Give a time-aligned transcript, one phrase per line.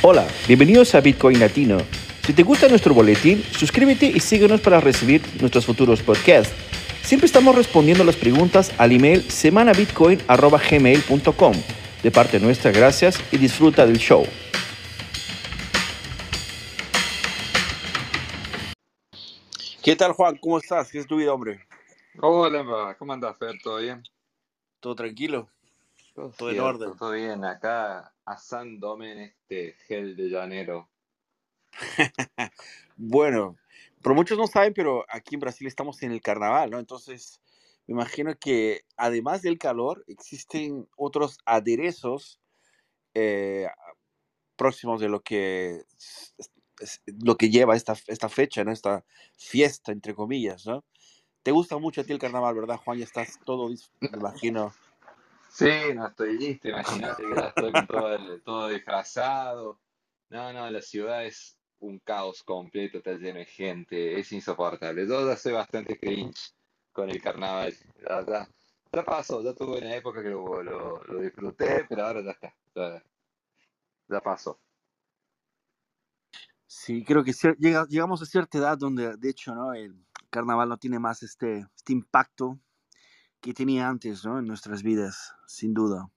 [0.00, 1.78] Hola, bienvenidos a Bitcoin Latino.
[2.24, 6.54] Si te gusta nuestro boletín, suscríbete y síguenos para recibir nuestros futuros podcasts.
[7.02, 11.52] Siempre estamos respondiendo las preguntas al email semanabitcoin.gmail.com.
[12.04, 14.24] De parte nuestra, gracias y disfruta del show.
[19.82, 20.36] ¿Qué tal, Juan?
[20.36, 20.92] ¿Cómo estás?
[20.92, 21.66] ¿Qué es tu vida, hombre?
[22.20, 23.56] Hola, ¿cómo andas, Fer?
[23.60, 24.04] ¿Todo bien?
[24.78, 25.48] ¿Todo tranquilo?
[26.14, 26.96] Todo, en orden.
[26.96, 30.90] Todo bien, acá asándome en este gel de llanero.
[32.96, 33.56] bueno,
[34.02, 36.78] pero muchos no saben, pero aquí en Brasil estamos en el carnaval, ¿no?
[36.78, 37.40] Entonces,
[37.86, 42.40] me imagino que además del calor, existen otros aderezos
[43.14, 43.68] eh,
[44.56, 45.84] próximos de lo que,
[47.24, 48.72] lo que lleva esta, esta fecha, ¿no?
[48.72, 49.04] Esta
[49.36, 50.84] fiesta, entre comillas, ¿no?
[51.42, 52.98] Te gusta mucho a ti el carnaval, ¿verdad, Juan?
[52.98, 54.74] Ya estás todo, me imagino.
[55.58, 59.80] Sí, no estoy listo, imagínate que ya estoy todo, todo disfrazado.
[60.30, 65.08] No, no, la ciudad es un caos completo, está lleno de gente, es insoportable.
[65.08, 66.54] Yo ya soy bastante cringe
[66.92, 67.74] con el carnaval.
[68.92, 73.02] Ya, pasó, ya tuve una época que lo, lo, disfruté, pero ahora ya está, ya,
[74.08, 74.60] ya pasó.
[76.68, 79.74] Sí, creo que llega, llegamos a cierta edad donde, de hecho, ¿no?
[79.74, 82.60] el carnaval no tiene más este, este impacto
[83.40, 84.38] que tenía antes ¿no?
[84.38, 86.10] en nuestras vidas, sin duda.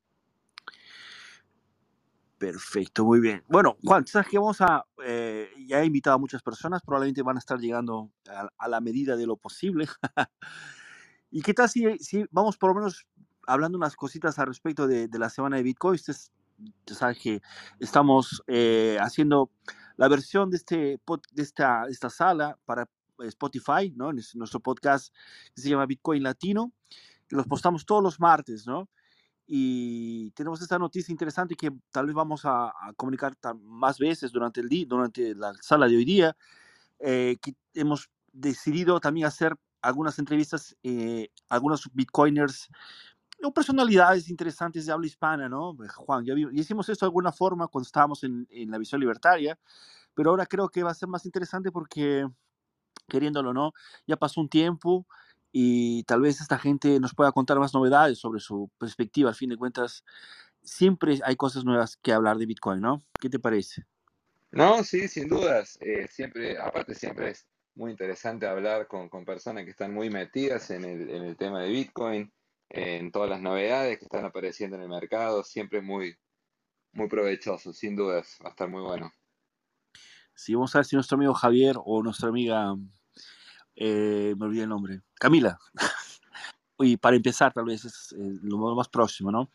[2.37, 3.43] Perfecto, muy bien.
[3.47, 7.35] Bueno, Juan, sabes que vamos a, eh, ya he invitado a muchas personas, probablemente van
[7.35, 8.11] a estar llegando
[8.57, 9.87] a, la medida de lo posible.
[11.29, 13.05] ¿Y qué tal si, si, vamos por lo menos
[13.45, 15.93] hablando unas cositas al respecto de, de la semana de Bitcoin?
[15.93, 16.31] Ustedes
[16.87, 17.41] sabes que
[17.79, 19.51] estamos eh, haciendo
[19.97, 20.99] la versión de, este,
[21.33, 24.11] de esta, esta sala para Spotify, ¿no?
[24.11, 25.13] nuestro podcast
[25.53, 26.73] que se llama Bitcoin Latino
[27.35, 28.89] los postamos todos los martes, ¿no?
[29.47, 34.69] Y tenemos esta noticia interesante que tal vez vamos a, comunicar más veces durante el
[34.69, 36.37] día, durante la sala de hoy día,
[36.99, 42.69] eh, que hemos decidido también hacer algunas entrevistas, eh, algunos bitcoiners
[43.43, 45.75] o personalidades interesantes de habla hispana, ¿no?
[45.95, 49.57] Juan, ya, hicimos esto de alguna forma cuando estábamos en, en la visión libertaria,
[50.13, 52.27] pero ahora creo que va a ser más interesante porque,
[53.07, 53.73] queriéndolo, ¿no?
[54.07, 55.07] Ya pasó un tiempo,
[55.51, 59.29] y tal vez esta gente nos pueda contar más novedades sobre su perspectiva.
[59.29, 60.03] Al fin de cuentas,
[60.63, 63.01] siempre hay cosas nuevas que hablar de Bitcoin, ¿no?
[63.19, 63.85] ¿Qué te parece?
[64.51, 65.77] No, sí, sin dudas.
[65.81, 70.71] Eh, siempre, aparte, siempre es muy interesante hablar con, con personas que están muy metidas
[70.71, 72.31] en el, en el, tema de Bitcoin,
[72.69, 75.43] en todas las novedades que están apareciendo en el mercado.
[75.43, 76.17] Siempre es muy,
[76.93, 78.37] muy provechoso, sin dudas.
[78.43, 79.11] Va a estar muy bueno.
[80.35, 82.75] Sí, vamos a ver si nuestro amigo Javier o nuestra amiga
[83.75, 85.59] eh, me olvidé el nombre, Camila.
[86.79, 89.49] y para empezar, tal vez es eh, lo más próximo, ¿no?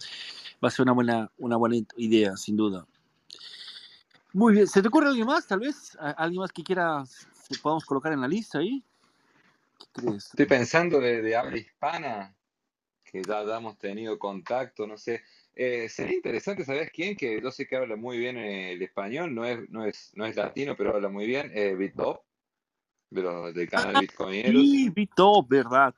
[0.63, 2.87] Va a ser una buena, una buena idea, sin duda.
[4.33, 5.97] Muy bien, ¿se te ocurre alguien más, tal vez?
[5.99, 7.05] ¿Alguien más que quiera,
[7.63, 8.83] podamos colocar en la lista ahí?
[9.79, 10.27] ¿Qué crees?
[10.27, 12.35] Estoy pensando de, habla hispana,
[13.05, 15.23] que ya, hemos tenido contacto, no sé.
[15.55, 17.17] Eh, sería interesante, ¿sabes quién?
[17.17, 20.37] Que yo sé que habla muy bien el español, no es, no es, no es
[20.37, 22.21] latino, pero habla muy bien, eh, Bitbob
[23.11, 24.61] de los, del canal Bitcoinero.
[24.61, 25.95] Sí, Vito, verdad.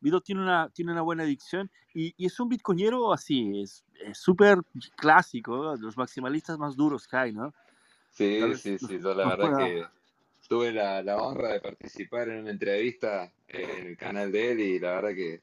[0.00, 3.84] Vito tiene una, tiene una buena adicción y, y es un bitcoinero así, es
[4.14, 4.58] súper
[4.96, 7.52] clásico, los maximalistas más duros que hay, ¿no?
[8.10, 9.84] Sí, sí, sí, yo la verdad que
[10.48, 14.78] tuve la, la, honra de participar en una entrevista en el canal de él y
[14.78, 15.40] la verdad que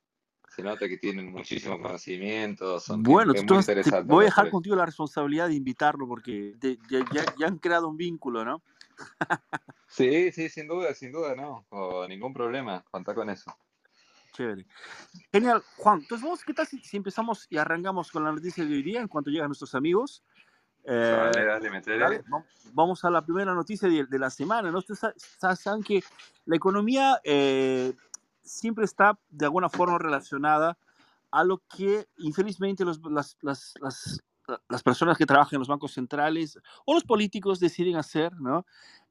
[0.50, 2.80] se nota que tienen muchísimo conocimiento.
[2.80, 3.34] Son bueno,
[4.06, 7.98] voy a dejar contigo la responsabilidad de invitarlo porque ya, ya, ya, han creado un
[7.98, 8.62] vínculo, ¿no?
[9.88, 11.66] Sí, sí, sin duda, sin duda, no.
[12.08, 13.56] Ningún problema, contar con eso.
[14.34, 14.66] Chévere.
[15.32, 15.64] Genial.
[15.78, 19.02] Juan, entonces vamos, ¿qué tal si, empezamos y arrancamos con la noticia de hoy día
[19.02, 20.24] en cuanto llegan nuestros amigos?
[20.86, 22.24] Eh, dale, dale,
[22.74, 24.72] Vamos a la primera noticia de, la semana.
[24.72, 24.78] ¿no?
[24.78, 25.00] Ustedes
[25.60, 26.04] saben que
[26.46, 27.94] la economía eh,
[28.42, 30.78] siempre está de alguna forma relacionada
[31.32, 34.24] a lo que infelizmente los, las, las, las,
[34.70, 38.66] las personas que trabajan en los bancos centrales o los políticos deciden hacer, ¿no?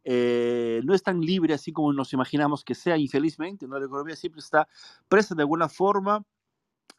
[0.04, 3.78] Eh, no es tan libre así como nos imaginamos que sea, infelizmente, ¿no?
[3.78, 4.68] La economía siempre está
[5.08, 6.24] presa de alguna forma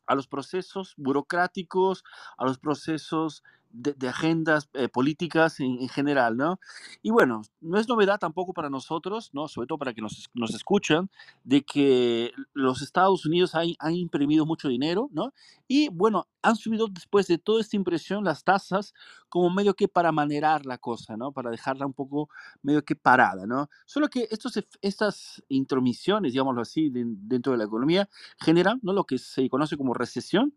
[0.06, 2.04] a los procesos burocráticos,
[2.38, 6.60] a los procesos de, agendas eh, políticas en, general, ¿no?
[7.01, 9.48] Y bueno, no es novedad tampoco para nosotros, ¿no?
[9.48, 11.10] Sobre todo para que nos, nos escuchan,
[11.44, 15.33] de que los Estados Unidos han, han, imprimido mucho dinero, ¿no?
[15.68, 18.94] Y bueno, han subido después de toda esta impresión las tasas
[19.30, 21.31] como medio que para manerar la cosa, ¿no?
[21.31, 22.30] Para dejarla un poco
[22.62, 23.69] medio que parada, ¿no?
[23.86, 28.94] Solo que estos, estas intromisiones, digámoslo así, dentro de la economía, generan, ¿no?
[28.94, 30.54] Lo que se conoce como recesión.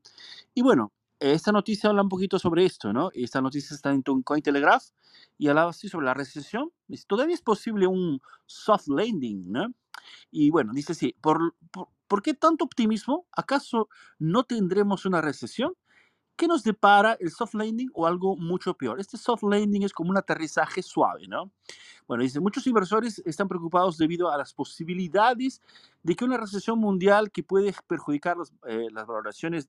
[0.55, 0.93] Y bueno,
[1.31, 3.11] esta noticia habla un poquito sobre esto, ¿no?
[3.15, 4.85] Esta noticia está en Cointelegraph
[5.39, 6.73] y hablaba así sobre la recesión.
[7.07, 9.73] Todavía es posible un soft landing, ¿no?
[10.33, 11.55] Y bueno, dice así, ¿por,
[12.09, 13.27] por, qué tanto optimismo?
[13.31, 13.89] ¿Acaso
[14.19, 15.75] no tendremos una recesión?
[16.35, 18.99] ¿Qué nos depara el soft landing o algo mucho peor?
[18.99, 21.53] Este soft landing es como un aterrizaje suave, ¿no?
[22.09, 25.61] Bueno, dice, muchos inversores están preocupados debido a las posibilidades
[26.03, 29.69] de que una recesión mundial que puede perjudicar eh, las valoraciones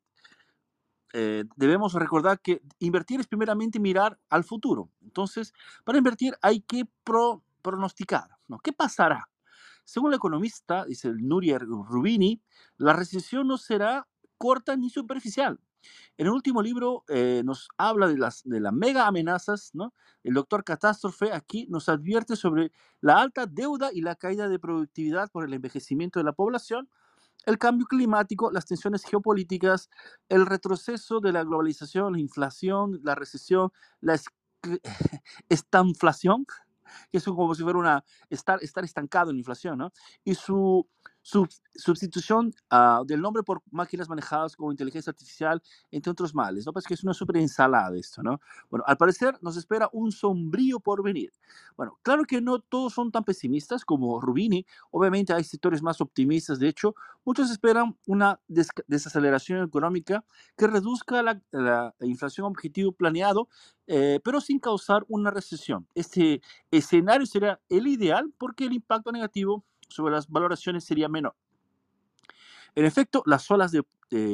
[1.14, 4.90] eh, debemos recordar que invertir es primeramente mirar al futuro.
[5.02, 6.86] Entonces, para invertir hay que
[7.62, 8.60] pronosticar, ¿no?
[8.60, 9.30] ¿Qué pasará?
[9.86, 12.42] Según el economista, dice el Nurier Rubini,
[12.78, 14.08] la recesión no será
[14.38, 15.60] corta ni superficial.
[16.18, 19.94] En el último libro eh, nos habla de las, de las mega amenazas, ¿no?
[20.24, 22.72] El doctor Catástrofe aquí nos advierte sobre
[23.02, 26.90] la alta deuda y la caída de productividad por el envejecimiento de la población,
[27.46, 29.90] el cambio climático, las tensiones geopolíticas,
[30.30, 33.72] el retroceso de la globalización, la inflación, la recesión,
[34.02, 34.20] la
[35.50, 36.46] estanflación,
[37.12, 39.92] que es como si fuera una, estar, estar estancado en inflación, ¿no?
[40.24, 40.88] Y su
[41.24, 46.74] sustitución ah, del nombre por máquinas manejadas como inteligencia artificial, entre otros males, ¿no?
[46.74, 48.40] Pues que es una súper ensalada esto, ¿no?
[48.70, 51.32] Bueno, al parecer nos espera un sombrío porvenir.
[51.78, 56.60] Bueno, claro que no todos son tan pesimistas como Rubini, obviamente hay sectores más optimistas,
[56.60, 56.94] de hecho,
[57.24, 60.26] muchos esperan una desaceleración económica
[60.58, 63.48] que reduzca la, la inflación objetivo planeado,
[63.88, 65.88] eh, pero sin causar una recesión.
[65.96, 66.42] Este
[66.72, 71.36] escenario sería el ideal porque el impacto negativo sobre las valoraciones sería menor.
[72.76, 73.84] En efecto, las olas de,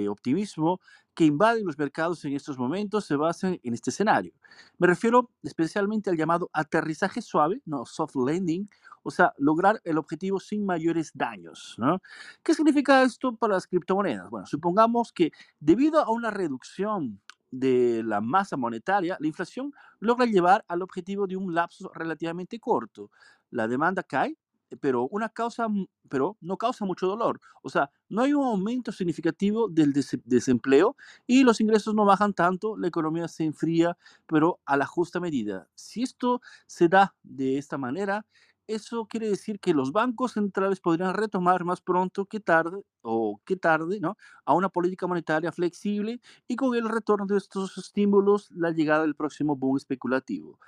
[0.09, 0.81] optimismo
[1.13, 4.33] que invaden los mercados en estos momentos se basan en este escenario.
[4.77, 8.67] Me refiero especialmente al llamado aterrizaje suave, no soft landing,
[9.03, 11.75] o sea, lograr el objetivo sin mayores daños.
[11.77, 12.01] ¿no?
[12.43, 14.29] ¿Qué significa esto para las criptomonedas?
[14.29, 17.21] Bueno, supongamos que debido a una reducción
[17.51, 23.11] de la masa monetaria, la inflación logra llevar al objetivo de un lapso relativamente corto.
[23.49, 24.37] La demanda cae,
[24.77, 25.67] pero una causa,
[26.09, 27.39] pero no causa mucho dolor.
[27.61, 29.93] O sea, no hay un aumento significativo del
[30.25, 30.95] desempleo
[31.27, 35.67] y los ingresos no bajan tanto, la economía se enfría, pero a la justa medida.
[35.75, 38.25] Si esto se da de esta manera,
[38.67, 43.55] eso quiere decir que los bancos centrales podrían retomar más pronto que tarde o que
[43.55, 44.15] tarde, ¿no?
[44.45, 49.15] A una política monetaria flexible y con el retorno de estos estímulos, la llegada del
[49.15, 50.59] próximo boom especulativo.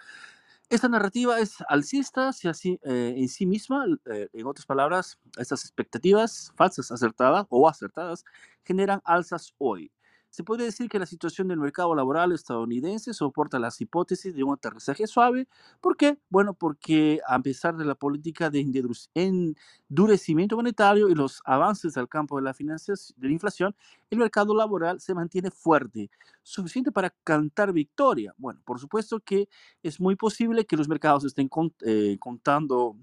[0.72, 5.66] Esta narrativa es alcista si así, eh, en sí misma, eh, en otras palabras, estas
[5.66, 8.24] expectativas falsas acertadas o acertadas
[8.64, 9.92] generan alzas hoy.
[10.32, 14.54] Se puede decir que la situación del mercado laboral estadounidense soporta las hipótesis de un
[14.54, 15.50] aterrizaje suave.
[15.82, 16.18] ¿Por qué?
[16.30, 18.66] Bueno, porque a pesar de la política de
[19.14, 23.76] endurecimiento monetario y los avances del campo de la, de la inflación,
[24.10, 26.10] el mercado laboral se mantiene fuerte,
[26.44, 28.34] suficiente para cantar victoria.
[28.38, 29.50] Bueno, por supuesto que
[29.84, 31.50] es muy posible que los mercados estén
[31.82, 32.96] eh, contando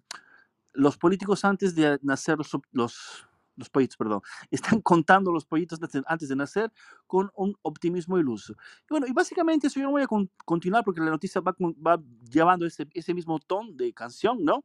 [0.72, 3.27] los políticos antes de nacer los los
[3.68, 4.20] pollitos, perdón,
[4.50, 6.72] están contando los pollitos antes de nacer
[7.06, 8.52] con un optimismo iluso.
[8.52, 10.08] Y bueno, y básicamente eso yo no voy a
[10.44, 12.00] continuar porque la noticia va, va
[12.30, 14.64] llevando ese, ese, mismo tono de canción, ¿no?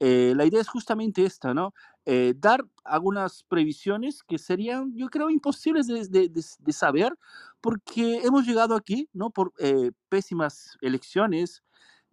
[0.00, 1.72] Eh, la idea es justamente esta, ¿no?
[2.04, 7.16] Eh, dar algunas previsiones que serían, yo creo, imposibles de, de, de, saber
[7.60, 9.30] porque hemos llegado aquí, ¿no?
[9.30, 11.62] Por eh, pésimas elecciones,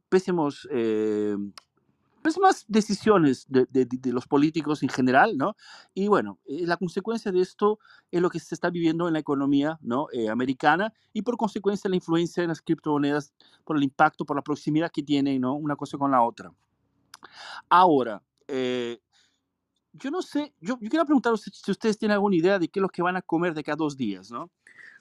[0.10, 0.68] pésimos
[2.24, 5.56] pues más decisiones de, de, los políticos en general, ¿no?
[5.94, 7.80] Y bueno, eh, la consecuencia de esto
[8.12, 10.08] es lo que se está viviendo en la economía, ¿no?
[10.13, 13.34] Eh, americana y por consecuencia la influencia en las criptomonedas
[13.65, 15.53] por el impacto, por la proximidad que tienen, ¿no?
[15.56, 16.51] Una cosa con la otra.
[17.70, 19.00] Ahora, eh,
[19.92, 22.82] yo no sé, yo, yo quiero preguntar si ustedes tienen alguna idea de qué es
[22.82, 24.50] lo que van a comer de cada dos días, ¿no?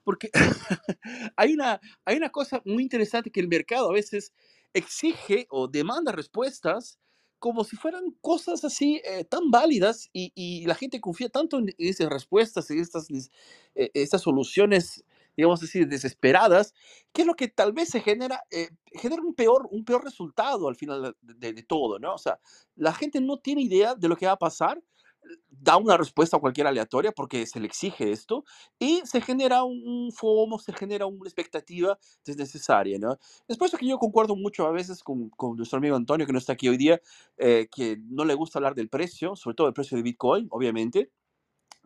[0.03, 0.31] Porque
[1.37, 4.33] hay, una, hay una cosa muy interesante que el mercado a veces
[4.75, 6.99] exige o demanda respuestas
[7.43, 11.75] como si fueran cosas así eh, tan válidas y, y, la gente confía tanto en
[11.77, 15.05] esas respuestas, en estas, eh, estas soluciones,
[15.37, 16.73] digamos así, desesperadas,
[17.13, 20.69] que es lo que tal vez se genera, eh, genera un peor, un peor resultado
[20.69, 22.15] al final de, de, todo, ¿no?
[22.15, 22.39] O sea,
[22.77, 24.81] la gente no tiene idea de lo que va a pasar
[25.51, 28.45] da una respuesta a cualquier aleatoria porque se le exige esto
[28.79, 33.17] y se genera un FOMO, se genera una expectativa desnecesaria, ¿no?
[33.49, 36.33] Es por eso que yo concuerdo mucho a veces con, con nuestro amigo Antonio, que
[36.33, 37.01] no está aquí hoy día,
[37.37, 41.11] eh, que no le gusta hablar del precio, sobre todo el precio de Bitcoin, obviamente,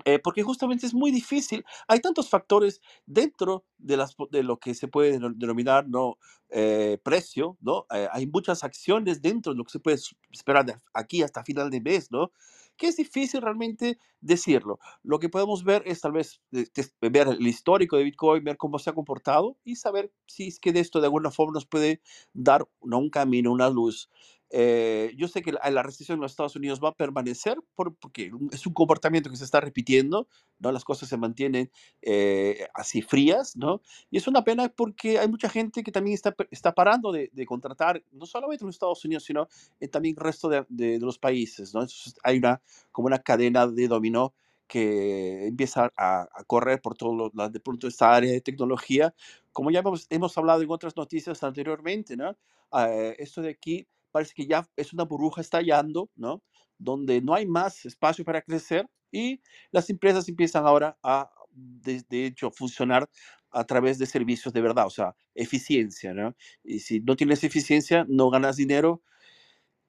[0.05, 1.65] eh, porque justamente es muy difícil.
[1.89, 6.19] Hay tantos factores dentro de, las, de lo que se puede denominar ¿no?
[6.51, 7.87] Eh, precio, ¿no?
[7.91, 9.99] hay muchas acciones dentro de lo que se puede
[10.31, 12.31] esperar de aquí hasta final de mes, ¿no?
[12.77, 14.79] Que es difícil realmente decirlo.
[15.03, 18.57] Lo que podemos ver es tal vez eh, tes- ver el histórico de Bitcoin, ver
[18.57, 21.67] cómo se ha comportado y saber si es que de esto de alguna forma nos
[21.67, 22.01] puede
[22.33, 24.11] dar un camino, una luz.
[24.51, 27.97] Eh, yo sé que la, la recesión en los Estados Unidos va a permanecer por-
[27.97, 30.29] porque es un comportamiento que se está repitiendo,
[30.61, 30.71] ¿no?
[30.73, 31.71] Las cosas se mantienen
[32.03, 33.83] eh, así frías, ¿no?
[34.11, 37.47] Y es una pena porque hay mucha gente que también está, está parando de, de
[37.47, 39.49] contratar, no solamente en los Estados Unidos, sino
[39.81, 41.81] en también el resto de, de- de los países, ¿no?
[41.81, 42.61] Entonces hay una,
[42.93, 44.35] como una cadena de dominó
[44.69, 49.15] que empieza a, a correr por todo lo, de pronto esta área de tecnología,
[49.53, 52.37] como ya hemos, hemos hablado en otras noticias anteriormente, ¿no?
[52.73, 56.43] Ah, esto de aquí parece que ya es una burbuja estallando, ¿no?
[56.79, 59.43] Donde no hay más espacio para crecer y
[59.73, 63.11] las empresas empiezan ahora a, de, hecho, funcionar
[63.51, 66.35] a través de servicios de verdad, o sea, eficiencia, ¿no?
[66.65, 69.03] Y si no tienes eficiencia, no ganas dinero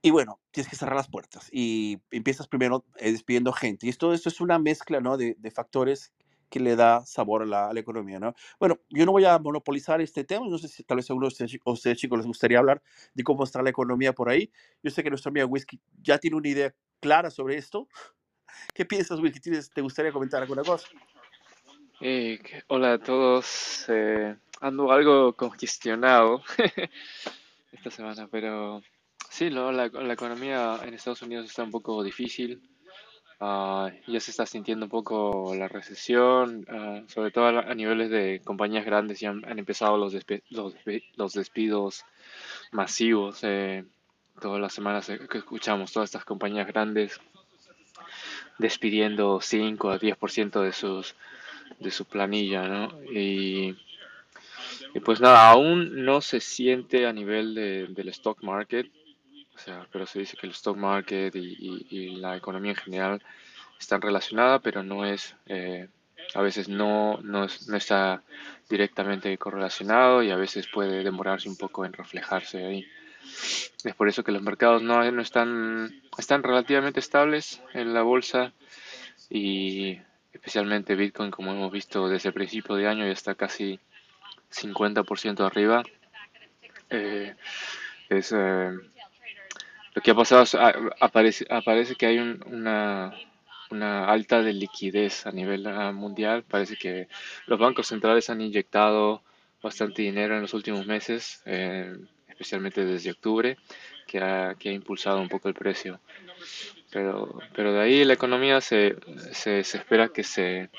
[0.02, 3.88] y bueno, tienes que cerrar las puertas y empiezas primero eh, despidiendo gente.
[3.88, 5.16] Y todo esto es una mezcla, ¿no?
[5.16, 6.12] De factores
[6.50, 8.34] que le da sabor a la, a la economía, ¿no?
[8.60, 11.38] Bueno, yo no voy a monopolizar este tema, no sé si tal vez a algunos
[11.38, 12.82] de ustedes, chicos les gustaría hablar
[13.14, 14.52] de cómo está la economía por ahí.
[14.82, 17.88] Yo sé que nuestro amigo Whisky ya tiene una idea clara sobre esto.
[18.74, 19.40] ¿Qué piensas, Whisky?
[19.40, 20.88] ¿Tienes- ¿Te gustaría comentar alguna cosa?
[22.00, 23.86] Eh, que- hola a todos.
[23.90, 26.44] eh, ando algo congestionado
[27.72, 28.82] esta semana, pero
[29.30, 29.72] sí, ¿no?
[29.72, 32.62] La, la economía en Estados Unidos está un poco difícil.
[33.40, 38.42] Ah, ya se está sintiendo un poco la recesión, ah, sobre todo a, niveles de
[38.44, 39.20] compañías grandes.
[39.20, 40.16] Ya han, empezado los,
[40.50, 42.04] los, despidos
[42.72, 43.40] masivos.
[43.44, 43.84] eh,
[44.40, 47.20] todas las semanas que escuchamos todas estas compañías grandes
[48.60, 51.16] despidiendo 5 a 10% de sus
[51.80, 53.04] de su planilla, ¿no?
[53.12, 53.76] Y,
[54.94, 58.90] y pues nada, aún no se siente a nivel de, del stock market,
[59.58, 63.24] o sea, pero se dice que el stock market y, la economía en general
[63.80, 65.88] están relacionadas, pero no es, eh,
[66.36, 68.22] a veces no, no, es- no está
[68.70, 72.88] directamente correlacionado y a veces puede demorarse un poco en reflejarse ahí.
[73.84, 78.54] Es por eso que los mercados no, no están, están relativamente estables en la bolsa
[79.30, 80.00] y
[80.34, 83.80] especialmente Bitcoin, como hemos visto desde el principio de año, ya está casi
[84.52, 85.84] 50% arriba.
[86.90, 87.36] Eh,
[88.10, 88.72] es, eh,
[89.98, 92.44] lo que ha pasado es, a- aparece, que hay un-
[93.72, 96.44] una, alta de liquidez a nivel ah, mundial.
[96.44, 97.08] Parece que
[97.48, 99.24] los bancos centrales han inyectado
[99.64, 103.58] bastante dinero en los últimos meses, eh, especialmente desde octubre,
[104.06, 106.00] que ha, que ha impulsado un poco el precio.
[106.92, 108.98] Pero, pero de ahí la economía se,
[109.34, 110.70] se, espera que se,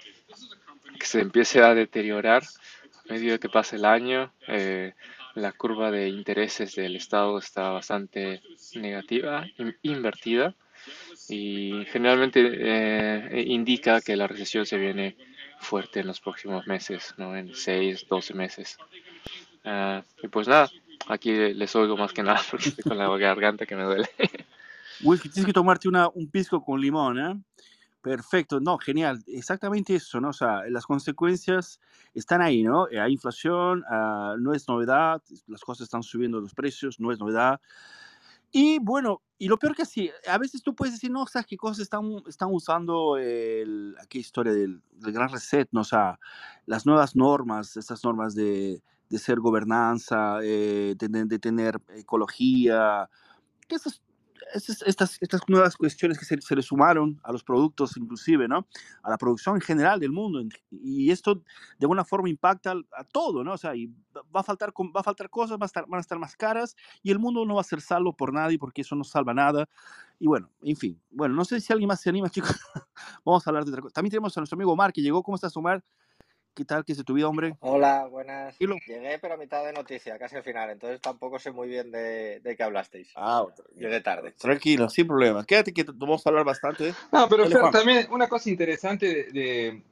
[0.98, 4.32] que se empiece a deteriorar a medida que pase el año.
[4.48, 4.94] Eh,
[5.38, 8.42] la curva de intereses del Estado está bastante
[8.74, 10.54] negativa, in- invertida,
[11.28, 15.16] y generalmente eh, indica que la recesión se viene
[15.60, 17.36] fuerte en los próximos meses, ¿no?
[17.36, 18.78] En 6, 12 meses.
[19.64, 20.70] Ah, y pues nada,
[21.08, 24.08] aquí les oigo más que nada porque estoy con la garganta que me duele.
[25.00, 27.34] Whisky, tienes que tomarte una, un pisco con limón, ¿eh?
[28.02, 30.28] Perfecto, no, genial, exactamente eso, ¿no?
[30.28, 31.80] O sea, las consecuencias
[32.14, 32.88] están ahí, ¿no?
[32.88, 37.18] Eh, Hay inflación, ah, no es novedad, las cosas están subiendo los precios, no es
[37.18, 37.60] novedad.
[38.52, 41.56] Y bueno, y lo peor que sí, a veces tú puedes decir, no, ¿sabes qué
[41.56, 45.80] cosas están, están usando el, aquí historia del, gran reset, ¿no?
[45.82, 46.20] O sea,
[46.66, 53.10] las nuevas normas, estas normas de, de ser gobernanza, eh, de tener ecología,
[53.68, 54.02] que esas,
[54.54, 58.66] esas- estas, estas nuevas cuestiones que se, se le sumaron a los productos, inclusive, ¿no?
[59.02, 60.40] A la producción en general del mundo.
[60.70, 61.42] Y esto de
[61.82, 63.52] alguna forma impacta a todo, ¿no?
[63.54, 63.86] O sea, y
[64.34, 66.76] va a faltar, va a faltar cosas, va a estar, van a estar más caras
[67.02, 69.68] y el mundo no va a ser salvo por nadie porque eso no salva nada.
[70.18, 71.00] Y bueno, en fin.
[71.10, 72.56] Bueno, no sé si alguien más se anima, chicos.
[73.24, 73.94] Vamos a hablar de otra cosa.
[73.94, 75.22] También tenemos a nuestro amigo Omar que llegó.
[75.22, 75.82] ¿Cómo estás, Omar?
[76.58, 76.84] ¿Qué tal?
[76.84, 77.54] ¿Qué es de tu vida, hombre?
[77.60, 78.58] Hola, buenas.
[78.58, 82.40] Llegué, pero a mitad de noticia, casi al final, entonces tampoco sé muy bien de,
[82.40, 83.12] de qué hablasteis.
[83.14, 83.46] Ah,
[83.76, 84.32] Llegué tarde.
[84.32, 85.46] tranquilo, sin problema.
[85.46, 86.92] Quédate que vamos a hablar bastante.
[87.12, 89.82] No, pero Dale, Fer, también una cosa interesante de, de-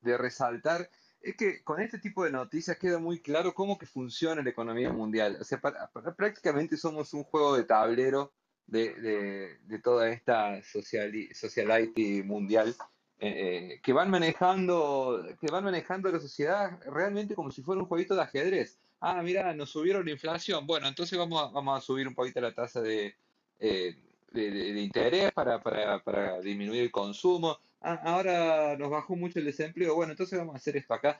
[0.00, 0.88] de resaltar
[1.20, 4.90] es que con este tipo de noticias queda muy claro cómo que funciona la economía
[4.90, 5.36] mundial.
[5.38, 8.32] O sea, para- para- prácticamente somos un juego de tablero
[8.66, 12.74] de, de- de toda esta sociali- socialite mundial
[13.18, 17.88] eh, eh, que van manejando, que van manejando la sociedad realmente como si fuera un
[17.88, 18.78] jueguito de ajedrez.
[19.00, 20.66] Ah, mira, nos subieron la inflación.
[20.66, 23.14] Bueno, entonces vamos a, vamos a subir un poquito la tasa de,
[23.58, 23.96] eh,
[24.32, 27.58] de, interés para, para, para disminuir el consumo.
[27.80, 29.94] Ah, ahora nos bajó mucho el desempleo.
[29.94, 31.18] Bueno, entonces vamos a hacer esto acá.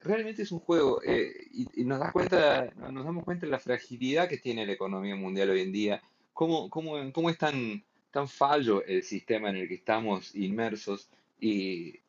[0.00, 4.36] Realmente es un juego y, nos da cuenta, nos damos cuenta de la fragilidad que
[4.36, 6.02] tiene la economía mundial hoy en día.
[6.34, 11.08] Cómo, cómo, cómo es tan, tan fallo el sistema en el que estamos inmersos
[11.42, 12.00] y,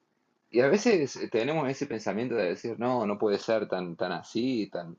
[0.52, 4.70] y a veces tenemos ese pensamiento de decir, no, no puede ser tan, tan así,
[4.72, 4.98] tan...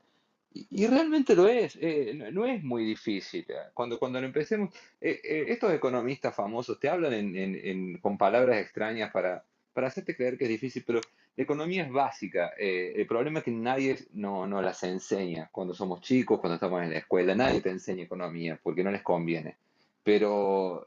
[0.53, 3.45] Y, realmente lo es, eh, no, no es muy difícil.
[3.49, 3.55] eh.
[3.73, 8.17] Cuando, cuando lo empecemos, eh, eh, estos economistas famosos te hablan en, en- en- con
[8.17, 11.01] palabras extrañas para, para hacerte creer que es difícil, pero
[11.35, 12.53] la economía es básica.
[12.57, 16.81] eh, el problema es que nadie no, no las enseña cuando somos chicos, cuando estamos
[16.83, 19.57] en la escuela, nadie te enseña economía porque no les conviene.
[20.03, 20.85] Pero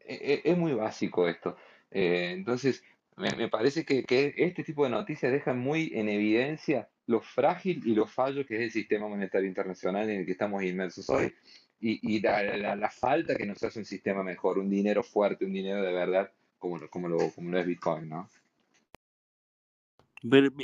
[0.00, 1.56] es muy básico esto.
[1.92, 2.82] Eh, entonces,
[3.16, 7.82] me, me parece que, que este tipo de noticias dejan muy en evidencia lo frágil
[7.84, 11.34] y lo fallo que es el sistema monetario internacional en el que estamos inmersos hoy
[11.80, 15.44] y, y la, la- la falta que nos hace un sistema mejor, un dinero fuerte,
[15.44, 18.28] un dinero de verdad, como, como, lo, como lo es Bitcoin, ¿no?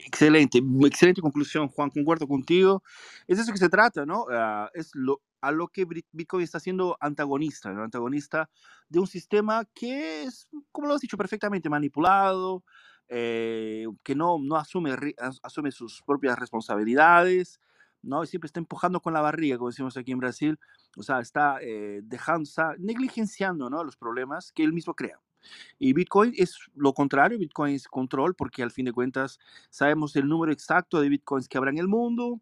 [0.06, 2.82] Excelente, excelente conclusión, Juan, concuerdo contigo.
[3.26, 4.26] Es eso que se trata, ¿no?
[4.30, 7.82] Ah, es lo, a lo que Bit- Bitcoin está siendo antagonista, ¿no?
[7.84, 8.50] Antagonista
[8.88, 12.64] de un sistema que es, como lo has dicho perfectamente, manipulado,
[13.08, 14.94] eh, que no, no asume,
[15.42, 17.60] asume sus propias responsabilidades,
[18.02, 18.24] ¿no?
[18.24, 20.58] Y siempre está empujando con la barriga, como decimos aquí en Brasil,
[20.96, 23.84] o sea, está eh, dejando, está negligenciando, ¿no?
[23.84, 25.20] Los problemas que él mismo crea.
[25.78, 29.38] Y Bitcoin es lo contrario, Bitcoin es control, porque al fin de cuentas
[29.70, 32.40] sabemos el número exacto de Bitcoins que habrá en el mundo.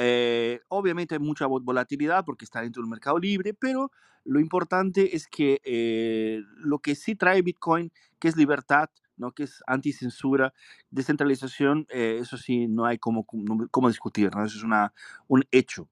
[0.00, 3.90] Eh, obviamente hay mucha vol- volatilidad porque está dentro del mercado libre, pero
[4.24, 7.90] lo importante es que eh, lo que sí trae Bitcoin,
[8.20, 9.32] que es libertad, ¿no?
[9.32, 10.54] que es anticensura,
[10.90, 14.92] descentralización, eh, eso sí, no hay como, como, discutir, eso es una,
[15.26, 15.88] un hecho.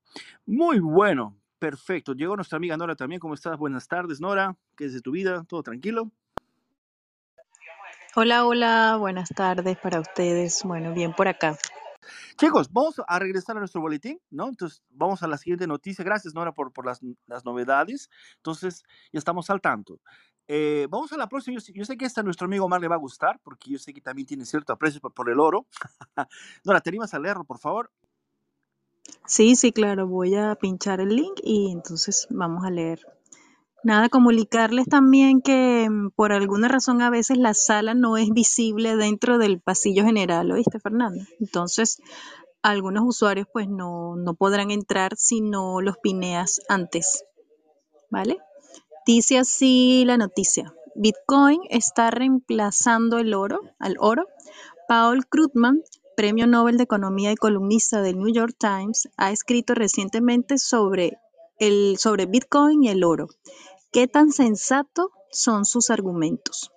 [0.47, 2.13] Muy bueno, perfecto.
[2.15, 3.19] Llegó nuestra amiga Nora también.
[3.21, 3.59] ¿Cómo estás?
[3.59, 4.57] Buenas tardes, Nora.
[4.77, 5.45] ¿Qué es de tu vida?
[5.49, 6.13] ¿Todo tranquilo?
[8.15, 10.63] Hola, hola, buenas tardes para ustedes.
[10.65, 11.59] Bueno, bien por acá.
[12.37, 14.49] Chicos, vamos a regresar a nuestro boletín, ¿no?
[14.49, 16.05] Entonces, vamos a la siguiente noticia.
[16.05, 17.01] Gracias, Nora, por, las,
[17.45, 18.11] novedades.
[18.37, 20.01] Entonces, ya estamos al tanto.
[20.47, 21.59] Eh, vamos a la próxima.
[21.73, 23.95] Yo, sé- que esta a nuestro amigo Omar le va a gustar, porque yo sé
[23.95, 25.67] que también tiene cierto aprecio por, por el oro.
[26.65, 27.91] Nora, ¿te animas a leerlo, por favor?
[29.25, 33.16] Sí, sí, claro, voy a pinchar el link y entonces vamos a leer.
[33.83, 38.97] Nada, comunicarles también que mm, por alguna razón a veces la sala no es visible
[38.97, 41.25] dentro del pasillo general, ¿oíste, Fernando?
[41.41, 41.99] Entonces,
[42.63, 47.25] algunos usuarios pues no, no podrán entrar si no los pineas antes,
[48.11, 48.39] ¿vale?
[49.07, 50.75] Dice así la noticia.
[50.97, 54.27] Bitcoin está reemplazando el oro, al oro.
[54.89, 55.83] Paul Krugman,
[56.17, 61.19] premio Nobel de Economía y columnista del New York Times, ha escrito recientemente sobre,
[61.59, 63.29] el, sobre Bitcoin y el oro.
[63.93, 66.71] ¿Qué tan sensato son sus argumentos?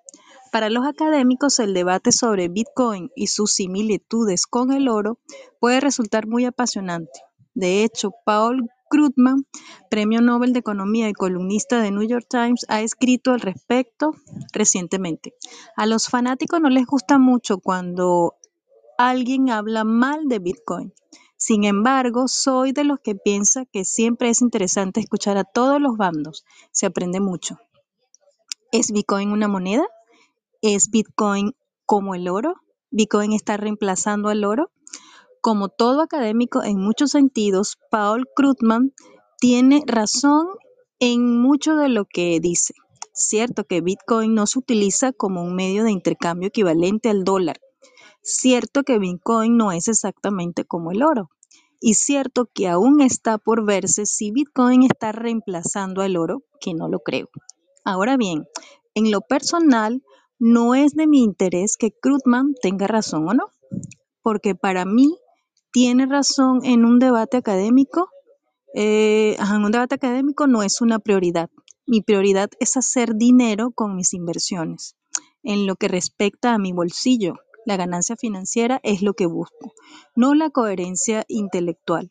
[0.51, 5.19] Para los académicos, el debate sobre Bitcoin y sus similitudes con el oro
[5.59, 7.21] puede resultar muy apasionante.
[7.53, 9.45] De hecho, Paul Krugman,
[9.89, 14.15] premio Nobel de Economía y columnista de New York Times, ha escrito al respecto
[14.51, 15.35] recientemente.
[15.75, 18.35] A los fanáticos no les gusta mucho cuando
[18.97, 20.93] alguien habla mal de Bitcoin.
[21.41, 25.95] Sin embargo, soy de los que piensa que siempre es interesante escuchar a todos los
[25.95, 26.43] bandos.
[26.73, 27.57] Se aprende mucho.
[28.73, 29.87] ¿Es Bitcoin una moneda?
[30.61, 32.55] ¿Es Bitcoin como el oro?
[32.91, 34.69] ¿Bitcoin está reemplazando al oro?
[35.39, 38.93] Como todo académico en muchos sentidos, Paul Krugman
[39.39, 40.45] tiene razón
[40.99, 42.73] en mucho de lo que dice.
[43.13, 47.61] Cierto que Bitcoin no se utiliza como un medio de intercambio equivalente al dólar.
[48.31, 51.31] Cierto que Bitcoin no es exactamente como el oro.
[51.81, 56.89] Y cierto que aún está por verse si Bitcoin está reemplazando al oro, que no
[56.89, 57.27] lo creo.
[57.83, 58.45] Ahora bien,
[58.93, 60.03] en lo personal,
[60.37, 63.47] no es de mi interés que Krugman tenga razón o no,
[64.21, 65.17] porque para mí
[65.71, 68.09] tiene razón en un debate académico.
[68.75, 71.49] eh, en un debate académico no es una prioridad.
[71.87, 74.95] Mi prioridad es hacer dinero con mis inversiones.
[75.41, 77.33] En lo que respecta a mi bolsillo,
[77.69, 79.73] la ganancia financiera es lo que busco,
[80.15, 82.09] no la coherencia intelectual.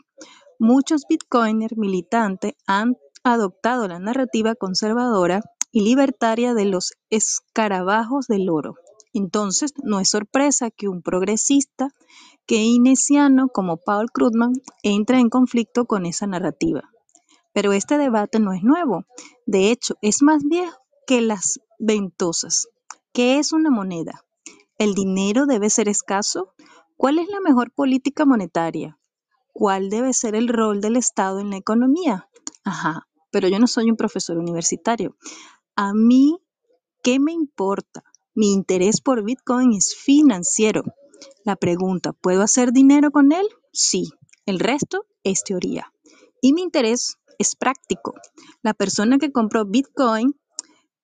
[0.60, 5.42] Muchos bitcoiners militantes han adoptado la narrativa conservadora
[5.72, 8.76] y libertaria de los escarabajos del oro.
[9.12, 11.88] Entonces, no es sorpresa que un progresista
[12.46, 14.52] keynesiano como Paul Krugman
[14.84, 16.82] entre en conflicto con esa narrativa.
[17.52, 19.06] Pero este debate no es nuevo.
[19.44, 22.68] De hecho, es más viejo que las ventosas.
[23.12, 24.24] ¿Qué es una moneda?
[24.78, 26.54] ¿El dinero debe ser escaso?
[26.96, 28.98] ¿Cuál es la mejor política monetaria?
[29.52, 32.28] ¿Cuál debe ser el rol del Estado en la economía?
[32.62, 35.16] Ajá, pero yo no soy un profesor universitario.
[35.74, 36.38] A mí,
[37.02, 38.04] ¿qué me importa?
[38.34, 40.84] Mi interés por Bitcoin es financiero.
[41.42, 43.48] La pregunta, ¿puedo hacer dinero con él?
[43.72, 44.10] Sí.
[44.46, 45.92] El resto es teoría.
[46.40, 48.14] Y mi interés es práctico.
[48.62, 50.38] La persona que compró Bitcoin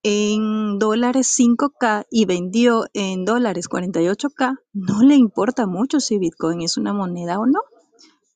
[0.06, 6.76] en dólares 5K y vendió en dólares 48K, no le importa mucho si Bitcoin es
[6.76, 7.60] una moneda o no.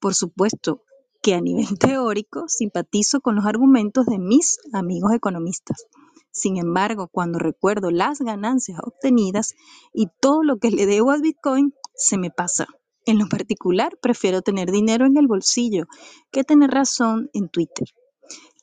[0.01, 0.81] Por supuesto
[1.23, 5.85] que a nivel teórico simpatizo con los argumentos de mis amigos economistas.
[6.31, 9.55] Sin embargo, cuando recuerdo las ganancias obtenidas
[9.93, 12.67] y todo lo que le debo a Bitcoin, se me pasa.
[13.05, 15.85] En lo particular, prefiero tener dinero en el bolsillo
[16.31, 17.89] que tener razón en Twitter.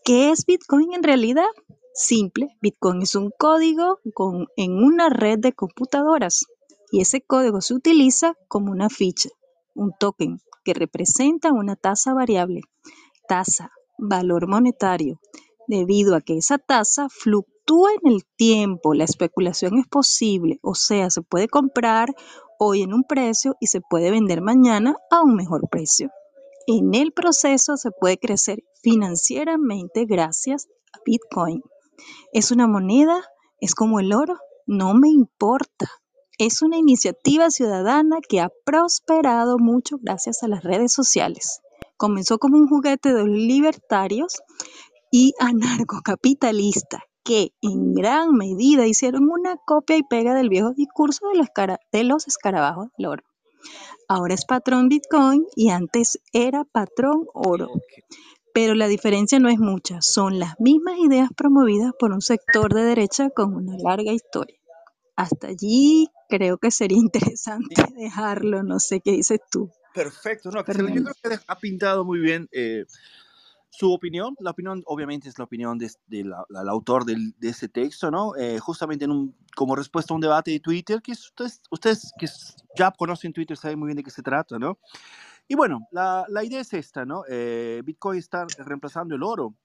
[0.03, 1.45] ¿Qué es Bitcoin en realidad?
[1.97, 3.99] Simple, Bitcoin es un código
[4.57, 6.43] en una red de computadoras
[6.91, 9.29] y ese código se utiliza como una ficha,
[9.73, 12.63] un token que representa una tasa variable,
[13.29, 15.21] tasa, valor monetario,
[15.69, 21.09] debido a que esa tasa fluctúa en el tiempo, la especulación es posible, o sea,
[21.09, 22.13] se puede comprar
[22.59, 26.09] hoy en un precio y se puede vender mañana a un mejor precio.
[26.67, 31.61] En el proceso se puede crecer financieramente gracias a Bitcoin.
[32.33, 33.23] ¿Es una moneda?
[33.59, 34.37] ¿Es como el oro?
[34.65, 35.89] No me importa.
[36.37, 41.61] Es una iniciativa ciudadana que ha prosperado mucho gracias a las redes sociales.
[41.97, 44.41] Comenzó como un juguete de libertarios
[45.11, 51.39] y anarcocapitalistas que en gran medida hicieron una copia y pega del viejo discurso de
[51.39, 51.47] los,
[51.91, 53.23] de los escarabajos del oro.
[54.07, 57.69] Ahora es patrón Bitcoin y antes era patrón oro.
[58.55, 62.83] Pero la diferencia no es mucha, son las mismas ideas promovidas por un sector de
[62.83, 64.57] derecha con una larga historia.
[65.17, 66.97] Hasta allí creo que sería
[67.37, 69.69] interesante dejarlo, no sé qué dices tú.
[69.93, 72.85] Perfecto, no, yo creo que ha pintado muy bien eh,
[73.71, 74.37] su opinión.
[74.39, 78.37] La opinión, obviamente, es la opinión del de, de autor del, de ese texto, ¿no?
[78.37, 82.27] Eh, justamente en un, como respuesta a un debate de Twitter, que ustedes, ustedes que
[82.77, 84.79] ya conocen Twitter saben muy bien de qué se trata, ¿no?
[85.47, 87.23] Y bueno, la, la idea es esta, ¿no?
[87.29, 89.55] Eh, Bitcoin está reemplazando el oro.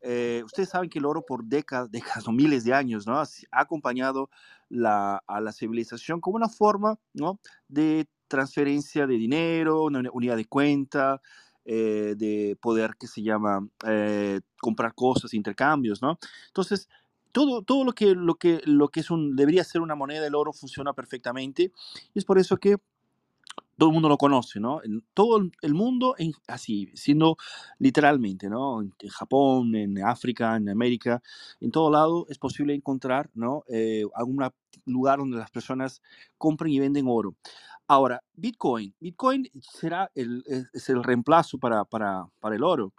[0.00, 1.90] Eh, ustedes saben que el oro por décadas,
[2.24, 3.18] décadas o miles de años, ¿no?
[3.20, 4.30] Ha acompañado
[4.68, 7.40] la, a la civilización como una forma, ¿no?
[7.68, 11.20] De transferencia de dinero, una unidad de cuenta,
[11.64, 16.18] eh, de poder que se llama eh, comprar cosas, intercambios, ¿no?
[16.48, 16.88] Entonces,
[17.32, 20.34] todo, todo lo, que, lo, que, lo que es un, debería ser una moneda del
[20.34, 21.72] oro funciona perfectamente.
[22.14, 22.76] Y es por eso que
[23.76, 24.82] todo el mundo lo conoce, ¿no?
[24.82, 26.14] En todo el mundo,
[26.46, 27.36] así, siendo
[27.78, 28.82] literalmente, ¿no?
[28.82, 31.22] En, Japón, en África, en América,
[31.60, 33.64] en todo lado es posible encontrar, ¿no?
[33.68, 34.36] Eh, algún
[34.84, 36.02] lugar donde las personas
[36.38, 37.34] compren y venden oro.
[37.88, 38.94] Ahora, Bitcoin.
[38.98, 42.92] Bitcoin será el, es el reemplazo para, para, para el oro.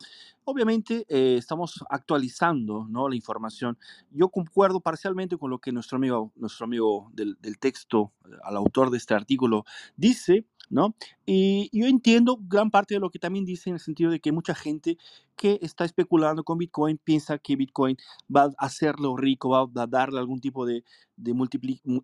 [0.46, 3.10] Obviamente eh, estamos actualizando ¿no?
[3.10, 3.78] la información.
[4.12, 8.14] Yo concuerdo parcialmente con lo que nuestro amigo, nuestro amigo del, del texto,
[8.44, 9.66] al autor de este artículo,
[9.98, 10.96] dice, ¿no?
[11.26, 14.32] Y yo entiendo gran parte de lo que también dice en el sentido de que
[14.32, 14.98] mucha gente
[15.38, 17.96] que está especulando con Bitcoin piensa que Bitcoin
[18.36, 20.84] va a hacerlo rico, va a darle algún tipo de,
[21.16, 21.32] de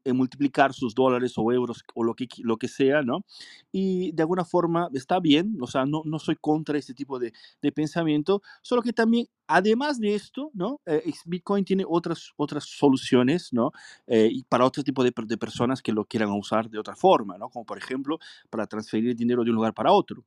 [0.05, 3.25] eh, multiplicar sus dólares o euros o lo que, lo que sea, ¿no?
[3.71, 7.33] Y de alguna forma está bien, o sea, no, no soy contra ese tipo de,
[7.61, 10.81] de pensamiento, solo que también, además de esto, ¿no?
[10.85, 13.71] Eh, Bitcoin tiene otras, otras soluciones, ¿no?
[14.07, 17.37] Eh, y para otro tipo de, de personas que lo quieran usar de otra forma,
[17.37, 17.49] ¿no?
[17.49, 18.19] Como por ejemplo,
[18.49, 20.23] para transferir dinero de un lugar para otro.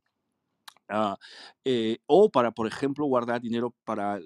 [1.65, 4.21] Eh, o para, por ejemplo, guardar dinero para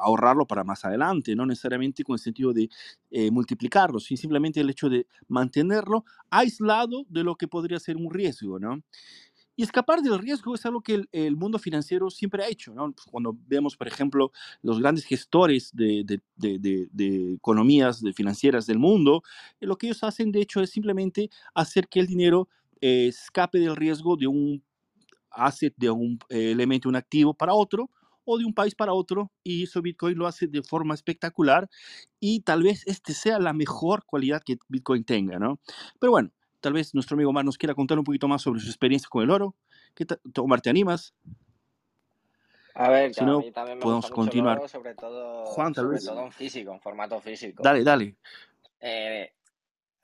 [0.00, 2.68] ahorrarlo para más adelante, no necesariamente con el sentido de
[3.10, 8.10] eh, multiplicarlo, sino simplemente el hecho de mantenerlo aislado de lo que podría ser un
[8.10, 8.82] riesgo, ¿no?
[9.54, 12.90] Y escapar del riesgo es algo que el, mundo financiero siempre ha hecho, ¿no?
[12.92, 16.04] Pues, cuando vemos, por ejemplo, los grandes gestores de,
[16.36, 19.22] de, de, economías financieras del mundo,
[19.60, 22.48] eh, lo que ellos hacen, de hecho, es simplemente hacer que el dinero
[22.80, 24.64] escape del riesgo de un
[25.34, 27.90] hace de un eh, elemento, un activo para otro
[28.24, 31.68] o de un país para otro y eso Bitcoin lo hace de forma espectacular
[32.20, 35.60] y tal vez este sea la mejor cualidad que Bitcoin tenga, ¿no?
[35.98, 38.68] Pero bueno, tal vez nuestro amigo Omar nos quiera contar un poquito más sobre su
[38.68, 39.56] experiencia con el oro.
[39.94, 40.06] ¿Qué
[40.38, 41.14] Omar, ¿te animas?
[42.74, 44.60] A ver, si no, no, a mí también me podemos gusta continuar.
[44.60, 46.04] Mucho el oro, sobre todo, Juan, tal sobre vez.
[46.06, 47.62] todo en físico, en formato físico.
[47.62, 48.16] Dale, dale.
[48.80, 49.32] Eh,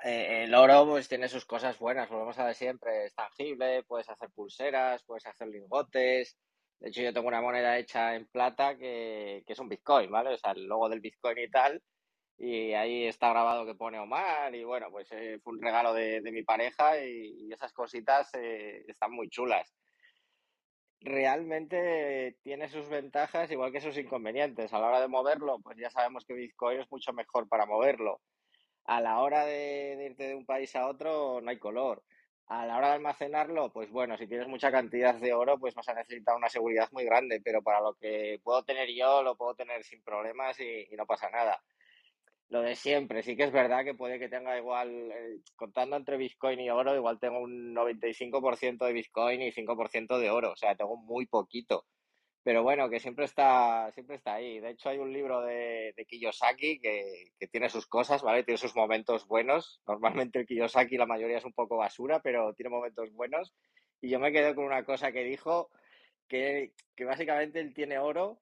[0.04, 4.08] eh, el oro pues tiene sus cosas buenas, volvemos a ver siempre, es tangible, puedes
[4.08, 6.38] hacer pulseras, puedes hacer lingotes.
[6.78, 10.34] De hecho, yo tengo una moneda hecha en plata que, que es un Bitcoin, ¿vale?
[10.34, 11.82] O sea, el logo del Bitcoin y tal.
[12.38, 16.20] Y ahí está grabado que pone Omar y bueno, pues eh, fue un regalo de,
[16.20, 19.74] de mi pareja y, esas cositas eh, están muy chulas.
[21.00, 24.72] Realmente tiene sus ventajas igual que sus inconvenientes.
[24.72, 28.20] A la hora de moverlo, pues ya sabemos que Bitcoin es mucho mejor para moverlo
[28.88, 32.02] a la hora de, irte de un país a otro no hay color.
[32.46, 35.88] A la hora de almacenarlo, pues bueno, si tienes mucha cantidad de oro, pues vas
[35.88, 39.54] a necesitar una seguridad muy grande, pero para lo que puedo tener yo, lo puedo
[39.54, 41.62] tener sin problemas y, y no pasa nada.
[42.48, 43.22] lo de siempre.
[43.22, 46.94] Sí que es verdad que puede que tenga igual, eh, contando entre Bitcoin y oro,
[46.96, 50.52] igual tengo un 95% de Bitcoin y 5% de oro.
[50.52, 51.84] O sea, tengo muy poquito.
[52.48, 54.58] Pero bueno, que siempre está, siempre está ahí.
[54.58, 58.42] De hecho, hay un libro de, de Kiyosaki que, tiene sus cosas, ¿vale?
[58.42, 59.82] Tiene sus momentos buenos.
[59.86, 63.54] Normalmente el Kiyosaki la mayoría es un poco basura, pero tiene momentos buenos.
[64.00, 65.68] Y yo me quedé con una cosa que dijo,
[66.26, 68.40] que, que básicamente él tiene oro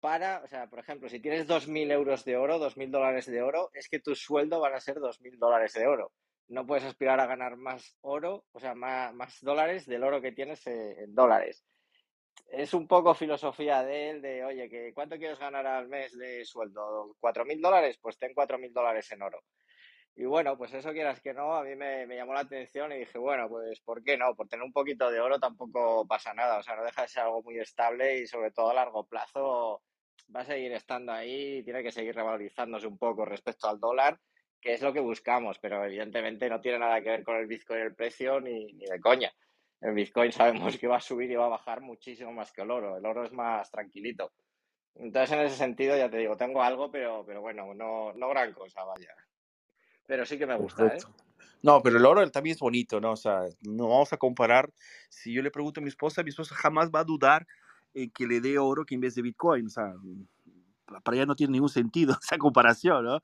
[0.00, 3.70] para, o sea, por ejemplo, si tienes 2.000 euros de oro, 2.000 dólares de oro,
[3.74, 6.10] es que tu sueldo van a ser 2.000 dólares de oro.
[6.48, 10.32] No puedes aspirar a ganar más oro, o sea, más, más dólares del oro que
[10.32, 11.64] tienes eh, en dólares.
[12.46, 16.44] Es un poco filosofía de él, de, oye, que ¿cuánto quieres ganar al mes de
[16.44, 17.16] sueldo?
[17.20, 17.98] ¿4.000 dólares?
[18.00, 19.42] Pues ten 4.000 dólares en oro.
[20.16, 22.98] Y bueno, pues eso quieras que no, a mí me, me, llamó la atención y
[22.98, 24.36] dije, bueno, pues ¿por qué no?
[24.36, 27.24] Por tener un poquito de oro tampoco pasa nada, o sea, no deja de ser
[27.24, 29.82] algo muy estable y sobre todo a largo plazo
[30.34, 34.20] va a seguir estando ahí y tiene que seguir revalorizándose un poco respecto al dólar,
[34.60, 37.80] que es lo que buscamos, pero evidentemente no tiene nada que ver con el Bitcoin
[37.80, 39.32] el precio ni, ni de coña.
[39.84, 42.70] El Bitcoin sabemos que va a subir y va a bajar muchísimo más que el
[42.70, 44.32] oro, el oro es más tranquilito.
[44.94, 48.54] Entonces, en ese sentido, ya te digo, tengo algo, pero, pero bueno, no, no gran
[48.54, 49.14] cosa, vaya.
[50.06, 50.98] Pero sí que me gusta, ¿eh?
[51.60, 53.12] No, pero el oro también es bonito, ¿no?
[53.12, 54.72] O sea, no vamos a comparar.
[55.10, 57.46] Si yo le pregunto a mi esposa, mi esposa jamás va a dudar
[57.92, 59.66] en que le dé oro que en vez de Bitcoin.
[59.66, 59.92] O sea,
[61.02, 63.20] para ella no tiene ningún sentido esa comparación, ¿no?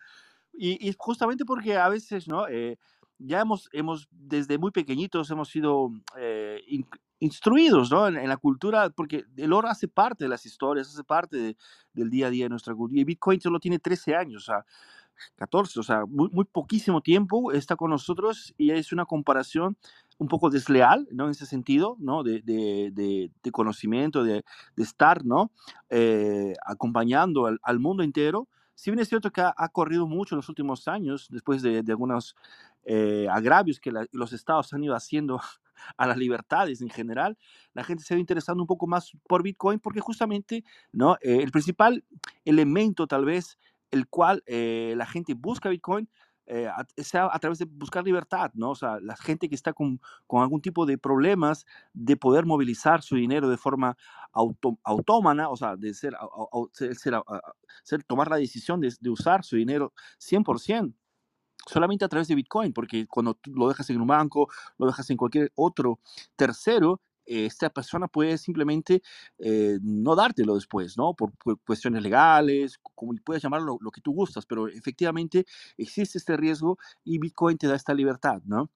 [0.53, 2.47] Y, y justamente porque a veces, ¿no?
[2.49, 2.77] Eh,
[3.21, 6.87] ya hemos, hemos, desde muy pequeñitos, hemos sido eh, in,
[7.21, 8.09] instruidos, ¿no?
[8.09, 11.57] En, en, la cultura, porque el oro hace parte de las historias, hace parte de,
[11.93, 13.01] del día a día de nuestra cultura.
[13.01, 14.65] Y Bitcoin solo tiene 13 años, o sea,
[15.37, 19.77] 14, o sea, muy, muy poquísimo tiempo está con nosotros y es una comparación
[20.19, 21.25] un poco desleal, ¿no?
[21.25, 22.23] En ese sentido, ¿no?
[22.23, 24.45] De, de, de, de conocimiento, de,
[24.77, 25.51] estar, ¿no?
[25.89, 28.49] Eh, acompañando al, al, mundo entero.
[28.81, 32.35] Si bien es cierto que ha, corrido mucho en los últimos años, después de, algunos
[32.85, 35.39] eh, agravios que los estados han ido haciendo
[35.99, 37.37] a las libertades en general,
[37.75, 41.17] la gente se va interesando un poco más por Bitcoin porque justamente, ¿no?
[41.17, 42.07] Eh, el principal
[42.47, 43.59] elemento tal vez
[43.91, 46.09] el cual eh, la gente busca Bitcoin
[46.53, 46.85] eh, a,
[47.33, 48.71] a través de buscar libertad, ¿no?
[48.71, 53.03] O sea, la gente que está con, con algún tipo de problemas de poder movilizar
[53.03, 53.97] su dinero de forma
[54.33, 56.17] autómana, o sea, de ser,
[56.73, 57.23] ser, ser,
[57.85, 60.93] ser tomar la decisión de, usar su dinero 100%
[61.67, 65.17] solamente a través de Bitcoin, porque cuando lo dejas en un banco, lo dejas en
[65.17, 66.01] cualquier otro
[66.35, 69.03] tercero, esta persona puede simplemente
[69.39, 71.15] eh, no dártelo después, ¿no?
[71.15, 76.37] Por, por, cuestiones legales, como puedes llamarlo lo, que tú gustas, pero efectivamente existe este
[76.37, 78.71] riesgo y Bitcoin te da esta libertad, ¿no?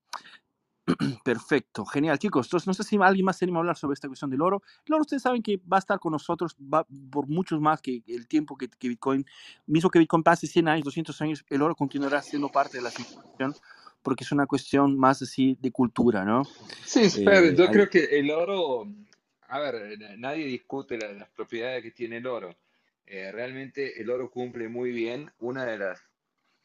[1.24, 2.46] Perfecto, genial, chicos.
[2.46, 4.62] Entonces, no sé si alguien más anima a hablar sobre esta cuestión del oro.
[4.85, 8.02] El oro, ustedes saben que va a estar con nosotros va por muchos más que
[8.07, 9.24] el tiempo que, que Bitcoin,
[9.66, 12.90] mismo que Bitcoin pase 100 años, 200 años, el oro continuará siendo parte de la
[12.90, 13.54] situación
[14.04, 16.44] porque es una cuestión más así de cultura, ¿no?
[16.84, 17.70] Sí, pero eh, yo hay...
[17.70, 18.86] creo que el oro,
[19.48, 22.54] a ver, nadie discute la, las propiedades que tiene el oro.
[23.06, 26.02] Eh, realmente el oro cumple muy bien una de las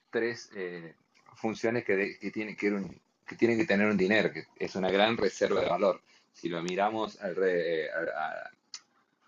[0.09, 0.93] tres eh,
[1.35, 4.75] funciones que, de, que, tiene, que, un, que, tiene que tener un dinero, que es
[4.75, 6.01] una gran reserva de valor.
[6.33, 8.51] Si lo miramos al re, a, a,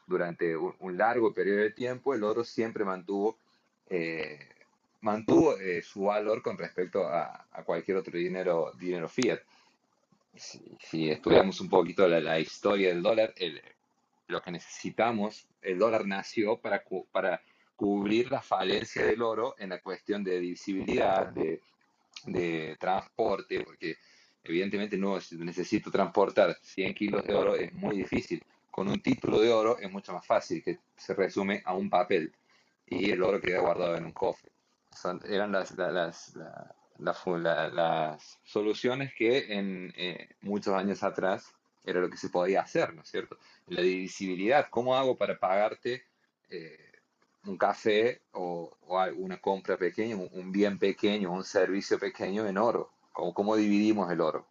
[0.05, 3.37] durante un, un, largo periodo de tiempo, el oro siempre mantuvo
[3.89, 4.37] eh,
[5.01, 9.41] mantuvo eh, su valor con respecto a, a, cualquier otro dinero, dinero fiat.
[10.35, 13.61] Si, si estudiamos un poquito la, la historia del dólar, el,
[14.27, 17.41] lo que necesitamos, el dólar nació para, para
[17.75, 21.61] cubrir la falencia del oro en la cuestión de divisibilidad, de,
[22.25, 23.97] de transporte, porque
[24.43, 28.43] evidentemente no necesito transportar 100 kilos de oro, es muy difícil.
[28.69, 32.31] Con un título de oro es mucho más fácil, que se resume a un papel
[32.85, 34.51] y el oro queda guardado en un cofre
[34.95, 36.33] son, eran las, las,
[36.97, 42.93] las, las, soluciones que en eh, muchos años atrás era lo que se podía hacer,
[42.93, 43.37] ¿no es cierto?
[43.67, 46.03] La divisibilidad, ¿cómo hago para pagarte
[46.49, 46.91] eh,
[47.45, 52.57] un café o, o, una compra pequeña, un, un, bien pequeño, un servicio pequeño en
[52.57, 52.91] oro?
[53.11, 54.45] ¿Cómo, cómo dividimos el oro?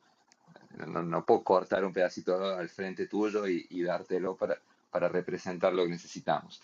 [0.87, 5.73] No, no, puedo cortar un pedacito al frente tuyo y, y dártelo para, para representar
[5.73, 6.61] lo que necesitamos.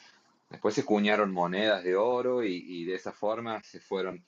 [0.51, 4.25] Después se cuñaron monedas de oro y, de esa forma se fueron,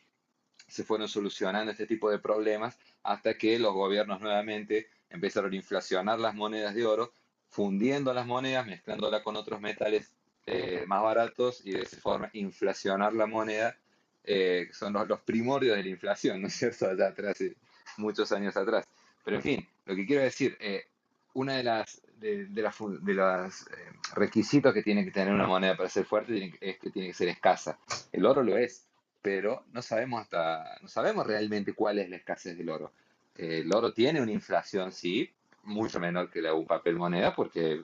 [1.07, 6.75] solucionando este tipo de problemas hasta que los gobiernos nuevamente empezaron a inflacionar las monedas
[6.75, 7.13] de oro,
[7.49, 10.13] fundiendo las monedas, mezclándolas con otros metales
[10.47, 13.77] eh, más baratos y de esa forma inflacionar la moneda,
[14.25, 16.87] eh, son los, primordios de la inflación, ¿no es cierto?
[16.89, 17.39] Allá atrás,
[17.97, 18.87] muchos años atrás.
[19.25, 20.87] Pero en fin, lo que quiero decir, eh,
[21.35, 25.47] una de las de, de, la, de los eh, requisitos que tiene que tener una
[25.47, 27.79] moneda para ser fuerte es que tiene que ser escasa.
[28.13, 28.87] El oro lo es,
[29.23, 32.93] pero no sabemos hasta, no sabemos realmente cuál es la escasez del oro.
[33.35, 37.83] El oro tiene una inflación, sí, mucho menor que la de un papel moneda, porque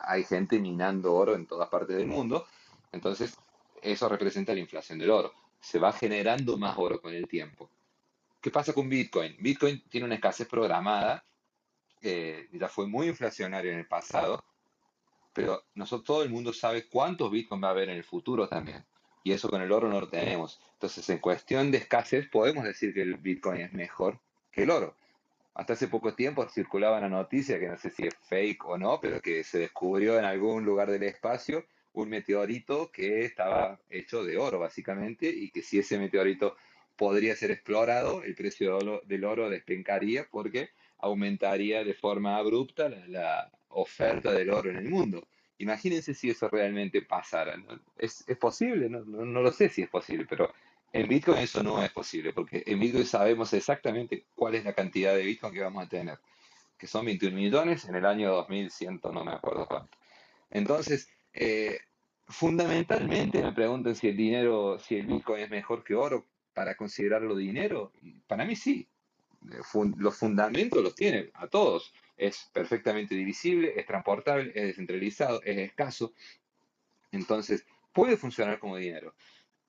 [0.00, 2.46] hay gente minando oro en todas partes del mundo,
[2.92, 3.36] entonces
[3.82, 5.32] eso representa la inflación del oro.
[5.60, 7.70] Se va generando más oro con el tiempo.
[8.40, 9.36] ¿Qué pasa con Bitcoin?
[9.38, 11.24] Bitcoin tiene una escasez programada,
[12.04, 14.44] eh, ya fue muy inflacionario en el pasado,
[15.32, 18.84] pero nosotros, todo el mundo sabe cuántos Bitcoin va a haber en el futuro también.
[19.24, 20.60] Y eso con el oro no lo tenemos.
[20.74, 24.20] Entonces, en cuestión de escasez, podemos decir que el Bitcoin es mejor
[24.52, 24.94] que el oro.
[25.54, 29.00] Hasta hace poco tiempo circulaba una noticia, que no sé si es fake o no,
[29.00, 31.64] pero que se descubrió en algún lugar del espacio
[31.94, 36.56] un meteorito que estaba hecho de oro, básicamente, y que si ese meteorito
[36.96, 40.70] podría ser explorado, el precio del oro despencaría porque
[41.04, 45.26] aumentaría de forma abrupta la, oferta del oro en el mundo.
[45.58, 47.54] Imagínense si eso realmente pasara.
[47.96, 48.88] ¿Es, posible?
[48.88, 50.52] No, no, lo sé si es posible, pero
[50.92, 55.14] en Bitcoin eso no es posible, porque en Bitcoin sabemos exactamente cuál es la cantidad
[55.14, 56.18] de Bitcoin que vamos a tener,
[56.78, 59.96] que son 21 millones en el año 2100, no me acuerdo cuánto.
[60.50, 61.78] Entonces, eh,
[62.28, 67.36] fundamentalmente me preguntan si el dinero, si el Bitcoin es mejor que oro para considerarlo
[67.36, 67.92] dinero.
[68.26, 68.88] Para mí sí.
[69.44, 71.92] Los fundamentos los tiene a todos.
[72.16, 76.12] Es perfectamente divisible, es transportable, es descentralizado, es escaso.
[77.12, 79.14] Entonces, puede funcionar como dinero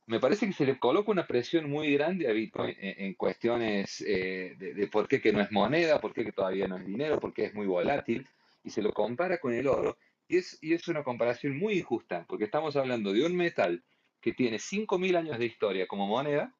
[0.08, 4.56] me parece que se le coloca una presión muy grande a Bitcoin en, cuestiones eh,
[4.58, 7.34] de, por qué que no es moneda, por qué que todavía no es dinero, por
[7.34, 8.28] qué es muy volátil,
[8.64, 12.26] y se lo compara con el oro, y es, y es una comparación muy injusta,
[12.28, 13.84] porque estamos hablando de un metal
[14.22, 16.54] que tiene 5.000 años de historia como moneda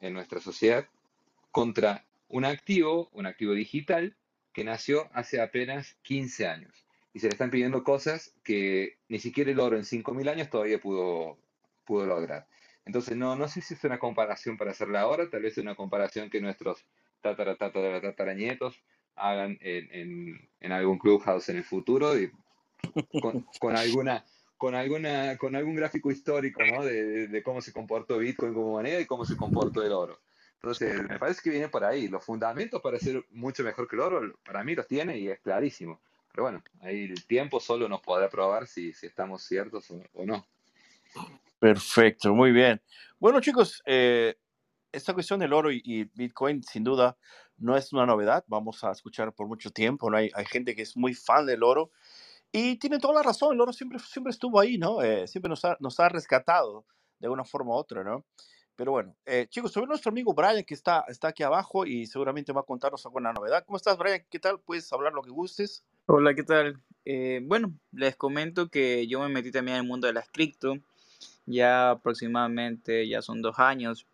[0.00, 0.86] en nuestra sociedad,
[1.52, 4.16] contra un activo, un activo digital,
[4.54, 6.86] que nació hace apenas 15 años.
[7.12, 10.80] Y se le están pidiendo cosas que ni siquiera el oro en 5.000 años todavía
[10.80, 11.38] pudo,
[11.84, 12.48] pudo lograr.
[12.86, 15.74] Entonces, no, no sé si es una comparación para hacerla ahora, tal vez es una
[15.74, 16.84] comparación que nuestros
[17.20, 18.82] tatara, tatara, tatarañetos
[19.14, 22.32] hagan en, en, algún clubhouse en el futuro y
[23.20, 24.24] con, con, alguna
[24.56, 26.82] con alguna con algún gráfico histórico ¿no?
[26.82, 30.18] de, de, cómo se comportó Bitcoin como moneda y cómo se comportó el oro.
[30.62, 32.06] Entonces, me parece que viene por ahí.
[32.06, 35.40] Los fundamentos para ser mucho mejor que el oro, para mí los tiene y es
[35.40, 36.00] clarísimo.
[36.30, 40.46] Pero bueno, ahí el tiempo solo nos podrá probar si, si estamos ciertos o no.
[41.58, 42.80] Perfecto, muy bien.
[43.18, 44.36] Bueno, chicos, eh,
[44.92, 47.16] esta cuestión del oro y, Bitcoin sin duda
[47.56, 48.44] no es una novedad.
[48.46, 50.10] Vamos a escuchar por mucho tiempo.
[50.10, 50.16] ¿no?
[50.16, 51.90] Hay, hay gente que es muy fan del oro
[52.52, 53.54] y tiene toda la razón.
[53.54, 55.02] El oro siempre, siempre estuvo ahí, ¿no?
[55.02, 56.84] Eh, siempre nos ha, nos ha rescatado
[57.18, 58.24] de una forma u otra, ¿no?
[58.82, 62.52] Pero bueno, eh, chicos, sobre nuestro amigo Brian que está, está aquí abajo y seguramente
[62.52, 63.64] va a contarnos alguna novedad.
[63.64, 64.24] ¿Cómo estás, Brian?
[64.28, 64.58] ¿Qué tal?
[64.58, 65.84] ¿Puedes hablar lo que gustes?
[66.06, 66.82] Hola, ¿qué tal?
[67.42, 70.78] bueno, les comento que yo me metí también en el mundo de las cripto
[71.46, 74.04] ya aproximadamente ya son dos años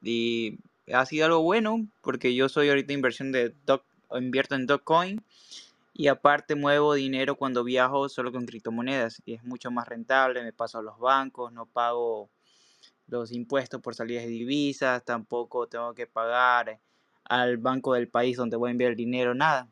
[0.00, 0.58] y
[0.92, 5.24] ha sido algo bueno porque yo soy ahorita inversión de Doc, invierto en Dogecoin
[5.92, 10.52] y aparte muevo dinero cuando viajo solo con criptomonedas y es mucho más rentable, me
[10.52, 12.30] paso a los bancos, no pago
[13.18, 16.78] los impuestos por salidas de divisas, tampoco tengo que pagar
[17.24, 19.68] al banco del país donde voy a enviar el dinero, nada.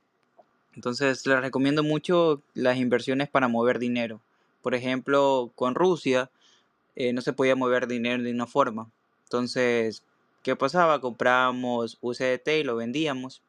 [0.74, 4.20] Entonces les recomiendo mucho las inversiones para mover dinero.
[4.62, 6.30] Por ejemplo, con Rusia,
[6.96, 8.90] eh, no se podía mover dinero de una forma.
[9.24, 10.02] Entonces,
[10.42, 11.00] ¿qué pasaba?
[11.00, 13.42] Comprábamos USDT y lo vendíamos.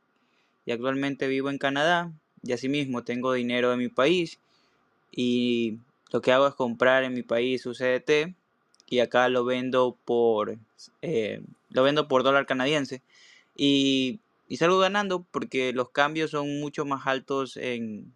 [0.66, 4.40] Y actualmente vivo en Canadá y asimismo tengo dinero en mi país
[5.12, 5.80] y
[6.12, 8.34] lo que hago es comprar en mi país USDT
[8.88, 10.58] y acá lo vendo por
[11.02, 13.02] eh, lo vendo por dólar canadiense
[13.56, 18.14] y, y salgo ganando porque los cambios son mucho más altos en,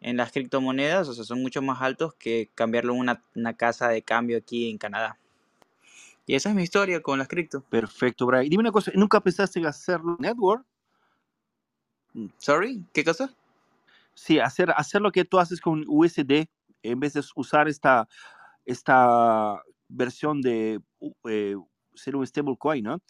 [0.00, 3.00] en las criptomonedas, o sea, son mucho más altos que cambiarlo en
[3.34, 5.18] una, casa de cambio aquí en Canadá.
[6.26, 7.62] Y esa es mi historia con las cripto.
[7.62, 8.48] Perfecto, Brian.
[8.48, 10.64] Dime una cosa, ¿nunca pensaste en hacerlo network?
[12.36, 13.34] Sorry, ¿qué cosa?
[14.14, 16.46] Sí, hacer, hacer lo que tú haces con USD
[16.82, 18.08] en vez de usar esta,
[18.66, 20.80] esta versión de
[21.28, 21.56] eh,
[21.94, 23.02] ser un stablecoin, ¿no?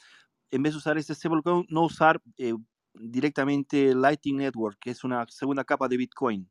[0.50, 2.54] En vez de usar este stablecoin, no usar eh,
[2.94, 6.48] directamente Lightning Network, que es una segunda capa de Bitcoin.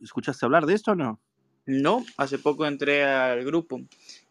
[0.00, 1.20] ¿Escuchaste hablar de esto o no?
[1.66, 3.80] No, hace poco entré al grupo.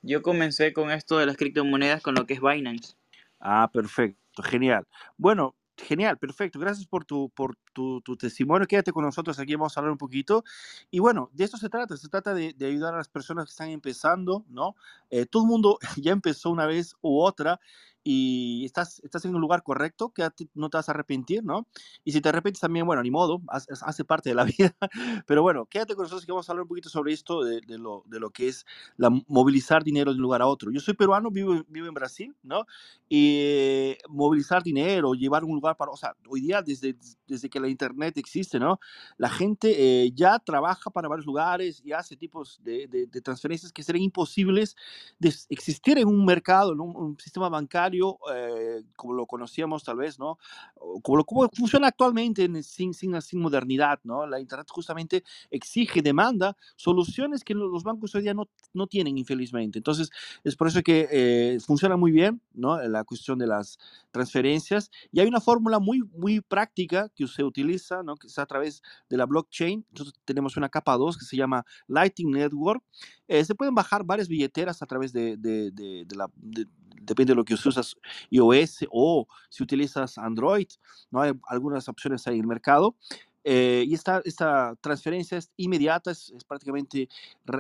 [0.01, 2.95] Yo comencé con esto de las criptomonedas con lo que es Binance.
[3.39, 4.87] Ah, perfecto, genial.
[5.17, 6.59] Bueno, genial, perfecto.
[6.59, 8.67] Gracias por tu, por tu, tu, testimonio.
[8.67, 10.43] Quédate con nosotros aquí, vamos a hablar un poquito.
[10.91, 13.51] Y bueno, de esto se trata, se trata de, de ayudar a las personas que
[13.51, 14.75] están empezando, ¿no?
[15.09, 17.59] Eh, todo el mundo ya empezó una vez u otra
[18.09, 21.67] y estás, estás en un lugar correcto, que no te vas a arrepentir, ¿no?
[22.05, 24.73] Y si te arrepientes también, bueno, ni modo, hace, parte de la vida.
[25.25, 27.77] Pero bueno, quédate con nosotros que vamos a hablar un poquito sobre esto, de, de,
[27.77, 30.71] lo, de lo que es la, movilizar dinero de un lugar a otro.
[30.71, 32.65] Yo soy peruano, vivo, vivo en Brasil, ¿no?
[33.09, 36.95] Y eh, movilizar dinero, llevar un lugar para, o sea, hoy día desde,
[37.27, 38.79] desde que la Internet existe, ¿no?
[39.17, 43.83] La gente eh, ya trabaja para varios lugares y hace tipos de, de transferencias que
[43.83, 44.77] serían imposibles
[45.19, 47.96] de existir en un mercado, en un, un sistema bancario
[48.33, 50.37] eh, como lo conocíamos tal vez, ¿no?
[51.01, 54.25] Como, lo, como funciona actualmente en, sin, sin, sin, modernidad, ¿no?
[54.25, 59.79] La Internet justamente exige, demanda soluciones que los bancos hoy día no, no tienen, infelizmente.
[59.79, 60.09] Entonces,
[60.43, 62.81] es por eso que eh, funciona muy bien, ¿no?
[62.87, 63.77] La cuestión de las
[64.11, 64.91] transferencias.
[65.11, 68.15] Y hay una fórmula muy, muy práctica que se utiliza, ¿no?
[68.15, 69.85] Que es a través de la blockchain.
[69.89, 72.83] Entonces, tenemos una capa 2 que se llama Lightning Network.
[73.27, 76.29] Eh, se pueden bajar varias billeteras a través de, de, de, de la
[77.07, 77.95] depende de lo que usas
[78.29, 80.67] iOS o si utilizas Android,
[81.11, 81.21] ¿no?
[81.21, 82.95] Hay algunas opciones ahí en el mercado.
[83.49, 87.07] Eh, y esta, esta transferencia es inmediata, es, es prácticamente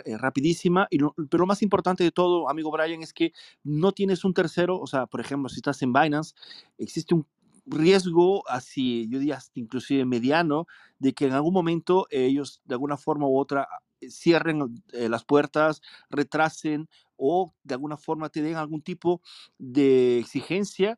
[0.03, 3.31] eh, rapidísima, y lo, pero lo más importante de todo, amigo Brian, es que
[3.63, 6.35] no tienes un tercero, o sea, por ejemplo, si estás en Binance,
[6.77, 7.25] existe un
[7.65, 10.67] riesgo así, yo diría hasta inclusive mediano,
[10.99, 13.69] de que en algún momento ellos de alguna forma u otra
[14.09, 19.21] cierren eh, las puertas, retrasen o de alguna forma te den algún tipo
[19.57, 20.97] de exigencia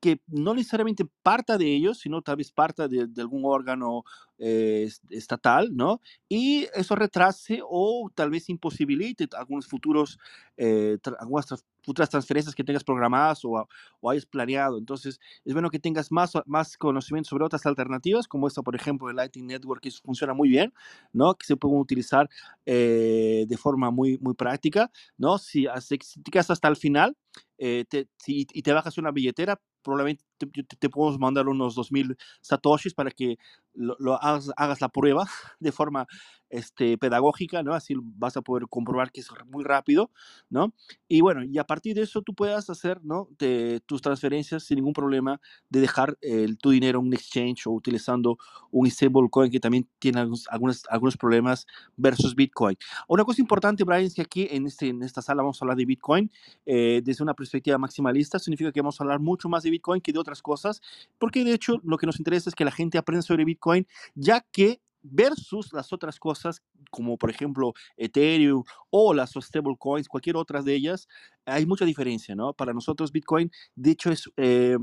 [0.00, 4.04] que no necesariamente parta de ellos, sino tal vez parta de, de algún órgano
[4.38, 6.00] eh, estatal, ¿no?
[6.28, 10.18] Y eso retrase o tal vez imposibilite algunos futuros,
[10.56, 13.66] eh, algunas tra futuras transferencias que tengas programadas o,
[14.00, 14.78] o, hayas planeado.
[14.78, 19.08] Entonces, es bueno que tengas más, más conocimiento sobre otras alternativas, como esta, por ejemplo,
[19.08, 20.72] el Lightning Network, que funciona muy bien,
[21.12, 21.34] ¿no?
[21.34, 22.28] Que se pueden utilizar
[22.66, 25.38] eh, de forma muy, muy práctica, ¿no?
[25.38, 27.16] Si, si te quedas hasta el final
[27.58, 31.76] eh, te, si, y te bajas una billetera, probablemente te, te, te podemos mandar unos
[31.76, 33.38] 2.000 satoshis para que
[33.74, 35.26] lo, lo hagas, hagas, la prueba
[35.60, 36.06] de forma
[36.50, 37.74] este, pedagógica, ¿no?
[37.74, 40.10] Así vas a poder comprobar que es muy rápido,
[40.48, 40.74] ¿no?
[41.08, 43.28] Y bueno, y a partir de eso tú puedas hacer, ¿no?
[43.38, 47.70] De, tus transferencias sin ningún problema de dejar el, tu dinero en un exchange o
[47.70, 48.36] utilizando
[48.70, 51.66] un stablecoin que también tiene algunos, algunos, algunos problemas
[51.96, 52.76] versus Bitcoin.
[53.08, 55.76] Una cosa importante, Brian, es que aquí en, este, en esta sala vamos a hablar
[55.76, 56.30] de Bitcoin
[56.66, 60.12] eh, desde una perspectiva maximalista, significa que vamos a hablar mucho más de Bitcoin que
[60.12, 60.80] de otras cosas,
[61.18, 64.40] porque de hecho lo que nos interesa es que la gente aprenda sobre Bitcoin, ya
[64.52, 70.74] que versus las otras cosas, como por ejemplo Ethereum o las stablecoins, cualquier otra de
[70.74, 71.08] ellas,
[71.44, 72.52] hay mucha diferencia, ¿no?
[72.52, 74.30] Para nosotros Bitcoin, de hecho, es...
[74.36, 74.76] Eh,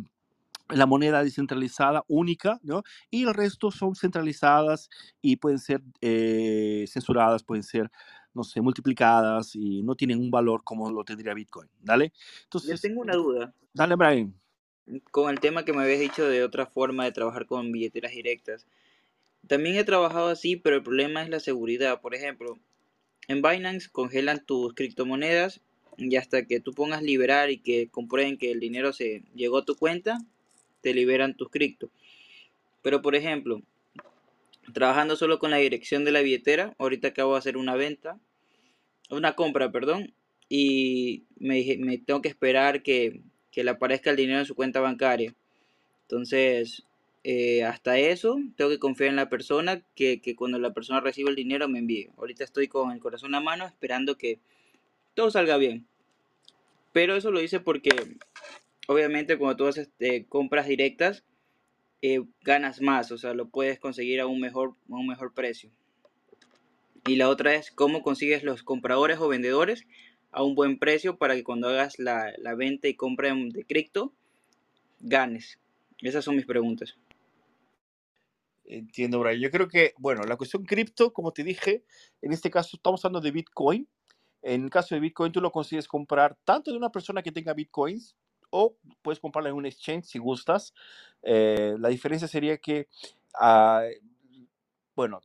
[0.69, 2.83] la moneda descentralizada única, ¿no?
[3.09, 4.89] Y el resto son centralizadas
[5.21, 7.89] y pueden ser eh, censuradas, pueden ser,
[8.33, 12.11] no sé, multiplicadas y no tienen un valor como lo tendría Bitcoin, ¿dale?
[12.43, 13.53] Entonces, Yo tengo una duda.
[13.73, 14.33] Dale, Brian.
[15.11, 18.65] Con el tema que me habías dicho de otra forma de trabajar con billeteras directas.
[19.47, 22.01] También he trabajado así, pero el problema es la seguridad.
[22.01, 22.57] Por ejemplo,
[23.27, 25.61] en Binance congelan tus criptomonedas
[25.97, 29.65] y hasta que tú pongas liberar y que comprueben que el dinero se llegó a
[29.65, 30.19] tu cuenta,
[30.81, 31.89] te liberan tus cripto.
[32.81, 33.61] Pero por ejemplo,
[34.73, 38.19] trabajando solo con la dirección de la billetera, ahorita acabo de hacer una venta,
[39.09, 40.13] una compra, perdón,
[40.49, 43.21] y me, me tengo que esperar que,
[43.57, 45.33] que le aparezca el dinero en su cuenta bancaria.
[46.03, 46.83] Entonces,
[47.23, 51.31] eh, hasta eso, tengo que confiar en la persona que, que, cuando la persona reciba
[51.31, 52.11] el dinero me envíe.
[52.17, 54.37] Ahorita estoy con el corazón a mano esperando que
[55.15, 55.87] todo salga bien.
[56.93, 57.89] Pero eso lo hice porque
[58.85, 61.23] obviamente cuando tú haces eh, compras directas,
[62.03, 65.71] eh, ganas más, o sea, lo puedes conseguir a un, mejor, a un mejor precio.
[67.07, 69.87] Y la otra es cómo consigues los compradores o vendedores
[70.31, 74.13] a un buen precio para que cuando hagas la, la venta y compra de cripto,
[74.99, 75.59] ganes.
[76.01, 76.97] Esas son mis preguntas.
[78.65, 79.39] Entiendo, Brian.
[79.39, 81.83] Yo creo que, bueno, la cuestión cripto, como te dije,
[82.21, 83.87] en este caso estamos hablando de Bitcoin.
[84.41, 87.53] En el caso de Bitcoin, tú lo consigues comprar tanto de una persona que tenga
[87.53, 88.15] Bitcoins
[88.49, 90.73] o puedes comprarla en un exchange si gustas.
[91.23, 92.87] Eh, la diferencia sería que,
[93.41, 93.89] uh,
[94.95, 95.21] bueno,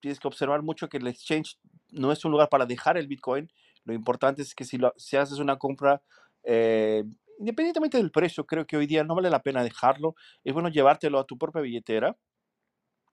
[0.00, 1.58] tienes que observar mucho que el exchange
[1.90, 3.50] no es un lugar para dejar el Bitcoin.
[3.84, 6.02] Lo importante es que si, lo, si haces una compra,
[6.42, 7.04] eh,
[7.38, 10.14] independientemente del precio, creo que hoy día no vale la pena dejarlo.
[10.44, 12.16] Es bueno llevártelo a tu propia billetera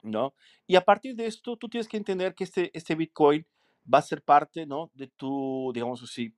[0.04, 0.34] ¿no?
[0.68, 3.46] Y a partir de esto, tú tienes que entender que este, este Bitcoin
[3.92, 4.92] va a ser parte, ¿no?
[4.94, 6.34] De tu, digamos así,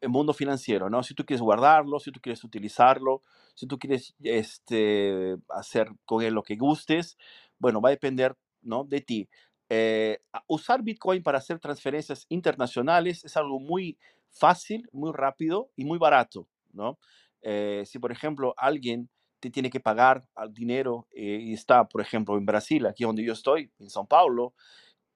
[0.00, 1.02] el mundo financiero, ¿no?
[1.02, 3.22] Si tú quieres guardarlo, si tú quieres utilizarlo,
[3.54, 7.16] si tú quieres este, hacer con él lo que gustes,
[7.58, 8.84] bueno, va a depender ¿no?
[8.84, 9.28] de ti.
[9.74, 10.18] Eh,
[10.48, 13.96] usar Bitcoin para hacer transferencias internacionales es algo muy
[14.28, 16.98] fácil, muy rápido y muy barato, ¿no?
[17.40, 19.08] Eh, si, por ejemplo, alguien
[19.40, 23.72] te tiene que pagar dinero y está, por ejemplo, en Brasil, aquí donde yo estoy,
[23.78, 24.54] en São Paulo,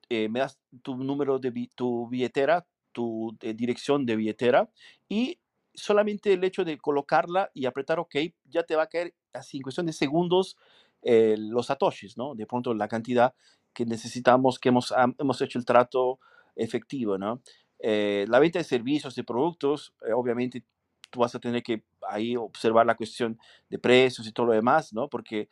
[0.08, 4.70] me das tu número de tu billetera, tu dirección de billetera
[5.06, 5.38] y
[5.74, 9.62] solamente el hecho de colocarla y apretar OK ya te va a caer así en
[9.62, 10.56] cuestión de segundos
[11.02, 12.34] eh, los satoshis, ¿no?
[12.34, 13.34] De pronto la cantidad
[13.76, 16.18] que necesitamos, que hemos, hemos hecho el trato
[16.56, 17.42] efectivo, ¿no?
[17.78, 20.64] Eh, la venta de servicios, de productos, eh, obviamente
[21.10, 24.94] tú vas a tener que ahí observar la cuestión de precios y todo lo demás,
[24.94, 25.10] ¿no?
[25.10, 25.50] Porque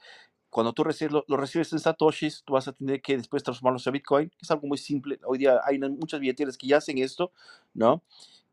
[0.49, 3.91] cuando tú recibes, lo, recibes en satoshis, tú vas a tener que después transformarlos a
[3.91, 5.19] Bitcoin, que es algo muy simple.
[5.27, 7.31] Hoy día hay muchas billeteras que ya hacen esto,
[7.75, 8.03] ¿no?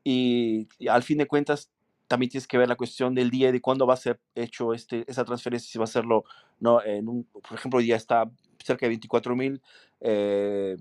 [0.03, 1.71] Y, al fin de cuentas,
[2.11, 4.73] también tienes que ver la cuestión del día y de cuándo va a ser hecho
[4.73, 6.25] este, esa transferencia, si va a hacerlo,
[6.59, 6.83] ¿no?
[6.83, 8.29] En un, por ejemplo, hoy día está
[8.61, 9.61] cerca de 24 mil.
[10.01, 10.75] Eh,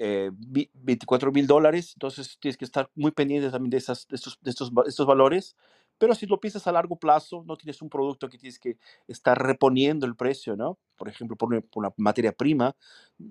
[0.00, 4.40] 24 eh, mil dólares, entonces tienes que estar muy pendiente también de, esas, de, estos,
[4.42, 5.54] de estos, estos valores
[5.98, 9.40] pero si lo piensas a largo plazo, no tienes un producto que tienes que estar
[9.40, 10.78] reponiendo el precio, ¿no?
[10.96, 12.74] Por ejemplo, por una, materia prima,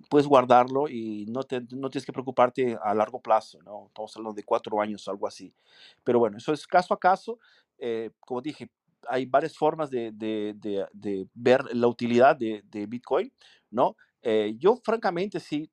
[0.09, 3.87] puedes guardarlo y no, te, no tienes que preocuparte a largo plazo, ¿no?
[3.87, 5.53] Estamos hablando de cuatro años o algo así.
[6.03, 7.39] Pero bueno, eso es caso a caso.
[7.77, 8.69] Eh, como dije,
[9.07, 10.53] hay varias formas de, de,
[10.93, 13.31] de, ver la utilidad de, Bitcoin,
[13.69, 13.95] ¿no?
[14.21, 15.69] Eh, yo francamente sí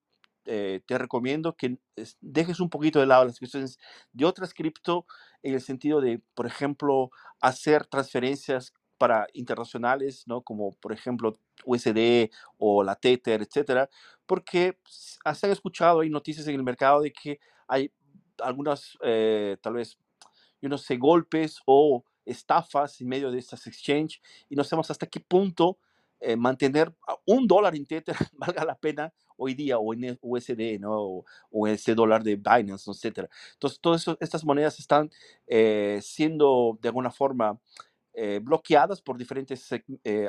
[0.47, 1.79] eh, te recomiendo que
[2.21, 3.79] dejes un poquito de lado las cuestiones
[4.13, 5.07] de otras cripto
[5.43, 7.11] en el sentido de, por ejemplo,
[7.41, 10.43] hacer transferencias para internacionales, ¿no?
[10.43, 11.35] Como por ejemplo
[11.65, 13.89] USD o la Tether, etcétera,
[14.27, 17.91] porque se han escuchado, hay noticias en el mercado de que hay
[18.43, 19.99] algunas, eh, tal vez,
[20.61, 24.21] yo no sé, golpes o estafas en medio de estas exchanges
[24.51, 25.79] y no sabemos hasta qué punto
[26.21, 26.95] eh, mantener
[27.27, 31.25] un dólar en Tether valga la pena hoy día o en USD, ¿no?
[31.51, 33.29] O, ese dólar de Binance, etcétera.
[33.55, 35.11] Entonces, todas estas monedas están
[35.47, 37.59] eh, siendo de alguna forma
[38.13, 39.69] eh, bloqueadas por diferentes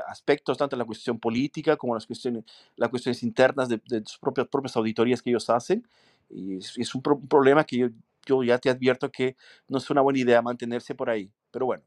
[0.07, 2.45] aspectos, tanto la cuestión política como las cuestiones,
[2.75, 5.87] las cuestiones internas de, sus propias, propias auditorías que ellos hacen.
[6.29, 7.87] Y es, un, un, problema que yo,
[8.25, 9.35] yo ya te advierto que
[9.67, 11.29] no es una buena idea mantenerse por ahí.
[11.51, 11.83] Pero bueno,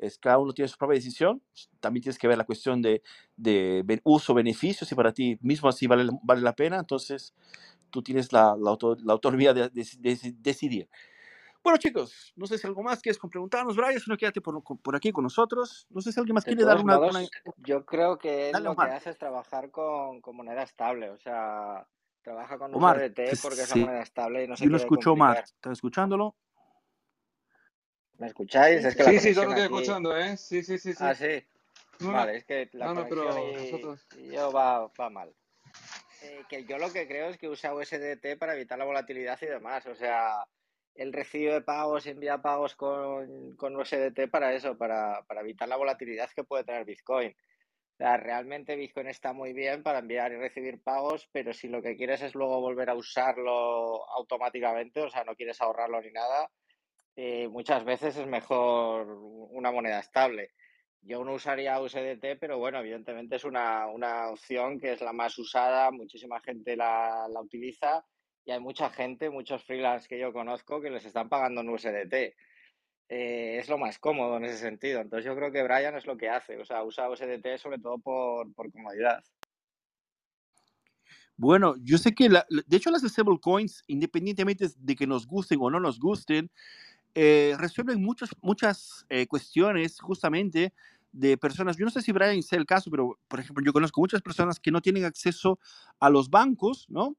[0.00, 1.42] es, cada uno tiene su propia decisión.
[1.80, 3.02] También tienes que ver la cuestión de,
[3.36, 6.78] de uso-beneficio, si para ti mismo así vale, vale la pena.
[6.78, 7.34] Entonces,
[7.90, 9.70] tú tienes la, la, la autonomía de,
[10.38, 10.88] decidir.
[11.62, 14.96] Bueno, chicos, no sé si algo más quieres preguntarnos, Brian, si no quédate por, por,
[14.96, 15.86] aquí con nosotros.
[15.90, 16.98] No sé si alguien más quiere dar una,
[17.58, 21.86] Yo creo que lo que hace es trabajar con, con, moneda estable, o sea,
[22.22, 25.12] trabaja con Omar, USDT porque es una moneda estable y no se Yo lo escucho,
[25.12, 25.44] Omar.
[25.44, 26.34] ¿Estás escuchándolo?
[28.20, 28.84] ¿Me escucháis?
[28.84, 30.36] Es que sí, sí, yo lo estoy escuchando, ¿eh?
[30.36, 30.92] Sí, sí, sí.
[30.92, 30.98] sí.
[31.02, 31.42] Ah, sí.
[32.00, 34.06] vale, es que la no, conexión no, y, nosotros...
[34.18, 35.34] y, yo va, va mal.
[36.22, 39.46] Eh, que yo lo que creo es que usa USDT para evitar la volatilidad y
[39.46, 39.86] demás.
[39.86, 40.46] O sea,
[40.96, 45.76] el recibo de pagos envía pagos con, con USDT para eso, para, para evitar la
[45.76, 47.30] volatilidad que puede tener Bitcoin.
[47.30, 51.80] O sea, realmente Bitcoin está muy bien para enviar y recibir pagos, pero si lo
[51.80, 56.50] que quieres es luego volver a usarlo automáticamente, o sea, no quieres ahorrarlo ni nada,
[57.22, 59.06] eh, muchas veces es mejor
[59.50, 60.52] una moneda estable.
[61.02, 63.88] Yo no usaría USDT, pero bueno, evidentemente es una,
[64.30, 68.06] opción que es la más usada, muchísima gente la, utiliza
[68.46, 72.14] y hay mucha gente, muchos freelance que yo conozco que les están pagando en USDT.
[73.10, 75.02] Eh, es lo más cómodo en ese sentido.
[75.02, 77.98] Entonces yo creo que Brian es lo que hace, o sea, usa USDT sobre todo
[77.98, 79.22] por, por comodidad.
[81.36, 85.80] Bueno, yo sé que, de hecho, las stablecoins, independientemente de que nos gusten o no
[85.80, 86.50] nos gusten,
[87.14, 90.72] eh, resuelven muchas, muchas eh, cuestiones justamente
[91.12, 94.00] de personas, yo no sé si Brian sea el caso, pero por ejemplo yo conozco
[94.00, 95.58] muchas personas que no tienen acceso
[95.98, 97.16] a los bancos, ¿no?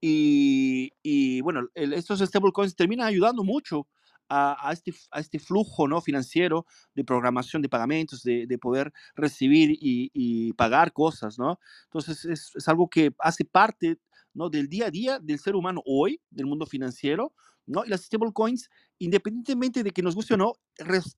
[0.00, 3.86] Y, y bueno, estos stablecoins terminan ayudando mucho
[4.30, 6.00] a, a, este, a este flujo ¿no?
[6.00, 6.64] financiero
[6.94, 11.58] de programación de pagamentos, de, de poder recibir y, y, pagar cosas, ¿no?
[11.84, 13.98] Entonces es, es algo que hace parte
[14.32, 14.48] ¿no?
[14.48, 17.34] del día a día del ser humano hoy, del mundo financiero,
[17.70, 17.84] ¿no?
[17.84, 20.54] Y las stablecoins, independientemente de que nos guste o no,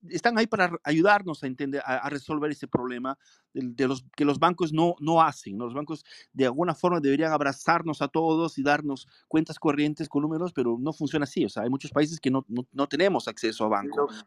[0.09, 3.17] están ahí para ayudarnos a entender, a, resolver ese problema
[3.53, 8.01] de, los que los bancos no, no hacen, Los bancos de alguna forma deberían abrazarnos
[8.01, 11.43] a todos y darnos cuentas corrientes con números, pero no funciona así.
[11.45, 14.25] O sea, hay muchos países que no, no, tenemos acceso a bancos.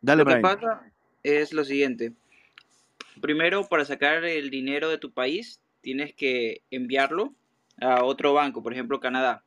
[0.00, 0.82] Dale, lo que pasa
[1.22, 2.14] es lo siguiente.
[3.20, 7.34] Primero, para sacar el dinero de tu país, tienes que enviarlo
[7.80, 9.44] a otro banco, por ejemplo, Canadá.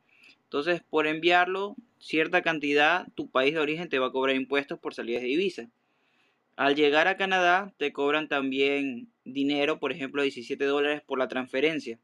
[0.53, 4.93] Entonces, por enviarlo, cierta cantidad, tu país de origen te va a cobrar impuestos por
[4.93, 5.67] salidas de divisa.
[6.55, 11.97] Al llegar a Canadá, te cobran también dinero, por ejemplo, 17 dólares por la transferencia.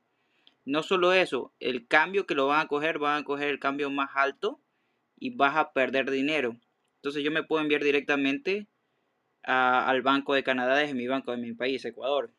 [0.66, 3.92] No solo eso, el cambio que lo van a coger, van a coger el cambio
[3.92, 4.60] más alto
[5.20, 6.58] y vas a perder dinero.
[6.96, 8.66] Entonces yo me puedo enviar directamente
[9.44, 12.34] al Banco de Canadá desde mi banco de mi país, Ecuador.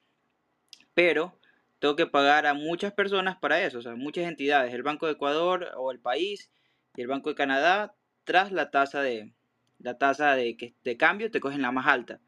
[0.93, 1.39] Pero
[1.81, 5.13] tengo que pagar a muchas personas para eso, o sea, muchas entidades, el Banco de
[5.13, 6.53] Ecuador o el país
[6.95, 9.35] y el Banco de Canadá, tras la tasa de
[9.79, 12.21] la tasa de, de cambio, te cogen la más alta.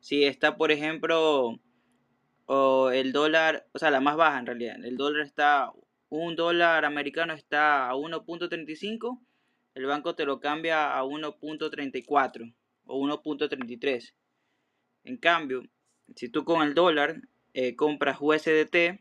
[0.00, 1.60] Si está, por ejemplo,
[2.46, 5.70] o el dólar, o sea, la más baja en realidad, el dólar está,
[6.08, 9.20] un dólar americano está a 1.35,
[9.74, 12.54] el banco te lo cambia a 1.34
[12.86, 14.14] o 1.33.
[15.04, 15.62] En cambio,
[16.16, 17.20] si tú con el dólar
[17.58, 19.00] eh, compras USDT,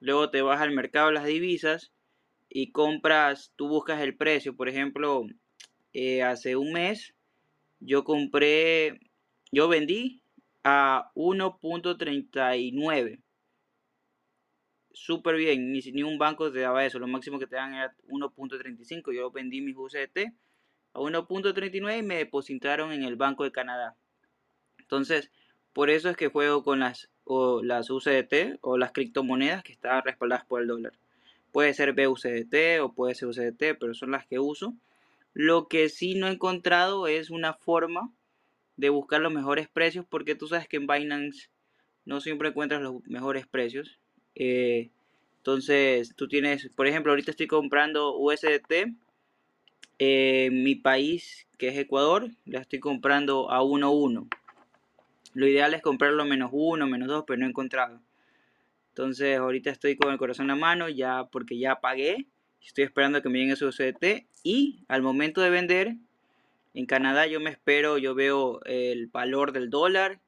[0.00, 1.92] luego te vas al mercado de las divisas
[2.48, 4.56] y compras, tú buscas el precio.
[4.56, 5.28] Por ejemplo,
[5.92, 7.14] eh, hace un mes
[7.78, 8.98] yo compré,
[9.52, 10.20] yo vendí
[10.64, 13.22] a 1.39.
[14.90, 17.94] Súper bien, ni, ni un banco te daba eso, lo máximo que te dan era
[18.08, 19.14] 1.35.
[19.14, 20.34] Yo vendí mis USDT
[20.94, 23.96] a 1.39 y me depositaron en el Banco de Canadá.
[24.78, 25.30] Entonces,
[25.72, 30.02] por eso es que juego con las o las UCDT o las criptomonedas que están
[30.04, 30.92] respaldadas por el dólar.
[31.52, 34.74] Puede ser BUCDT o puede ser UCDT, pero son las que uso.
[35.32, 38.12] Lo que sí no he encontrado es una forma
[38.76, 41.48] de buscar los mejores precios porque tú sabes que en Binance
[42.04, 43.98] no siempre encuentras los mejores precios.
[44.34, 44.90] Eh,
[45.38, 48.94] entonces tú tienes, por ejemplo, ahorita estoy comprando USDT.
[49.98, 54.26] en mi país, que es Ecuador, la estoy comprando a 1.1.
[55.34, 58.00] Lo ideal es comprarlo menos uno, menos dos, pero no he encontrado.
[58.88, 62.28] Entonces ahorita estoy con el corazón en la mano ya porque ya pagué.
[62.64, 65.96] Estoy esperando que me llegue su UCT y al momento de vender
[66.74, 70.20] en Canadá yo me espero, yo veo el valor del dólar,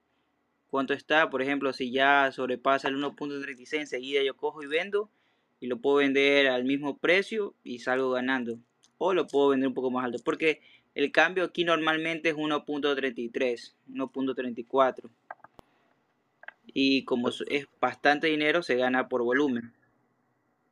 [0.69, 5.11] cuánto está, por ejemplo, si ya sobrepasa el 1.36 enseguida yo cojo y vendo
[5.61, 8.59] y lo puedo vender al mismo precio y salgo ganando.
[8.99, 10.61] O lo puedo vender un poco más alto porque
[10.97, 15.11] el cambio aquí normalmente es 1.33, 1.34.
[16.69, 19.75] Y como es bastante dinero, se gana por volumen.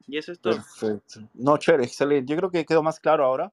[0.06, 0.54] Y eso es todo.
[0.54, 1.28] Perfecto.
[1.34, 2.32] No, chévere, excelente.
[2.32, 3.52] Yo creo que quedó más claro ahora.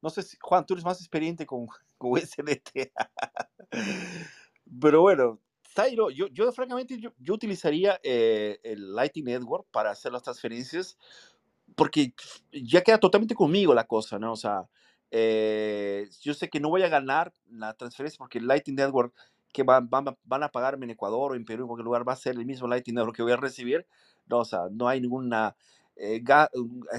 [0.00, 1.66] No sé si, Juan, tú eres más experiente con,
[1.98, 2.92] con SDT.
[4.80, 5.38] Pero bueno,
[5.68, 10.96] Zairo, yo, yo francamente yo, yo utilizaría eh, el Lightning Network para hacer las transferencias
[11.74, 12.14] porque
[12.50, 14.32] ya queda totalmente conmigo la cosa, ¿no?
[14.32, 14.66] O sea,
[15.18, 19.14] eh, yo sé que no voy a ganar la transferencia porque el Lightning Network
[19.50, 22.12] que van, van, van, a pagarme en Ecuador o en Perú, en cualquier lugar, va
[22.12, 23.86] a ser el mismo Lightning Network que voy a recibir.
[24.26, 25.56] No, o sea, no hay ninguna
[25.96, 26.22] eh,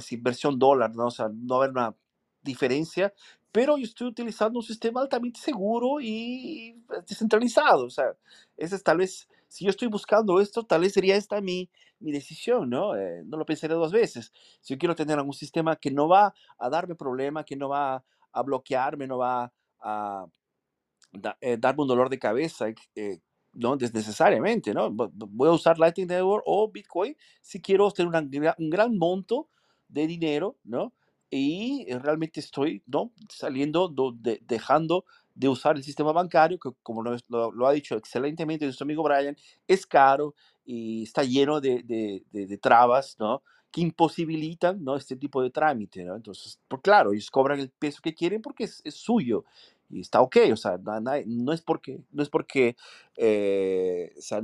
[0.09, 1.05] inversión dólar, ¿no?
[1.05, 1.95] O sea, no va a haber una
[2.41, 3.13] diferencia,
[3.51, 6.75] pero yo estoy utilizando un sistema altamente seguro y
[7.07, 7.85] descentralizado.
[7.85, 8.15] O sea,
[8.57, 11.69] ese es tal vez, si yo estoy buscando esto, tal vez sería esta mi,
[11.99, 12.95] mi decisión, ¿no?
[12.95, 14.31] Eh, no lo pensaré dos veces.
[14.61, 18.03] Si yo quiero tener algún sistema que no va a darme problema, que no va
[18.31, 20.25] a bloquearme, no va a
[21.41, 23.19] eh, darme un dolor de cabeza, eh,
[23.53, 24.91] no desnecesariamente, ¿no?
[24.91, 28.11] Voy a usar Lightning Network o Bitcoin si quiero tener
[28.57, 29.49] un gran monto
[29.87, 30.93] de dinero, ¿no?
[31.29, 33.11] Y realmente estoy, ¿no?
[33.29, 35.05] Saliendo, de, dejando
[35.37, 39.37] de usar el sistema bancario, que como lo, lo, ha dicho excelentemente nuestro amigo Brian,
[39.67, 40.33] es caro
[40.65, 43.43] y está lleno de, de, de, trabas, ¿no?
[43.71, 44.95] Que imposibilitan, ¿no?
[44.95, 46.15] Este tipo de trámite, ¿no?
[46.15, 49.45] Entonces, por claro, ellos cobran el peso que quieren porque es, es suyo
[49.91, 52.75] y está ok, o sea, no, no es porque, no es porque,
[53.15, 54.41] eh, o sea,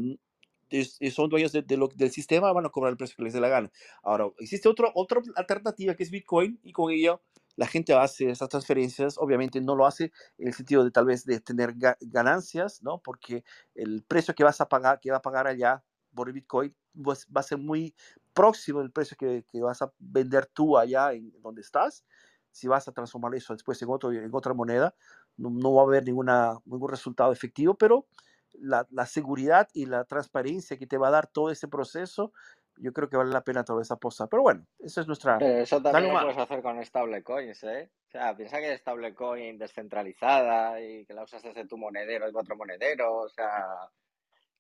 [1.12, 3.50] son dueños de, lo, del sistema, van a cobrar el precio que les dé la
[3.50, 3.72] gana.
[4.04, 7.22] Ahora, existe otro, otra alternativa que es Bitcoin y con ello
[7.56, 11.26] la gente hace esas transferencias, obviamente no lo hace en el sentido de tal vez
[11.26, 13.00] de tener ganancias, ¿no?
[13.00, 13.44] Porque
[13.76, 15.84] el precio que vas a pagar, que va a pagar allá
[16.14, 17.96] por el Bitcoin, pues va a ser muy
[18.34, 22.06] próximo del precio que, que vas a vender tú allá en donde estás.
[22.52, 24.96] Si vas a transformar eso después en, otro, en otra moneda,
[25.38, 28.08] no, no va a haber ninguna, ningún resultado efectivo, pero
[28.54, 32.32] la, la, seguridad y la transparencia que te va a dar todo ese proceso,
[32.78, 34.28] yo creo que vale la pena toda esa aposta.
[34.28, 35.38] Pero bueno, esa es nuestra...
[35.38, 37.92] Pero eso también lo puedes hacer con stablecoins, ¿eh?
[38.08, 42.36] O sea, piensa que es stablecoin descentralizada y que la usas desde tu monedero, y
[42.36, 43.90] otro monedero, o sea...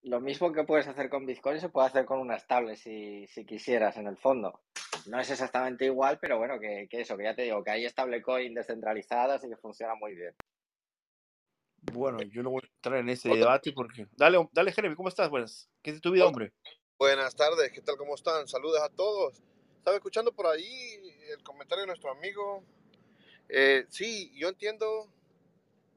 [0.05, 3.45] Lo mismo que puedes hacer con Bitcoin se puede hacer con una estable si, si
[3.45, 4.59] quisieras en el fondo.
[5.07, 7.87] No es exactamente igual, pero bueno, que, que eso, que ya te digo, que hay
[7.87, 10.35] stablecoin descentralizadas y que funciona muy bien.
[11.93, 14.07] Bueno, yo no voy a entrar en ese debate porque.
[14.11, 15.29] Dale, dale, Jeremy, ¿cómo estás?
[15.29, 15.69] Buenas.
[15.81, 16.51] ¿Qué es tu vida, hombre?
[17.05, 17.97] Buenas tardes, ¿qué tal?
[17.97, 18.47] ¿Cómo están?
[18.47, 19.43] Saludos a todos.
[19.77, 21.01] Estaba escuchando por ahí
[21.33, 22.63] el comentario de nuestro amigo.
[23.49, 25.09] Eh, sí, yo entiendo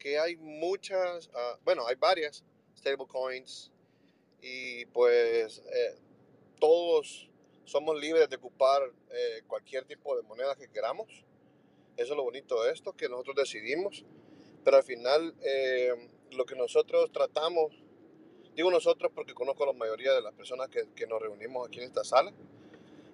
[0.00, 2.42] que hay muchas, uh, bueno, hay varias
[2.76, 3.70] stablecoins
[4.42, 5.96] y pues eh,
[6.58, 7.30] todos
[7.66, 8.82] somos libres de ocupar
[9.12, 11.06] eh, cualquier tipo de moneda que queramos.
[11.96, 14.04] Eso es lo bonito de esto, que nosotros decidimos,
[14.64, 15.36] pero al final
[16.32, 17.80] lo que nosotros tratamos,
[18.56, 21.78] digo nosotros porque conozco a la mayoría de las personas que, que nos reunimos aquí
[21.78, 22.32] en esta sala,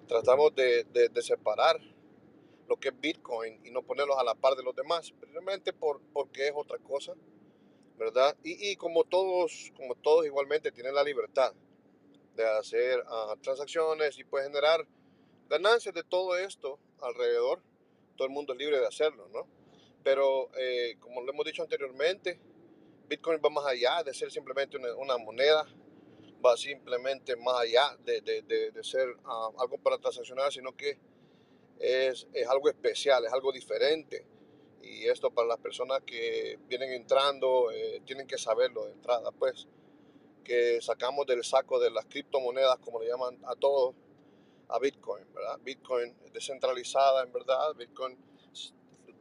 [0.07, 1.79] tratamos de, de, separar
[2.69, 5.99] lo que es Bitcoin y no ponerlos a la par de los demás, realmente por,
[6.13, 7.13] porque es otra cosa,
[7.97, 8.37] ¿verdad?
[8.41, 11.53] Y, y, como todos, como todos igualmente tienen la libertad
[12.35, 14.87] de hacer uh, transacciones y puede generar
[15.49, 17.61] ganancias de todo esto alrededor,
[18.15, 19.45] todo el mundo es libre de hacerlo, ¿no?
[20.03, 22.39] Pero eh, como lo hemos dicho anteriormente,
[23.13, 25.67] Bitcoin va más allá de ser simplemente una, moneda,
[26.43, 28.41] va simplemente más allá de, de,
[28.71, 30.97] de, ser uh, algo para transaccionar, sino que
[31.79, 34.25] es, es, algo especial, es algo diferente.
[34.81, 39.67] Y esto para las personas que vienen entrando, eh, tienen que saberlo de entrada, pues,
[40.43, 43.93] que sacamos del saco de las criptomonedas, como le llaman a todos,
[44.69, 45.59] a Bitcoin, ¿verdad?
[45.61, 48.17] Bitcoin descentralizada, en verdad, Bitcoin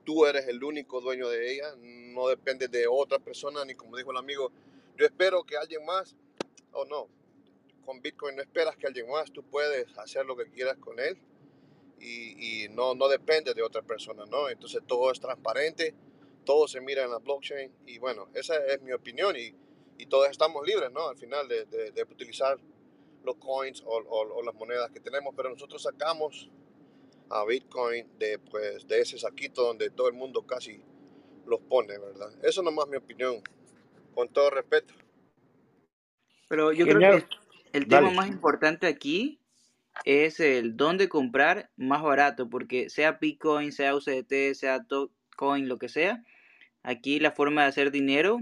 [0.04, 4.10] tú eres el único dueño de ella, no depende de otra persona, ni como dijo
[4.10, 4.50] el amigo,
[4.96, 6.14] yo espero que alguien más,
[6.72, 7.08] o no,
[7.84, 11.18] con Bitcoin no esperas que alguien más, tú puedes hacer lo que quieras con él
[12.00, 14.48] y, no, no depende de otra persona, ¿no?
[14.48, 15.94] Entonces todo es transparente,
[16.44, 19.54] todo se mira en la blockchain y bueno, esa es mi opinión y,
[19.98, 21.08] y todos estamos libres, ¿no?
[21.08, 22.58] Al final de, de, utilizar
[23.24, 26.50] los coins o, o las monedas que tenemos, pero nosotros sacamos
[27.32, 30.82] a Bitcoin de, pues, de ese saquito donde todo el mundo casi
[31.46, 32.30] los pone, ¿verdad?
[32.42, 33.42] Eso nomás mi opinión,
[34.14, 34.94] con todo respeto.
[36.48, 37.24] Pero yo Genial.
[37.24, 38.16] creo que el tema Dale.
[38.16, 39.40] más importante aquí
[40.04, 45.88] es el dónde comprar más barato, porque sea Bitcoin, sea USDT, sea Dogecoin, lo que
[45.88, 46.22] sea,
[46.82, 48.40] aquí la forma de hacer dinero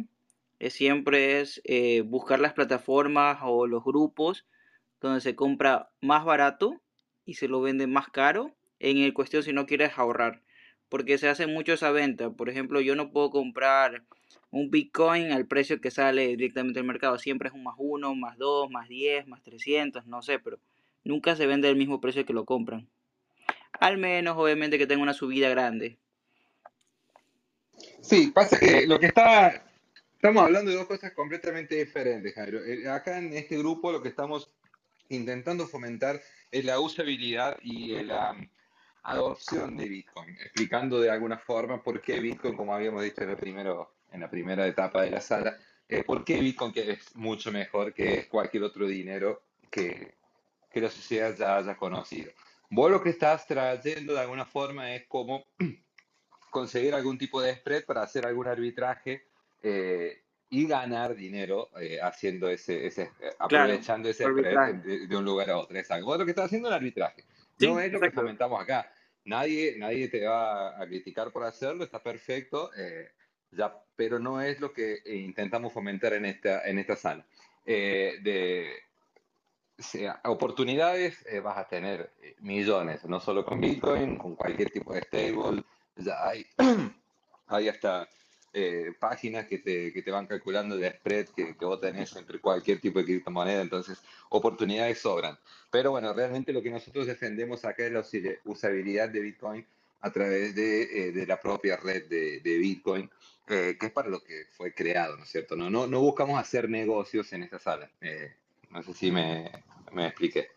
[0.59, 4.47] es, siempre es eh, buscar las plataformas o los grupos
[5.01, 6.81] donde se compra más barato
[7.25, 10.43] y se lo vende más caro en el cuestión si no quieres ahorrar.
[10.89, 12.31] Porque se hace mucho esa venta.
[12.31, 14.03] Por ejemplo, yo no puedo comprar
[14.51, 17.19] un Bitcoin al precio que sale directamente del mercado.
[17.19, 20.59] Siempre es un más uno, más dos, más diez, más 300, no sé, pero
[21.05, 22.89] nunca se vende al mismo precio que lo compran.
[23.79, 25.97] Al menos, obviamente, que tenga una subida grande.
[28.01, 29.65] Sí, pasa que lo que está...
[30.15, 32.63] Estamos hablando de dos cosas completamente diferentes, Jairo.
[32.63, 34.51] Eh, acá en este grupo lo que estamos
[35.09, 36.21] intentando fomentar
[36.51, 38.37] es la usabilidad y la
[39.03, 43.37] adopción de Bitcoin, explicando de alguna forma por qué Bitcoin, como habíamos dicho en, el
[43.37, 45.57] primero, en la primera etapa de la sala,
[45.89, 50.15] eh, por qué Bitcoin que es mucho mejor que cualquier otro dinero que,
[50.71, 52.33] que la sociedad ya haya conocido.
[52.71, 55.45] Vos lo que estás trayendo de alguna forma es cómo
[56.51, 59.27] conseguir algún tipo de spread para hacer algún arbitraje
[59.63, 65.51] eh, y ganar dinero eh, haciendo ese, ese aprovechando ese spread de, de, un lugar
[65.51, 65.77] a otro.
[65.77, 66.07] Exacto.
[66.07, 67.25] Vos lo que estás haciendo es el arbitraje.
[67.61, 68.91] Sí, no es lo que comentamos acá.
[69.25, 73.11] Nadie, nadie te va a criticar por hacerlo, está perfecto, eh,
[73.51, 77.27] ya, pero no es lo que intentamos fomentar en esta, en esta sala.
[77.67, 78.73] Eh, de
[79.79, 85.03] sea, oportunidades eh, vas a tener millones, no solo con Bitcoin, con cualquier tipo de
[85.03, 85.65] stable,
[85.97, 86.47] ya hay,
[87.47, 88.09] hay hasta
[88.53, 92.41] eh, páginas que te, que te, van calculando de spread que, que, vos tenés entre
[92.41, 93.99] cualquier tipo de criptomoneda, entonces
[94.29, 95.39] oportunidades sobran.
[95.71, 98.05] Pero bueno, realmente lo que nosotros defendemos acá es la
[98.45, 99.67] usabilidad de Bitcoin
[100.01, 103.09] a través de, eh, de la propia red de, de Bitcoin,
[103.49, 105.57] eh, que es para lo que fue creado, ¿no es cierto?
[105.57, 107.91] No, no, no buscamos hacer negocios en esta sala.
[108.01, 108.33] Eh,
[108.71, 109.51] no sé si me,
[109.93, 110.49] me expliqué.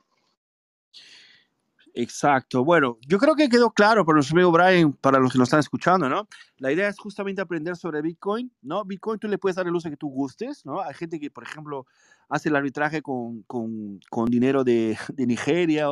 [1.95, 2.63] Exacto.
[2.63, 5.59] Bueno, yo creo que quedó claro para nuestro amigo Brian, para los que nos están
[5.59, 6.27] escuchando, ¿no?
[6.57, 8.83] La idea es justamente aprender sobre Bitcoin, ¿no?
[8.83, 10.81] Bitcoin tú le puedes dar el uso que tú gustes, ¿no?
[10.81, 11.85] Hay gente que, por ejemplo,
[12.29, 15.87] hace el arbitraje con, con, con dinero de, de Nigeria,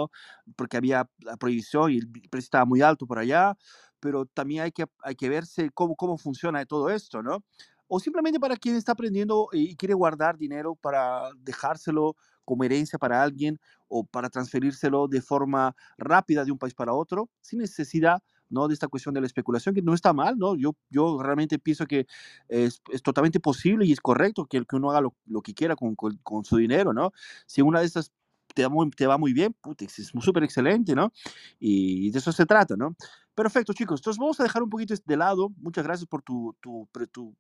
[0.55, 3.55] porque había la prohibición y el precio estaba muy alto por allá,
[3.99, 7.43] pero también hay que, hay que verse cómo, cómo funciona todo esto, ¿no?
[7.87, 12.15] O simplemente para quien está aprendiendo y quiere guardar dinero para dejárselo
[12.51, 17.29] como herencia para alguien o para transferírselo de forma rápida de un país para otro,
[17.39, 18.67] sin necesidad ¿no?
[18.67, 20.57] de esta cuestión de la especulación, que no está mal, ¿no?
[20.57, 22.07] Yo, yo realmente pienso que
[22.49, 25.77] es, es totalmente posible y es correcto que, que uno haga lo, lo que quiera
[25.77, 27.13] con, con, con, su dinero, ¿no?
[27.45, 28.11] Si una de estas
[28.53, 31.13] te te va muy bien, puta, es súper excelente, ¿no?
[31.57, 32.97] Y de eso se trata, ¿no?
[33.33, 34.01] Perfecto, chicos.
[34.01, 35.53] Entonces vamos a dejar un poquito de lado.
[35.55, 37.33] Muchas gracias por tu, tu, tu,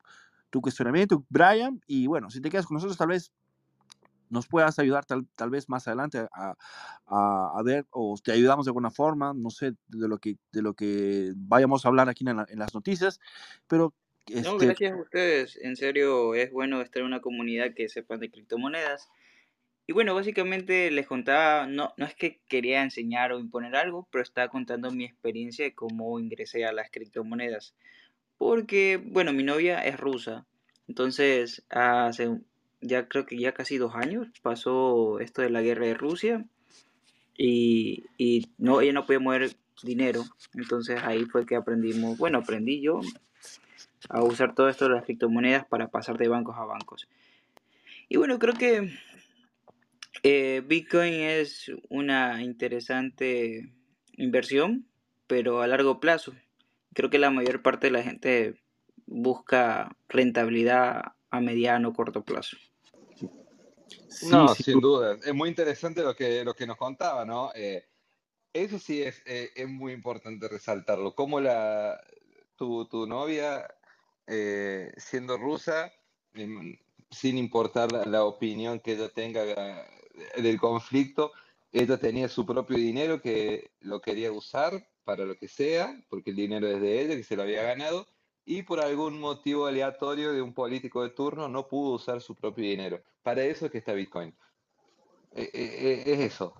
[0.49, 1.81] tu cuestionamiento, Brian.
[1.85, 3.29] Y bueno, si te quedas con nosotros, tal vez
[4.31, 6.55] nos puedas ayudar tal, tal vez más adelante a,
[7.05, 10.61] a, a, ver o te ayudamos de alguna forma, no sé, de lo que, de
[10.61, 13.19] lo que vayamos a hablar aquí en, la, en las noticias,
[13.67, 13.93] pero...
[14.27, 14.43] Este...
[14.43, 18.29] No, gracias a ustedes, en serio es bueno estar en una comunidad que sepan de
[18.29, 19.09] criptomonedas
[19.87, 24.23] Y bueno, básicamente les contaba, no, no es que quería enseñar o imponer algo, pero
[24.23, 27.75] estaba contando mi experiencia de cómo ingresé a las criptomonedas.
[28.37, 30.47] Porque, bueno, mi novia es rusa.
[30.87, 32.41] Entonces, hace
[32.81, 36.45] ya creo que ya casi dos años pasó esto de la guerra de Rusia
[37.37, 40.23] y, y no, ella no podía mover dinero.
[40.53, 43.01] Entonces ahí fue que aprendimos, bueno, aprendí yo
[44.09, 47.07] a usar todo esto de las criptomonedas para pasar de bancos a bancos.
[48.09, 48.91] Y bueno, creo que
[50.23, 53.71] eh, Bitcoin es una interesante
[54.17, 54.85] inversión,
[55.27, 56.33] pero a largo plazo.
[56.93, 58.55] Creo que la mayor parte de la gente
[59.05, 62.57] busca rentabilidad a mediano o corto plazo.
[64.29, 65.17] No, sin duda.
[65.23, 67.51] Es muy interesante lo que, lo que nos contaba, ¿no?
[67.55, 67.85] Eh,
[68.53, 71.15] eso sí es, eh, es muy importante resaltarlo.
[71.15, 72.01] Cómo la,
[72.55, 73.67] tu, tu novia,
[74.97, 75.91] siendo rusa,
[76.33, 76.77] em,
[77.11, 81.31] sin importar la, opinión que ella tenga eh, del conflicto,
[81.71, 86.37] ella tenía su propio dinero que lo quería usar para lo que sea, porque el
[86.37, 88.07] dinero es de ella, que se lo había ganado,
[88.45, 92.63] y por algún motivo aleatorio de un político de turno no pudo usar su propio
[92.63, 93.01] dinero.
[93.23, 94.33] Para eso es que está Bitcoin.
[95.33, 96.53] Eh, eh, es eso.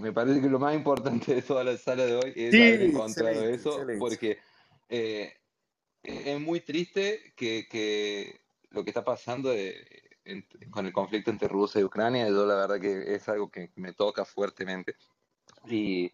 [0.00, 3.48] me parece que lo más importante de toda la sala de hoy es haber encontrado
[3.48, 4.38] eso, porque
[4.88, 9.52] es muy triste que, que lo que está pasando
[10.70, 13.92] con el conflicto entre Rusia y Ucrania, yo la verdad que es algo que me
[13.92, 14.96] toca fuertemente.
[15.66, 16.12] Y,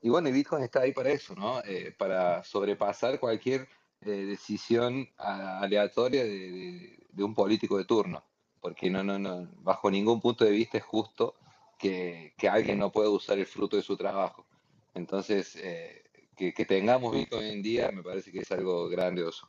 [0.00, 1.60] y bueno, Bitcoin está ahí para eso, ¿no?
[1.64, 3.68] Eh, para sobrepasar cualquier
[4.02, 8.22] eh, decisión aleatoria de, de, un político de turno,
[8.60, 11.34] porque no, no, no, bajo ningún punto de vista es justo
[11.78, 14.46] que, que alguien no pueda usar el fruto de su trabajo.
[14.94, 16.04] Entonces, eh,
[16.36, 19.48] que, que, tengamos Bitcoin hoy en día me parece que es algo grandioso.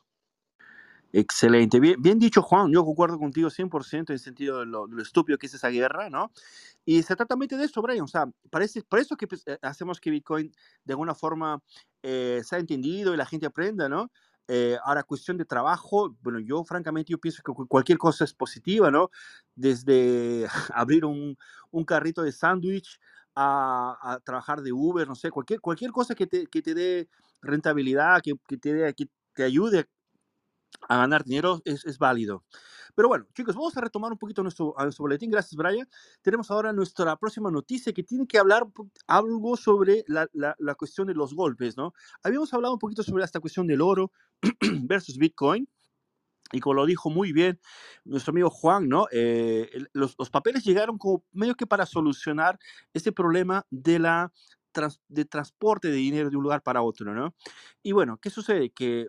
[1.12, 1.80] Excelente.
[1.80, 2.70] Bien, bien dicho, Juan.
[2.72, 6.30] Yo concuerdo contigo 100% en el sentido de lo, estúpido que es esa guerra, ¿no?
[6.84, 8.02] Y trata de eso, Brian.
[8.04, 10.52] O sea, parece, por eso que pues, eh, hacemos que Bitcoin
[10.84, 11.62] de alguna forma
[12.02, 14.10] eh, sea entendido y la gente aprenda, ¿no?
[14.52, 18.90] Eh, ahora, cuestión de trabajo, bueno, yo francamente yo pienso que cualquier cosa es positiva,
[18.90, 19.08] ¿no?
[19.54, 20.44] Desde
[20.74, 21.36] abrir un,
[21.70, 22.98] un carrito de sándwich
[23.36, 27.08] a, a, trabajar de Uber, no sé, cualquier, cualquier cosa que te, que te dé
[27.40, 29.86] rentabilidad, que, que te, que te ayude
[30.88, 32.44] a ganar dinero es, es, válido.
[32.94, 35.30] Pero bueno, chicos, vamos a retomar un poquito nuestro, nuestro boletín.
[35.30, 35.88] Gracias, Brian.
[36.22, 38.66] Tenemos ahora nuestra próxima noticia que tiene que hablar
[39.06, 41.94] algo sobre la, la, la cuestión de los golpes, ¿no?
[42.22, 44.12] Habíamos hablado un poquito sobre esta cuestión del oro
[44.82, 45.68] versus Bitcoin.
[46.52, 47.60] Y como lo dijo muy bien
[48.04, 49.06] nuestro amigo Juan, ¿no?
[49.12, 52.58] Eh, los, los, papeles llegaron como medio que para solucionar
[52.92, 54.32] este problema de la
[55.08, 57.34] de transporte de dinero de un lugar para otro, ¿no?
[57.82, 58.70] Y bueno, ¿qué sucede?
[58.70, 59.08] Que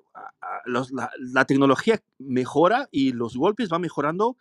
[0.65, 4.37] la, la, tecnología mejora y los golpes van mejorando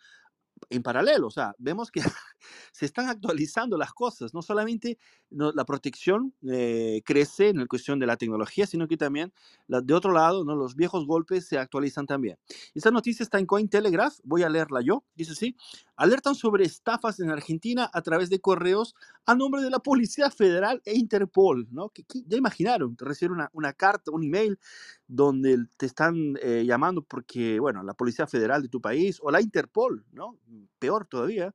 [0.68, 2.00] en paralelo, o sea, vemos que
[2.72, 4.98] se están actualizando las cosas, no solamente
[5.30, 9.32] la protección eh, crece en la cuestión de la tecnología, sino que también
[9.68, 10.56] la, de otro lado, ¿no?
[10.56, 12.36] los viejos golpes se actualizan también.
[12.74, 15.56] Esta noticia está en Cointelegraph, voy a leerla yo, dice así,
[15.96, 18.94] alertan sobre estafas en Argentina a través de correos
[19.26, 21.92] a nombre de la Policía Federal e Interpol, ¿no?
[22.26, 24.58] Ya imaginaron, recibir una, una, carta, un email
[25.06, 29.40] donde te están eh, llamando porque, bueno, la Policía Federal de tu país o la
[29.40, 30.38] Interpol, ¿no?
[30.78, 31.54] Peor todavía,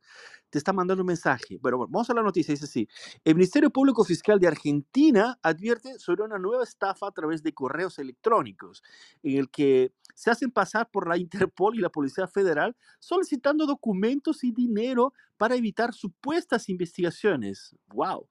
[0.50, 1.60] te está mandando un mensaje.
[1.62, 2.88] Pero bueno, vamos a la noticia, dice así.
[3.24, 8.00] El Ministerio Público Fiscal de Argentina advierte sobre una nueva estafa a través de correos
[8.00, 8.84] electrónicos,
[9.24, 14.44] en el que se hacen pasar por la Interpol y la Policía Federal solicitando documentos
[14.44, 17.76] y dinero para evitar supuestas investigaciones.
[17.94, 18.28] ¡Wow!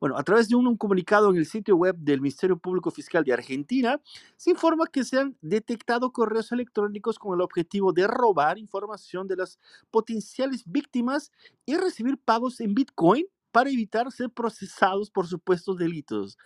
[0.00, 3.24] Bueno, a través de un, un, comunicado en el sitio web del Ministerio Público Fiscal
[3.24, 4.00] de Argentina,
[4.36, 9.36] se informa que se han detectado correos electrónicos con el objetivo de robar información de
[9.36, 9.58] las
[9.90, 11.30] potenciales víctimas
[11.64, 16.36] y recibir pagos en Bitcoin para evitar ser procesados por supuestos delitos.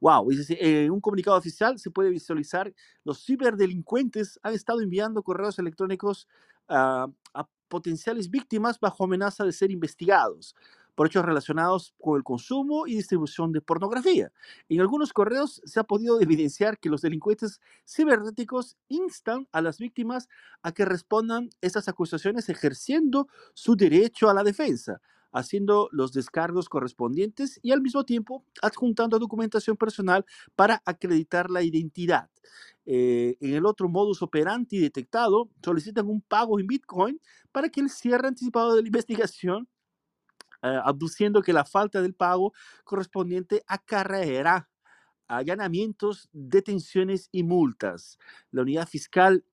[0.00, 2.72] Wow, en un comunicado oficial se puede visualizar
[3.04, 6.28] los ciberdelincuentes han estado enviando correos electrónicos
[6.68, 10.54] uh, a potenciales víctimas bajo amenaza de ser investigados
[10.94, 14.32] por hechos relacionados con el consumo y distribución de pornografía.
[14.68, 20.28] En algunos correos se ha podido evidenciar que los delincuentes cibernéticos instan a las víctimas
[20.62, 25.00] a que respondan estas acusaciones ejerciendo su derecho a la defensa,
[25.32, 30.24] haciendo los descargos correspondientes y al mismo tiempo adjuntando documentación personal
[30.56, 32.30] para acreditar la identidad.
[32.86, 37.20] Eh, en el otro modus operandi detectado, solicitan un pago en Bitcoin
[37.52, 39.68] para que el cierre anticipado de la investigación,
[40.62, 40.80] eh,
[41.44, 42.52] que la falta del pago
[42.84, 44.68] correspondiente acarreará
[45.28, 48.18] allanamientos, detenciones y multas.
[48.50, 49.44] La unidad fiscal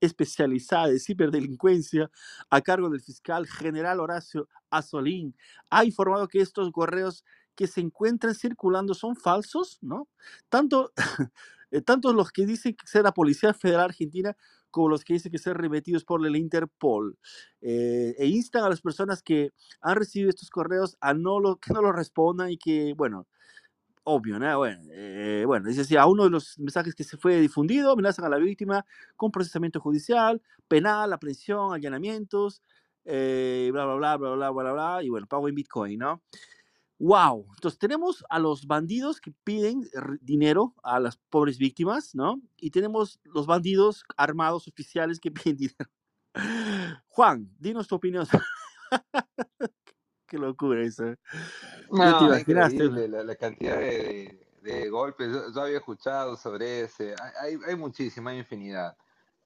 [0.00, 2.10] especializada de ciberdelincuencia
[2.50, 5.34] a cargo del fiscal general Horacio Azolín
[5.70, 7.24] ha informado que estos correos
[7.54, 10.08] que se encuentran circulando son falsos, ¿no?
[10.48, 10.92] Tanto,
[11.70, 14.36] eh, tanto los que dicen ser la Policía Federal Argentina
[14.70, 17.18] como los que dicen que ser remitidos por el Interpol.
[17.62, 21.72] Eh, e instan a las personas que han recibido estos correos a no lo, que
[21.72, 23.26] no lo respondan y que, bueno,
[24.06, 24.58] obvio, ¿no?
[24.58, 28.24] Bueno, eh, bueno, dice así, a uno de los mensajes que se fue difundido, amenazan
[28.24, 28.86] a la víctima
[29.16, 32.62] con procesamiento judicial, penal, aprehensión, allanamientos,
[33.04, 36.22] eh, bla, bla, bla, bla, bla, bla, bla, y bueno, pago en Bitcoin, ¿no?
[36.98, 39.82] Wow, entonces tenemos a los bandidos que piden
[40.22, 42.40] dinero a las pobres víctimas, ¿no?
[42.56, 45.90] Y tenemos los bandidos armados oficiales que piden dinero.
[47.08, 48.26] Juan, dinos tu opinión.
[50.26, 51.04] Qué locura eso.
[51.90, 52.84] ¿No imaginaste?
[53.08, 55.28] la, la cantidad de, de- de golpes.
[55.30, 57.14] Yo, yo había escuchado sobre ese.
[57.22, 58.96] Hay, hay, hay muchísima, hay infinidad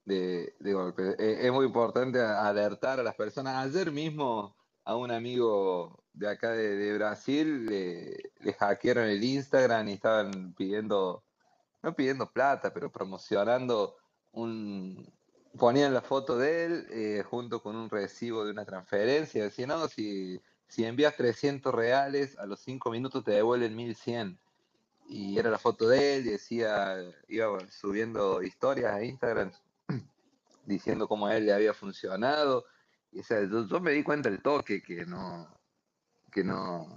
[0.03, 1.15] de, de golpes.
[1.19, 3.55] Eh, es muy importante alertar a las personas.
[3.67, 9.87] Ayer mismo a un amigo de acá de, de Brasil le, le hackearon el Instagram
[9.89, 11.23] y estaban pidiendo,
[11.83, 13.97] no pidiendo plata, pero promocionando
[14.31, 15.07] un...
[15.59, 19.43] Ponían la foto de él eh, junto con un recibo de una transferencia.
[19.43, 20.41] Decían, no, si,
[20.71, 24.39] si envías 300 reales, a los 5 minutos te devuelven 1100
[25.09, 26.95] y era la foto de él y decía,
[27.27, 29.51] iba subiendo historias a Instagram
[30.65, 32.63] diciendo cómo a él le había funcionado.
[33.11, 35.53] Y o sea, yo, yo me di cuenta del toque que no,
[36.31, 36.87] que no,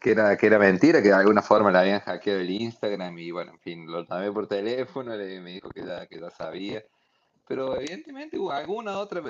[0.00, 3.32] que era, que era mentira, que de alguna forma le habían hackeado el Instagram y
[3.32, 6.84] bueno, en fin, lo llamé por teléfono, le, me dijo que ya, que ya sabía.
[7.48, 9.20] Pero evidentemente hubo alguna otra,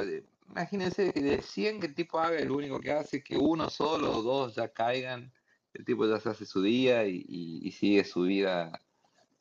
[0.51, 4.13] imagínense de 100 que el tipo haga, el único que hace es que uno solo
[4.19, 5.33] o dos ya caigan,
[5.73, 8.81] el tipo ya se hace su día y, y- y sigue su vida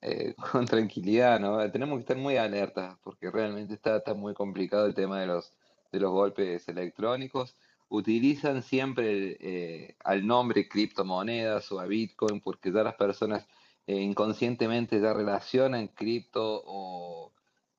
[0.02, 1.70] eh, con tranquilidad, ¿no?
[1.72, 5.54] Tenemos que estar muy alertas porque realmente está, está muy complicado el tema de los,
[5.92, 7.56] de los golpes electrónicos.
[7.90, 13.46] Utilizan siempre eh, al nombre criptomonedas o a Bitcoin porque ya las personas
[13.86, 17.34] eh, inconscientemente ya relacionan cripto o,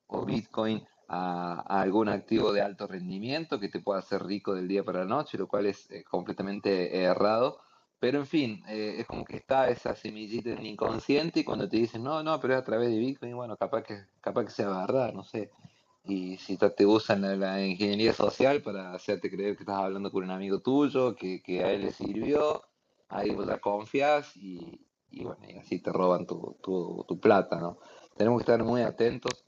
[0.06, 4.84] o Bitcoin a, algún activo de alto rendimiento que te pueda hacer rico del día
[4.84, 7.60] para la noche, lo cual es eh, completamente errado.
[8.00, 11.78] Pero en fin, eh, es como que está esa semillita en inconsciente y cuando te
[11.78, 14.68] dicen, no, no, pero es a través de Bitcoin, bueno, capaz que, capaz que sea
[14.68, 15.50] verdad, no sé.
[16.04, 20.24] Y si te usan la, la ingeniería social para hacerte creer que estás hablando con
[20.24, 22.62] un amigo tuyo, que, que a él le sirvió,
[23.08, 27.58] ahí vos la confías y, y bueno, y así te roban tu, tu, tu plata,
[27.58, 27.78] ¿no?
[28.16, 29.43] Tenemos que estar muy atentos,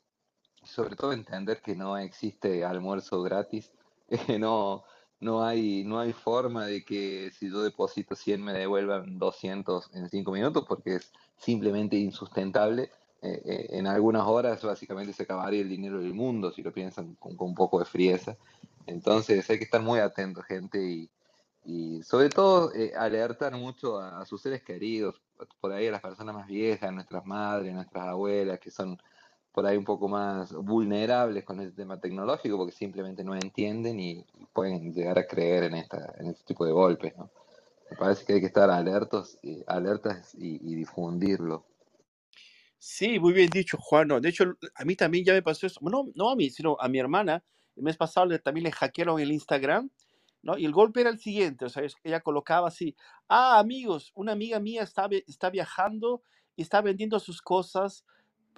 [0.66, 3.70] sobre todo entender que no existe almuerzo gratis,
[4.26, 4.84] que no,
[5.20, 10.08] no hay, no hay forma de que si yo deposito 100 me devuelvan 200 en
[10.08, 12.90] 5 minutos porque es simplemente insustentable.
[13.22, 17.14] Eh, eh, en algunas horas básicamente se acabaría el dinero del mundo si lo piensan
[17.14, 18.36] con, con un poco de frieza.
[18.86, 21.10] Entonces hay que estar muy atentos, gente, y,
[21.64, 25.20] y sobre todo eh, alertar mucho a, a sus seres queridos,
[25.60, 28.96] por ahí a las personas más viejas, nuestras madres, nuestras abuelas, que son
[29.56, 34.22] por ahí un poco más vulnerables con el tema tecnológico porque simplemente no entienden y
[34.52, 37.30] pueden llegar a creer en, esta, en este tipo de golpes, ¿no?
[37.90, 41.64] Me parece que hay que estar alertos, alertas y, y difundirlo.
[42.78, 44.08] Sí, muy bien dicho, Juan.
[44.08, 44.44] No, de hecho,
[44.74, 45.80] a mí también ya me pasó eso.
[45.82, 47.42] No, no a mí, sino a mi hermana.
[47.76, 49.88] El mes pasado le- también le hackearon el Instagram,
[50.42, 50.58] ¿no?
[50.58, 52.94] Y el golpe era el siguiente, o sea, ella colocaba así,
[53.28, 56.22] ah, amigos, una amiga mía está, está viajando
[56.56, 58.04] y está vendiendo sus cosas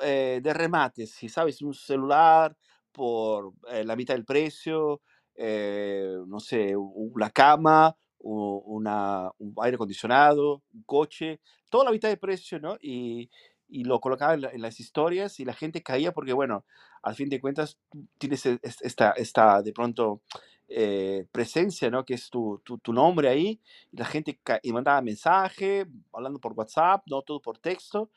[0.03, 2.57] eh, de remates, si sabes, un celular
[2.93, 5.01] por eh, la mitad del precio,
[5.35, 12.09] eh, no sé, u- la cama, una, un aire acondicionado, un coche, toda la mitad
[12.09, 12.77] del precio, ¿no?
[12.81, 13.31] Y,
[13.69, 16.65] y lo colocaba en, la- en las historias y la gente caía porque, bueno,
[17.03, 17.79] al fin de cuentas
[18.19, 20.23] tienes e- es- esta, esta de pronto
[20.69, 22.05] eh, presencia, ¿no?
[22.05, 23.61] Que es tu, tu, tu nombre ahí,
[23.93, 28.11] y la gente y mandaba mensaje, hablando por WhatsApp, no todo por texto,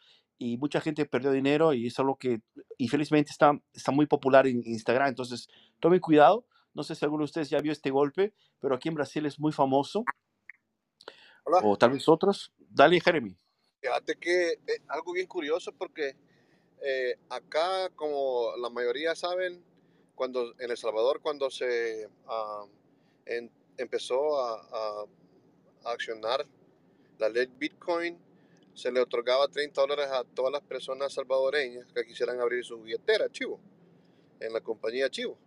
[0.44, 2.42] y mucha gente perdió dinero y es algo que
[2.80, 5.48] infelizmente está, está muy popular en Instagram, entonces
[5.80, 6.48] tomen cuidado.
[6.74, 9.40] No sé si alguno de ustedes ya vio este golpe, pero aquí en Brasil es
[9.40, 10.04] muy famoso,
[11.44, 11.60] Hola.
[11.64, 12.52] o tal vez otros.
[12.58, 13.38] Dale, Jeremy.
[13.82, 16.16] Fíjate que es algo bien curioso porque
[16.84, 19.64] eh, acá, como la mayoría saben,
[20.16, 22.66] cuando en El Salvador, cuando se ah,
[23.26, 25.06] en- empezó a, a-
[25.86, 26.48] a accionar
[27.20, 28.18] la ley Bitcoin,
[28.74, 33.30] se le otorgaba 30 dólares a todas las personas salvadoreñas que quisieran abrir su billetera,
[33.30, 33.60] Chivo,
[34.40, 35.38] en la compañía Chivo.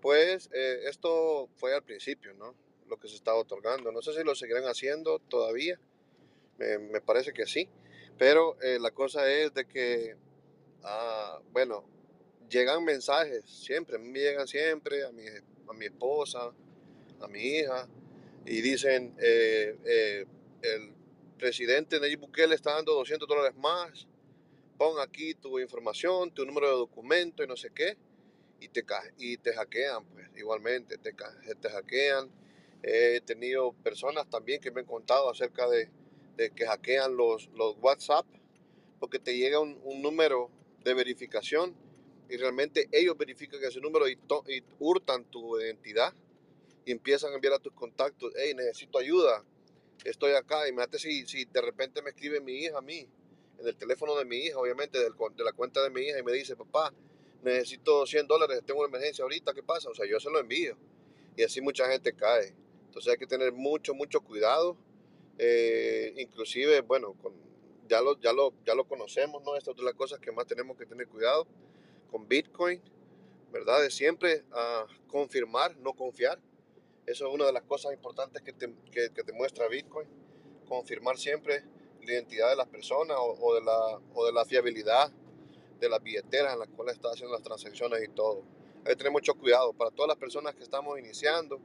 [0.00, 2.54] Pues eh, esto fue al principio, ¿no?
[2.88, 3.90] Lo que se estaba otorgando.
[3.90, 5.78] No sé si lo seguirán haciendo todavía.
[6.58, 7.68] Me, parece que sí.
[8.18, 10.16] Pero eh, la cosa es de que,
[10.82, 11.84] ah, bueno,
[12.48, 16.52] llegan mensajes, siempre, me llegan siempre, a mi, a mi esposa,
[17.20, 17.88] a mi hija,
[18.46, 20.26] y dicen, eh, eh,
[21.38, 24.06] presidente Nayib Bukele está dando 200 dólares más,
[24.78, 27.96] pon aquí tu información, tu número de documento y no sé qué,
[28.60, 28.84] y te,
[29.18, 32.30] y te hackean, pues igualmente, te, te hackean.
[32.82, 35.88] He tenido personas también que me han contado acerca de,
[36.36, 38.26] de que hackean los, los WhatsApp,
[39.00, 40.50] porque te llega un, número
[40.82, 41.74] de verificación
[42.28, 44.18] y realmente ellos verifican ese número y,
[44.48, 46.12] y, hurtan tu identidad
[46.84, 49.44] y empiezan a enviar a tus contactos, hey, necesito ayuda,
[50.04, 50.68] estoy acá.
[50.68, 53.08] Imagínate si, si de repente me escribe mi hija a mí,
[53.58, 56.22] en el teléfono de mi hija, obviamente, del, de la cuenta de mi hija, y
[56.22, 56.92] me dice, papá,
[57.42, 59.90] necesito 100 dólares, tengo una emergencia ahorita, ¿qué pasa?
[59.90, 60.76] O sea, yo se lo envío.
[61.36, 62.54] Y así mucha gente cae.
[62.86, 64.76] Entonces hay que tener mucho, mucho cuidado.
[65.38, 67.32] Eh, inclusive, bueno, con,
[67.88, 69.56] ya, lo, ya, lo, ya lo conocemos, ¿no?
[69.56, 71.46] Esta es de las cosas que más tenemos que tener cuidado
[72.10, 72.80] con Bitcoin,
[73.52, 73.82] ¿verdad?
[73.82, 76.38] De siempre a confirmar, no confiar.
[77.06, 80.08] Eso es una de las cosas importantes que te, que, te muestra Bitcoin.
[80.68, 81.62] Confirmar siempre
[82.02, 85.12] la identidad de las personas o, de, la, o de la fiabilidad
[85.80, 88.42] de las billeteras en las cuales está haciendo las transacciones y todo.
[88.78, 89.72] Hay que tener mucho cuidado.
[89.72, 91.60] Para todas las personas que estamos iniciando,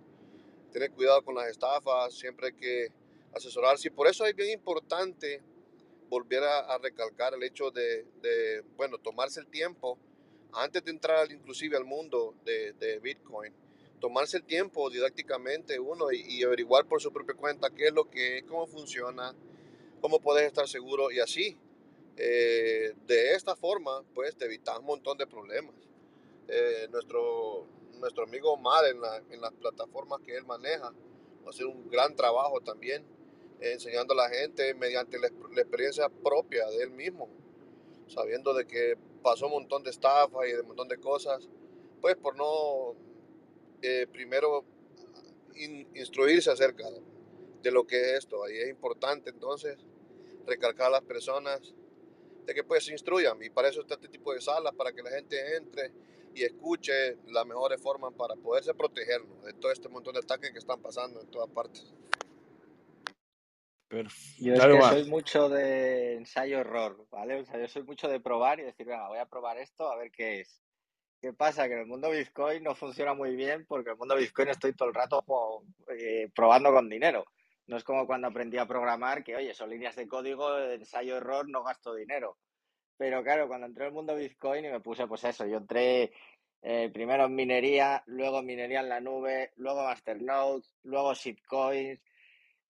[0.71, 2.91] tener cuidado con las estafas, siempre hay que
[3.33, 3.87] asesorarse.
[3.87, 5.41] Y por eso es bien importante
[6.09, 9.97] volver a, recalcar el hecho de, de, bueno, tomarse el tiempo
[10.53, 13.53] antes de entrar inclusive al mundo de, Bitcoin,
[13.99, 18.43] tomarse el tiempo didácticamente uno y, averiguar por su propia cuenta qué es lo que
[18.47, 19.35] cómo funciona,
[20.01, 21.57] cómo puedes estar seguro y así.
[22.17, 25.75] Eh, de esta forma, pues te evitas un montón de problemas.
[26.47, 27.65] Eh, nuestro,
[27.99, 28.97] nuestro amigo Omar en,
[29.31, 33.05] en, las plataformas que él maneja va a hacer un gran trabajo también,
[33.61, 37.29] enseñando a la gente mediante la, la experiencia propia de él mismo,
[38.07, 41.47] sabiendo de que pasó un montón de estafa y de un montón de cosas,
[42.01, 42.95] pues por no
[43.82, 44.65] eh, primero
[45.93, 46.86] instruirse acerca
[47.61, 48.43] de lo que es esto.
[48.43, 49.77] Ahí es importante entonces
[50.45, 51.73] recalcar a las personas
[52.45, 55.03] de que pues se instruyan y para eso está este tipo de salas, para que
[55.03, 55.91] la gente entre
[56.34, 60.59] y escuche las mejores formas para poderse protegernos de todo este montón de ataques que
[60.59, 61.93] están pasando en todas partes.
[63.89, 67.41] Yo es que soy mucho de ensayo-error, ¿vale?
[67.41, 69.97] O sea, yo soy mucho de probar y decir, venga, voy a probar esto a
[69.97, 70.61] ver qué es.
[71.22, 71.67] ¿Qué pasa?
[71.67, 74.74] Que en el mundo Bitcoin no funciona muy bien porque en el mundo Bitcoin estoy
[74.74, 75.24] todo el rato
[75.89, 77.26] eh, probando con dinero.
[77.67, 81.63] No es como cuando aprendí a programar, que oye, son líneas de código, ensayo-error, no
[81.63, 82.38] gasto dinero.
[82.97, 86.11] Pero claro, cuando entré en el mundo Bitcoin y me puse, pues eso, yo entré
[86.61, 92.01] eh, primero en minería, luego minería en la nube, luego Masternodes, luego shitcoins,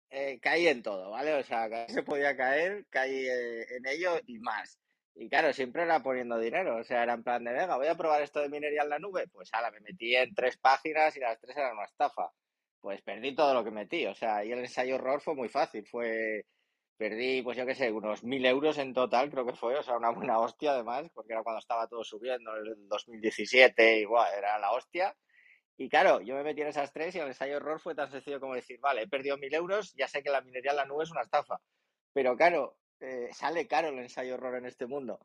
[0.10, 1.34] eh, caí en todo, ¿vale?
[1.36, 4.78] O sea, se podía caer, caí eh, en ello y más.
[5.16, 7.96] Y claro, siempre era poniendo dinero, o sea, era en plan de, venga, voy a
[7.96, 9.28] probar esto de minería en la nube.
[9.28, 12.32] Pues ahora me metí en tres páginas y las tres eran una estafa.
[12.80, 15.86] Pues perdí todo lo que metí, o sea, y el ensayo horror fue muy fácil,
[15.86, 16.46] fue,
[16.98, 19.98] perdí, pues yo qué sé, unos mil euros en total, creo que fue, o sea,
[19.98, 24.58] una buena hostia además, porque era cuando estaba todo subiendo, en el 2017, igual, era
[24.60, 25.16] la hostia.
[25.78, 28.40] Y claro, yo me metí en esas tres y el ensayo error fue tan sencillo
[28.40, 31.04] como decir, vale, he perdido mil euros, ya sé que la minería en la nube
[31.04, 31.60] es una estafa.
[32.14, 35.20] Pero claro, eh, sale caro el ensayo error en este mundo.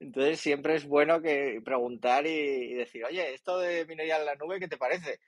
[0.00, 4.60] Entonces siempre es bueno que preguntar y, decir, oye, esto de minería en la nube,
[4.60, 5.20] ¿qué te parece?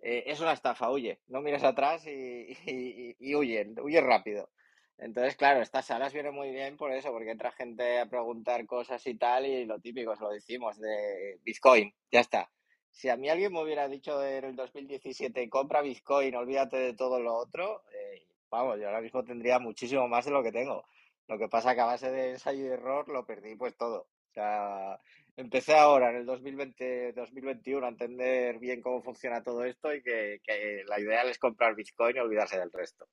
[0.00, 4.50] Eh, es una estafa, huye, no mires atrás y, huye, huye rápido.
[4.98, 9.06] Entonces, claro, estas salas vienen muy bien por eso, porque entra gente a preguntar cosas
[9.06, 12.50] y tal, y lo típico, os lo decimos, de Bitcoin, ya está
[12.98, 17.20] si a mí alguien me hubiera dicho en el 2017, compra Bitcoin, olvídate de todo
[17.20, 20.84] lo otro, eh, vamos, yo ahora mismo tendría muchísimo más de lo que tengo.
[21.28, 24.08] Lo que pasa que a base de ensayo y error lo perdí pues todo.
[24.30, 24.98] O sea,
[25.36, 30.40] empecé ahora en el 2020, 2021 a entender bien cómo funciona todo esto y que,
[30.86, 33.06] la ideal es comprar Bitcoin y olvidarse del resto.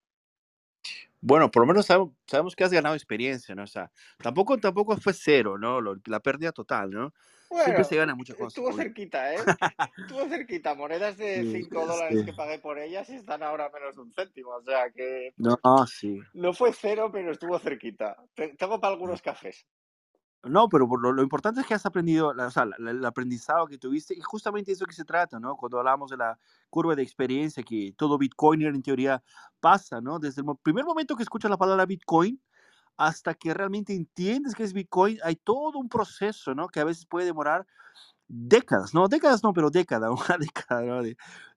[1.19, 3.63] Bueno, por lo menos sabemos, que has ganado experiencia, ¿no?
[3.63, 5.79] O sea, tampoco, tampoco fue cero, ¿no?
[6.05, 7.13] la pérdida total, ¿no?
[7.49, 8.57] Siempre se gana muchas cosas.
[8.57, 9.37] Estuvo cerquita, ¿eh?
[9.97, 10.75] estuvo cerquita.
[10.75, 14.51] Monedas de 5 dólares que pagué por ellas están ahora menos un céntimo.
[14.51, 15.33] O sea que.
[15.37, 15.57] No,
[15.87, 16.19] sí.
[16.33, 18.17] No fue cero, pero estuvo cerquita.
[18.33, 19.65] Tengo para algunos cafés.
[20.43, 24.13] No, pero lo, lo, importante es que has aprendido, o sea, el aprendizado que tuviste,
[24.13, 25.55] y justamente eso que se trata, ¿no?
[25.55, 26.37] Cuando hablamos de la
[26.69, 29.23] curva de experiencia, que todo Bitcoiner en teoría
[29.59, 30.19] pasa, ¿no?
[30.19, 32.39] Desde el primer momento que escuchas la palabra Bitcoin
[32.97, 36.67] hasta que realmente entiendes que es Bitcoin, hay todo un proceso, ¿no?
[36.67, 37.65] Que a veces puede demorar
[38.27, 41.01] décadas, no décadas, no, pero década, una década,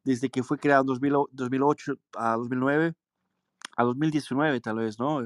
[0.04, 2.94] desde que fue creado en 2008 a 2009
[3.76, 5.22] a 2019 tal vez, ¿no?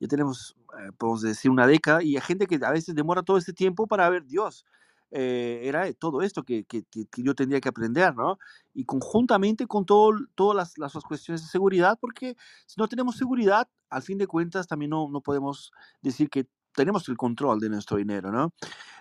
[0.00, 3.36] Ya tenemos, eh, podemos decir, una década y hay gente que a veces demora todo
[3.36, 4.64] este tiempo para ver, Dios,
[5.10, 8.38] eh, era todo esto que, que, que, yo tendría que aprender, ¿no?
[8.74, 13.68] Y conjuntamente con todo, todas las, las, cuestiones de seguridad, porque si no tenemos seguridad,
[13.88, 17.96] al fin de cuentas también no, no podemos decir que tenemos el control de nuestro
[17.96, 18.52] dinero, ¿no?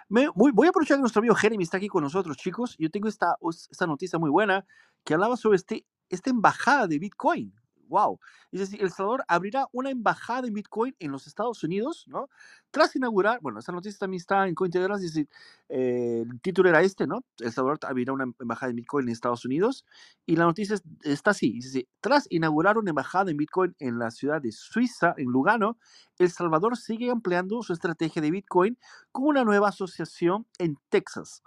[0.09, 2.75] Me, muy, voy a aprovechar que nuestro amigo Jeremy está aquí con nosotros, chicos.
[2.79, 3.35] Yo tengo esta,
[3.69, 4.65] esta noticia muy buena
[5.03, 7.53] que hablaba sobre este, esta embajada de Bitcoin
[7.89, 8.19] wow.
[8.51, 12.29] Es decir, El Salvador abrirá una embajada en Bitcoin en los Estados Unidos, ¿no?
[12.71, 15.29] Tras inaugurar, bueno, esa noticia también está en Cointelegraph, es decir,
[15.67, 17.23] eh, el título era este, ¿no?
[17.39, 19.85] El Salvador abrirá una embajada en Bitcoin en Estados Unidos
[20.25, 24.11] y la noticia está así, es decir, tras inaugurar una embajada en Bitcoin en la
[24.11, 25.77] ciudad de Suiza, en Lugano,
[26.17, 28.77] El Salvador sigue ampliando su estrategia de Bitcoin
[29.11, 31.43] con una nueva asociación en Texas,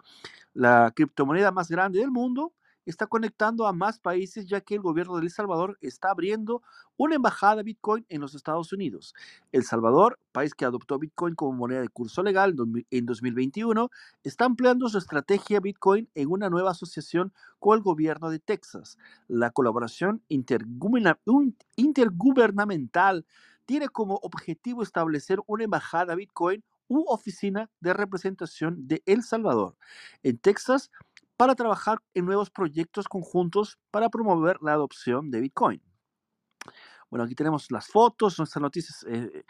[0.55, 2.53] la criptomoneda más grande del mundo
[2.87, 6.63] está conectando a más países ya que el gobierno de El Salvador está abriendo
[6.97, 9.15] una embajada Bitcoin en los Estados Unidos.
[9.51, 12.55] El Salvador, país que adoptó Bitcoin como moneda de curso legal
[12.91, 13.91] en 2021,
[14.23, 18.99] está ampliando su estrategia Bitcoin en una nueva asociación con el gobierno de Texas.
[19.29, 23.27] La colaboración intergubernamental
[23.65, 29.77] tiene como objetivo establecer una embajada Bitcoin u oficina de representación de El Salvador.
[30.23, 30.91] En Texas,
[31.37, 35.83] para trabajar en nuevos proyectos conjuntos para promover la adopción de Bitcoin.
[37.11, 39.45] Bueno, aquí tenemos las fotos, nuestras noticias eh,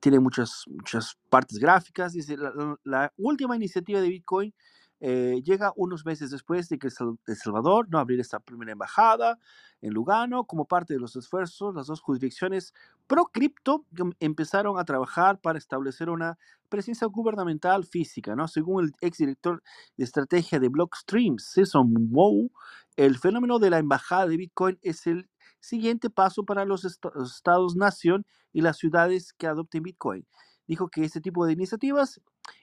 [0.00, 2.12] tienen muchas, muchas partes gráficas.
[2.12, 2.36] Dice,
[2.84, 4.54] la, última iniciativa de Bitcoin
[5.00, 9.38] eh, llega unos meses después de que El Salvador no abrir esta primera embajada
[9.82, 10.44] en Lugano.
[10.44, 12.72] Como parte de los esfuerzos, las dos jurisdicciones
[13.06, 13.84] pro-cripto
[14.20, 18.48] empezaron a trabajar para establecer una presencia gubernamental física, ¿no?
[18.48, 19.62] Según el exdirector
[19.96, 22.50] de estrategia de Blockstream, Cesar Mou,
[22.96, 25.28] el fenómeno de la embajada de Bitcoin es el
[25.60, 30.26] siguiente paso para los estados-nación y las ciudades que adopten Bitcoin.
[30.66, 32.20] Dijo que este tipo de iniciativas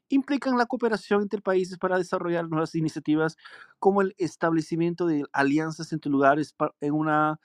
[0.10, 3.38] implican la cooperación entre países para desarrollar nuevas iniciativas
[3.80, 7.40] como el establecimiento de alianzas entre lugares en una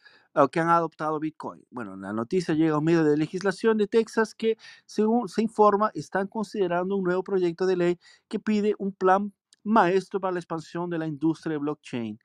[0.52, 1.64] que han adoptado Bitcoin.
[1.70, 4.56] Bueno, la noticia llega a medio de legislación de Texas que,
[4.86, 7.98] según se informa, están considerando un nuevo proyecto de ley
[8.28, 9.32] que pide un plan
[9.64, 12.18] maestro para la expansión de la industria de blockchain.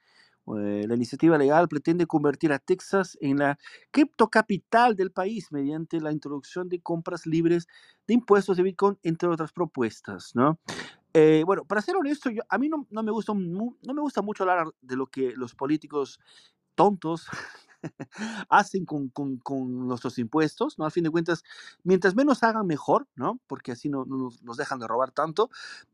[0.48, 3.58] Eh, la iniciativa legal pretende convertir a Texas en la
[3.92, 7.68] criptocapital del país mediante la introducción de compras libres
[8.08, 10.60] de impuestos de Bitcoin, entre otras propuestas, ¿no?
[11.14, 14.44] Eh, bueno, para ser honesto, yo, a mí no, me gusta, no me gusta mucho
[14.44, 16.20] hablar de lo que los políticos
[16.76, 17.28] tontos
[18.50, 20.86] hacen con, con, con, nuestros impuestos, ¿no?
[20.86, 21.44] Al fin de cuentas,
[21.84, 23.40] mientras menos hagan mejor, ¿no?
[23.48, 25.50] Porque así no, nos, dejan de robar tanto.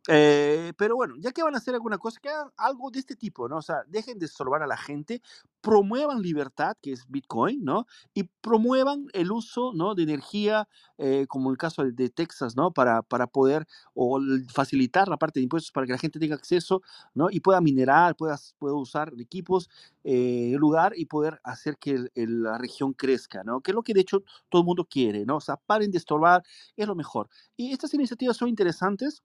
[0.07, 3.15] Eh, pero bueno, ya que van a hacer alguna cosa, que hagan algo de este
[3.15, 3.57] tipo, ¿no?
[3.57, 5.21] O sea, dejen de estorbar a la gente,
[5.61, 7.85] promuevan libertad, que es Bitcoin, ¿no?
[8.13, 9.95] Y promuevan el uso, ¿no?
[9.95, 10.67] De energía,
[10.97, 12.71] eh, como el caso de, Texas, ¿no?
[12.71, 14.19] Para, para poder o
[14.51, 16.81] facilitar la parte de impuestos para que la gente tenga acceso,
[17.13, 17.29] ¿no?
[17.29, 19.69] Y pueda minerar, pueda, pueda usar equipos,
[20.11, 23.61] eh, lugar y poder hacer que la región crezca, ¿no?
[23.61, 25.35] Que es lo que de hecho todo el mundo quiere, ¿no?
[25.35, 26.41] O sea, paren de estorbar,
[26.75, 27.29] es lo mejor.
[27.55, 29.21] Y estas iniciativas son interesantes,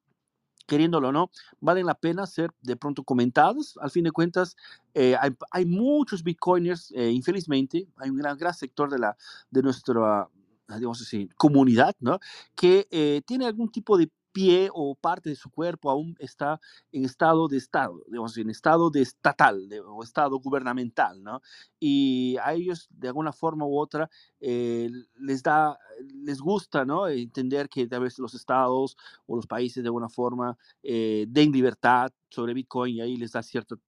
[0.67, 3.79] queriéndolo o no, valen la pena ser de pronto comentadas.
[3.81, 4.57] Al fin de cuentas,
[4.93, 5.17] eh,
[5.51, 9.17] hay, muchos bitcoiners, eh, infelizmente, hay un gran, gran sector de, la,
[9.51, 10.29] de nuestra
[10.69, 12.19] digamos así, comunidad, ¿no?
[12.55, 17.05] Que eh, tiene algún tipo de pie o parte de su cuerpo aún está en
[17.05, 21.41] estado de estado, digamos, en estado de estatal o estado gubernamental, ¿no?
[21.79, 24.91] Y a ellos, de alguna forma u otra, eh,
[25.21, 25.79] les da,
[26.25, 27.07] les gusta, ¿no?
[27.07, 28.97] Entender que tal vez los estados
[29.27, 33.43] o los países de alguna forma eh, den libertad sobre Bitcoin y ahí les da
[33.43, 33.79] cierto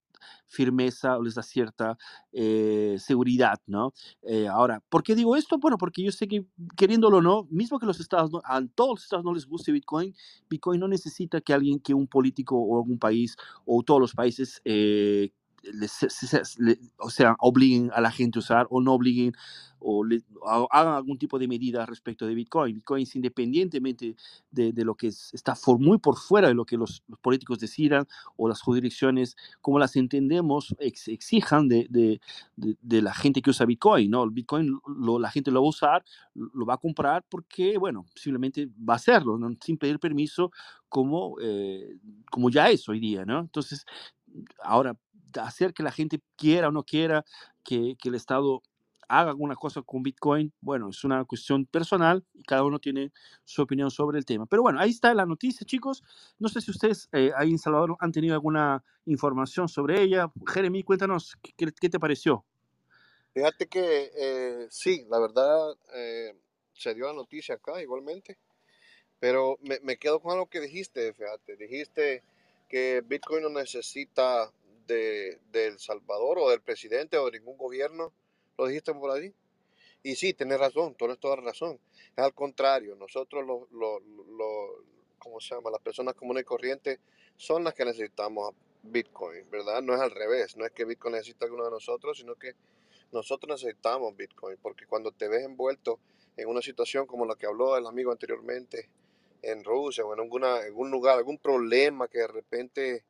[0.49, 1.97] firmeza o les da cierta
[2.33, 3.93] eh, seguridad, ¿no?
[4.23, 5.59] Eh, ahora, ¿por qué digo esto?
[5.59, 6.47] Bueno, porque yo sé que
[6.77, 10.15] queriéndolo o no, mismo que los estados, a todos los estados no les guste Bitcoin,
[10.49, 14.61] Bitcoin no necesita que alguien, que un político o algún país o todos los países
[14.65, 15.31] eh,
[16.99, 19.33] o sea, obliguen a la gente a usar o no obliguen
[19.79, 20.05] o,
[20.71, 22.75] hagan algún tipo de medida respecto de Bitcoin.
[22.75, 24.17] Bitcoin es independientemente
[24.51, 28.07] de, de lo que está muy por fuera de lo que los, políticos decidan
[28.37, 32.21] o las jurisdicciones, como las entendemos, exijan de, de,
[32.57, 34.11] de, la gente que usa Bitcoin.
[34.11, 34.25] ¿no?
[34.25, 36.05] El Bitcoin lo, la gente lo va a usar,
[36.35, 40.51] lo va a comprar porque, bueno, simplemente va a hacerlo, sin pedir permiso
[40.89, 41.99] como, eh,
[42.31, 43.25] como ya es hoy día.
[43.25, 43.41] ¿no?
[43.41, 43.85] Entonces,
[44.63, 44.97] ahora
[45.41, 47.25] hacer que la gente quiera o no quiera
[47.65, 48.63] que, el Estado
[49.09, 53.13] haga alguna cosa con Bitcoin, bueno, es una cuestión personal y cada uno tiene
[53.45, 54.47] su opinión sobre el tema.
[54.47, 56.03] Pero bueno, ahí está la noticia, chicos.
[56.39, 60.33] No sé si ustedes eh, ahí en Salvador han tenido alguna información sobre ella.
[60.47, 62.45] Jeremy, cuéntanos, ¿qué, qué te pareció?
[63.37, 66.33] Fíjate que eh, sí, la verdad eh,
[66.73, 68.39] se dio la noticia acá igualmente,
[69.19, 72.23] pero me, me, quedo con algo que dijiste, fíjate, dijiste
[72.67, 74.51] que Bitcoin no necesita
[74.87, 78.13] de, El Salvador o del presidente o de ningún gobierno.
[78.59, 79.35] ¿Lo dijiste por ahí?
[80.03, 81.79] Y sí, tienes razón, tienes toda razón.
[82.17, 84.03] Es al contrario, nosotros los, los,
[85.19, 85.71] ¿cómo se llama?
[85.71, 87.01] Las personas comunes y corrientes
[87.37, 89.83] son las que necesitamos Bitcoin, ¿verdad?
[89.83, 92.55] No es al revés, no es que Bitcoin necesita alguno de nosotros, sino que
[93.13, 95.99] nosotros necesitamos Bitcoin, porque cuando te ves envuelto
[96.37, 98.89] en una situación como la que habló el amigo anteriormente,
[99.43, 103.05] en Rusia o en alguna, en algún lugar, algún problema que de repente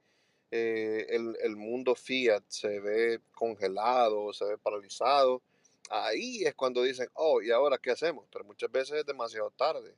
[0.51, 5.43] eh, el, el mundo fiat se ve congelado, se ve paralizado,
[5.91, 8.27] ahí es cuando dicen, oh, ¿y ahora qué hacemos?
[8.33, 9.95] Pero muchas veces es demasiado tarde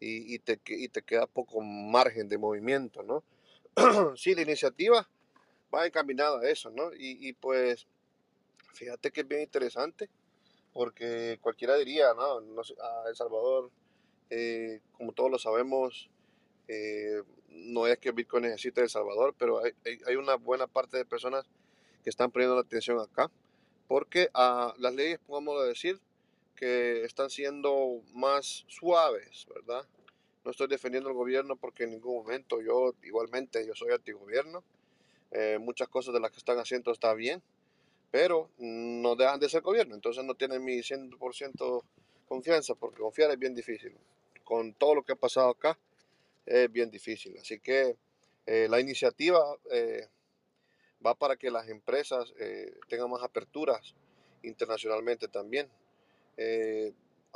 [0.00, 3.22] y, y te, y te queda poco margen de movimiento, ¿no?
[4.16, 5.08] sí, la iniciativa
[5.74, 6.92] va encaminada a eso, ¿no?
[6.92, 7.86] Y, y pues
[8.74, 10.08] fíjate que es bien interesante
[10.72, 13.70] porque cualquiera diría, no, no a El Salvador,
[14.30, 16.08] eh, como todos lo sabemos,
[16.68, 17.22] eh,
[17.54, 19.72] no es que Bitcoin necesite El Salvador, pero hay,
[20.06, 21.46] hay- una buena parte de personas
[22.04, 23.30] que están poniendo la atención acá,
[23.88, 26.00] porque ah, las leyes, podemos decir,
[26.56, 29.86] que están siendo más suaves, ¿verdad?
[30.44, 34.64] No estoy defendiendo al gobierno porque en ningún momento yo, igualmente, yo soy antigobierno.
[35.30, 37.42] Eh, muchas cosas de las que están haciendo está bien,
[38.10, 41.82] pero no dejan de ser gobierno, entonces no tienen mi 100%
[42.28, 43.96] confianza, porque confiar es bien difícil.
[44.44, 45.78] Con todo lo que ha pasado acá,
[46.46, 47.36] es bien difícil.
[47.38, 47.96] Así que
[48.46, 49.40] eh, la iniciativa
[49.70, 50.08] eh,
[51.04, 53.94] va para que las empresas eh, tengan más aperturas
[54.42, 55.70] internacionalmente también.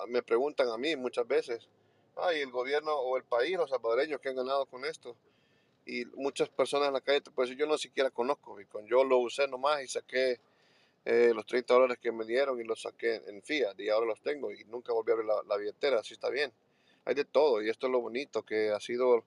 [0.09, 1.69] Me preguntan a mí muchas veces,
[2.17, 5.17] ay, el gobierno o el país, los salvadoreños que han ganado con esto.
[5.85, 9.05] Y muchas personas en la calle te pueden decir, yo no siquiera conozco Bitcoin, yo
[9.05, 10.41] lo usé nomás y saqué
[11.05, 14.51] los 30 dólares que me dieron y los saqué en fiat y ahora los tengo
[14.51, 16.53] y nunca volví a abrir la, la billetera, así está bien.
[17.07, 19.25] Hay de todo y esto es lo bonito que ha sido,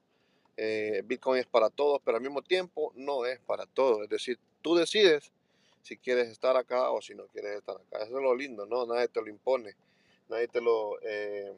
[0.56, 4.02] eh, Bitcoin es para todos, pero al mismo tiempo no es para todos.
[4.02, 5.32] Es decir, tú decides
[5.82, 8.04] si quieres estar acá o si no quieres estar acá.
[8.04, 8.86] Eso es lo lindo, ¿no?
[8.86, 9.74] Nadie te lo impone,
[10.28, 11.52] nadie te lo, eh,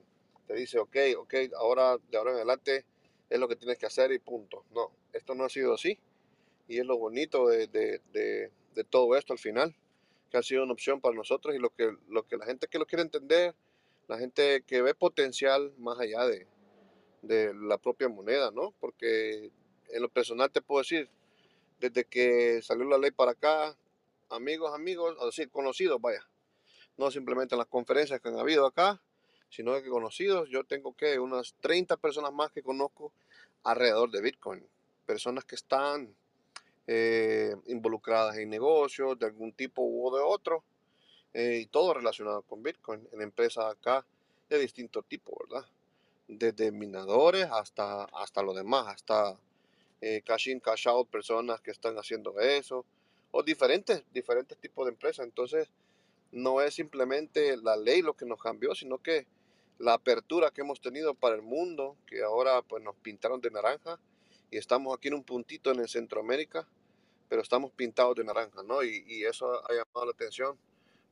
[0.47, 2.85] te dice, ok, ok, ahora, de ahora en adelante
[3.29, 4.65] es lo que tienes que hacer y punto.
[4.73, 5.99] No, esto no ha sido así
[6.69, 9.75] y es lo bonito de, de, de, de todo esto al final
[10.31, 12.79] que ha sido una opción para nosotros y lo que, lo que la gente que
[12.79, 13.55] lo quiere entender,
[14.13, 16.47] la gente que ve potencial más allá de,
[17.23, 18.75] de la propia moneda, ¿no?
[18.79, 19.51] Porque
[19.89, 21.09] en lo personal te puedo decir,
[21.81, 23.75] desde que salió la ley para acá,
[24.29, 26.29] amigos, amigos, es decir, conocidos, vaya,
[26.99, 29.01] no simplemente en las conferencias que han habido acá,
[29.49, 33.15] sino que conocidos, yo tengo que unas 30 personas más que conozco
[33.63, 34.67] alrededor de Bitcoin,
[35.07, 36.15] personas que están
[36.87, 40.65] eh, involucradas en negocios de algún tipo u de otro,
[41.35, 44.05] eh, y todo relacionado con Bitcoin, en empresas acá
[44.49, 45.67] de distinto tipo, ¿verdad?
[46.29, 49.39] Desde minadores hasta, hasta lo demás, hasta
[50.01, 52.85] eh, cash in, cash out, personas que están haciendo eso,
[53.31, 55.25] o diferentes, diferentes tipos de empresas.
[55.25, 55.69] Entonces,
[56.33, 59.27] no es simplemente la ley lo que nos cambió, sino que
[59.79, 63.99] la apertura que hemos tenido para el mundo, que ahora pues nos pintaron de naranja
[64.51, 66.69] y estamos aquí en un puntito en el Centroamérica,
[67.29, 68.83] pero estamos pintados de naranja, ¿no?
[68.83, 70.59] Y, y eso ha llamado la atención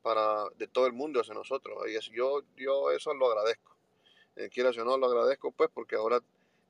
[0.02, 1.78] para de todo el mundo hacia nosotros.
[1.90, 3.76] Y es- yo, yo eso lo agradezco.
[4.36, 6.20] Eh, quieras o no, lo agradezco pues porque ahora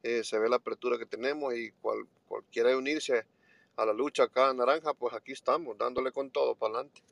[0.03, 3.27] eh, se ve la apertura que tenemos y cual, cualquiera de unirse
[3.77, 7.03] a la lucha acá en naranja, pues aquí estamos, dándole con todo para adelante.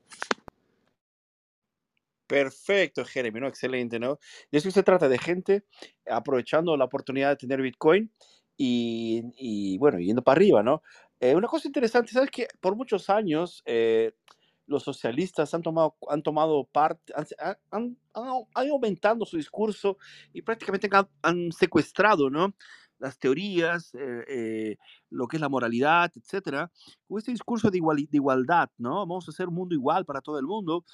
[2.27, 3.49] Perfecto, Jeremy, ¿no?
[3.49, 4.19] Excelente, ¿no?
[4.51, 5.65] De eso se trata, de gente
[6.07, 8.13] aprovechando la oportunidad de tener Bitcoin
[8.57, 10.83] y, y, bueno, yendo para arriba, ¿no?
[11.21, 14.13] Eh, una cosa interesante, ¿sabes que Por muchos años eh,
[14.69, 17.27] los socialistas han tomado, han tomado parte, han,
[17.71, 19.99] han, han- aumentando su discurso
[20.33, 20.89] y prácticamente
[21.23, 22.55] han, secuestrado, ¿no?
[22.99, 24.77] Las teorías, eh, eh,
[25.11, 26.71] lo que es la moralidad, etcétera,
[27.09, 28.95] con este discurso de, igual, de igualdad, ¿no?
[29.07, 30.85] Vamos a hacer un mundo igual para todo el mundo.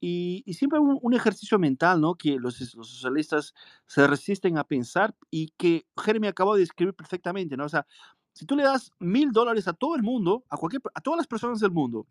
[0.00, 2.14] Y, y siempre un, un ejercicio mental, ¿no?
[2.16, 3.54] Que los, los socialistas
[3.86, 7.64] se resisten a pensar y que Jeremy acabó de describir perfectamente, ¿no?
[7.64, 7.86] O sea,
[8.34, 11.26] si tú le das mil dólares a todo el mundo, a, cualquier, a todas las
[11.26, 12.06] personas del mundo,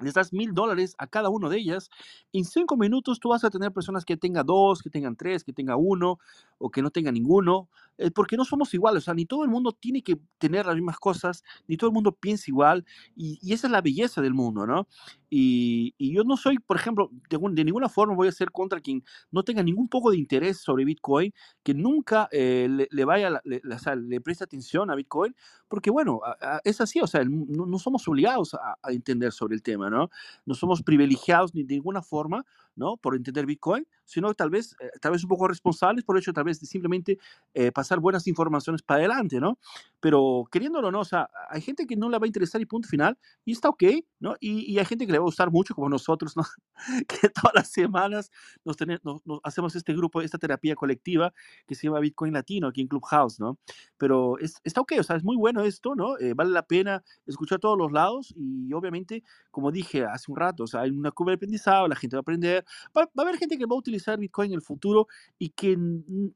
[0.00, 1.90] les das mil dólares a cada una de ellas,
[2.32, 5.52] en cinco minutos tú vas a tener personas que tengan dos, que tengan tres, que
[5.52, 6.18] tengan uno
[6.58, 7.68] o que no tengan ninguno,
[7.98, 10.76] eh, porque no somos iguales, o sea, ni todo el mundo tiene que tener las
[10.76, 12.84] mismas cosas, ni todo el mundo piensa igual,
[13.16, 14.86] y, y esa es la belleza del mundo, ¿no?
[15.30, 18.80] Y, y yo no soy, por ejemplo, de, de ninguna forma voy a ser contra
[18.80, 21.32] quien no tenga ningún poco de interés sobre Bitcoin,
[21.62, 25.34] que nunca eh, le, le vaya, le, sea, le preste atención a Bitcoin,
[25.68, 28.92] porque bueno, a- a- es así, o sea, el no, no somos obligados a, a
[28.92, 30.10] entender sobre el tema, ¿no?
[30.46, 32.44] No somos privilegiados ni de ninguna forma,
[32.76, 32.96] ¿no?
[32.96, 36.32] Por entender Bitcoin, sino tal vez, eh, tal vez un poco responsables por el hecho
[36.32, 37.18] tal vez de simplemente
[37.54, 39.58] eh, pasar buenas informaciones para adelante, ¿no?
[40.00, 42.88] Pero queriéndolo no, o sea, hay gente que no le va a interesar y punto
[42.88, 43.84] final, y está ok,
[44.20, 44.34] ¿no?
[44.40, 46.42] Y, y hay gente que le va a gustar mucho, como nosotros, ¿no?
[47.08, 48.30] Que todas las semanas
[48.64, 51.32] nos, nos- nos hacemos este grupo, esta terapia colectiva
[51.66, 53.58] que se llama Bitcoin Latino aquí en Clubhouse, ¿no?
[53.96, 56.18] Pero es, está ok, o sea, es muy bueno esto, ¿no?
[56.18, 60.64] Eh, vale la pena escuchar todos los lados y obviamente, como dije hace un rato,
[60.64, 62.64] o sea, hay una curva de aprendizaje, la gente va a aprender,
[62.96, 65.06] va, va a haber gente que va a utilizar Bitcoin en el futuro
[65.38, 65.76] y que,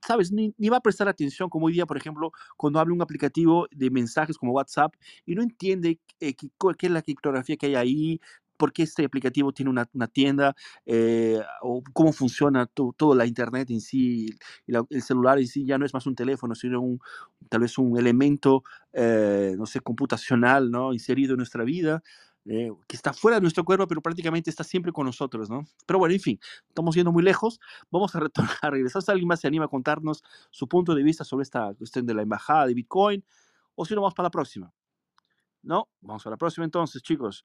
[0.07, 0.33] ¿sabes?
[0.33, 3.67] Ni, ni va a prestar atención, como hoy día, por ejemplo, cuando abre un aplicativo
[3.71, 4.95] de mensajes como WhatsApp
[5.27, 6.49] y no entiende eh, qué,
[6.79, 8.21] qué es la criptografía que hay ahí,
[8.57, 10.55] por qué este aplicativo tiene una, una tienda,
[10.87, 14.27] eh, o cómo funciona to- toda la internet en sí,
[14.67, 17.01] y la- el celular en sí ya no es más un teléfono, sino un,
[17.49, 18.63] tal vez un elemento,
[18.93, 20.93] eh, no sé, computacional, ¿no?
[20.93, 22.03] Inserido en nuestra vida.
[22.47, 25.65] Eh, que está fuera de nuestro cuerpo, pero prácticamente está siempre con nosotros, ¿no?
[25.87, 27.61] Pero bueno, en fin, estamos yendo muy lejos.
[27.91, 29.03] Vamos a, retornar, a regresar.
[29.03, 32.15] Si alguien más se anima a contarnos su punto de vista sobre esta cuestión de
[32.15, 33.25] la embajada de Bitcoin,
[33.75, 34.73] o si no, vamos para la próxima.
[35.63, 35.89] ¿No?
[36.01, 37.45] Vamos a la próxima entonces, chicos.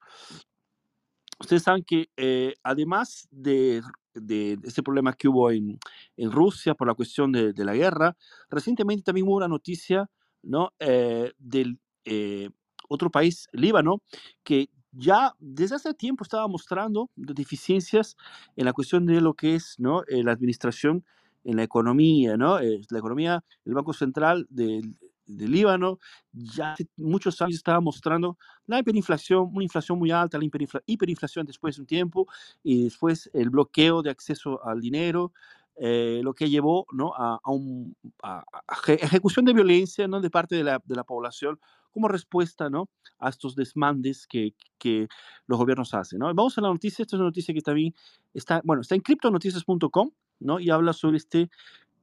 [1.39, 3.83] Ustedes saben que eh, además de,
[4.15, 5.77] de este problema que hubo en,
[6.15, 8.17] en Rusia por la cuestión de, de la guerra,
[8.49, 10.09] recientemente también hubo una noticia
[10.43, 10.73] ¿no?
[10.79, 12.49] Eh, del eh,
[12.89, 14.01] otro país, Líbano,
[14.43, 18.15] que ya desde hace tiempo estaba mostrando deficiencias
[18.55, 20.03] en la cuestión de lo que es ¿no?
[20.07, 21.05] Eh, la administración
[21.43, 22.59] en la economía, ¿no?
[22.59, 24.95] Eh, la economía, el Banco Central del
[25.29, 25.99] de Líbano
[26.31, 31.45] ya hace muchos años estaba mostrando la hiperinflación, una inflación muy alta, la hiperinfla- hiperinflación
[31.45, 32.27] después de un tiempo
[32.63, 35.33] y después el bloqueo de acceso al dinero,
[35.79, 37.13] eh, lo que llevó ¿no?
[37.15, 40.21] a, a un- a- a eje- ejecución de violencia ¿no?
[40.21, 41.59] de parte de la, de la población
[41.91, 42.89] como respuesta ¿no?
[43.19, 45.07] a estos desmandes que, que
[45.47, 46.19] los gobiernos hacen.
[46.19, 46.25] ¿no?
[46.33, 47.93] Vamos a la noticia, esta es una noticia que también
[48.33, 50.59] está, bueno, está en criptonoticias.com ¿no?
[50.59, 51.49] y habla sobre este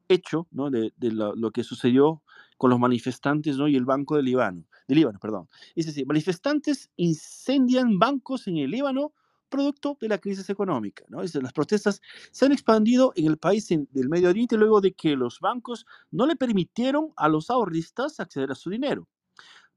[0.08, 0.70] hecho ¿no?
[0.70, 2.22] de, de lo, lo que sucedió
[2.58, 3.68] con los manifestantes ¿no?
[3.68, 5.18] y el Banco de Líbano, de Líbano.
[5.20, 5.48] Perdón.
[5.74, 9.12] Es decir, manifestantes incendian bancos en el Líbano
[9.48, 11.04] producto de la crisis económica.
[11.08, 12.00] las protestas
[12.30, 16.26] se han expandido en el país del Medio Oriente luego de que los bancos no
[16.26, 19.08] le permitieron a los ahorristas acceder a su dinero.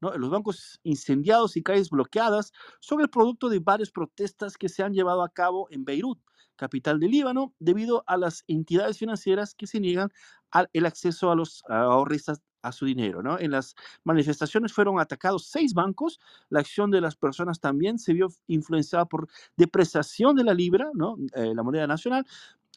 [0.00, 0.16] ¿no?
[0.16, 4.92] Los bancos incendiados y calles bloqueadas son el producto de varias protestas que se han
[4.92, 6.18] llevado a cabo en Beirut,
[6.56, 10.10] capital del Líbano, debido a las entidades financieras que se niegan
[10.50, 13.22] al el acceso a los ah, ahorristas a su dinero.
[13.22, 13.38] ¿no?
[13.38, 13.74] En las
[14.04, 16.20] manifestaciones fueron atacados seis bancos.
[16.48, 21.16] La acción de las personas también se vio influenciada por depreciación de la libra, ¿no?
[21.34, 22.26] Eh, la moneda nacional.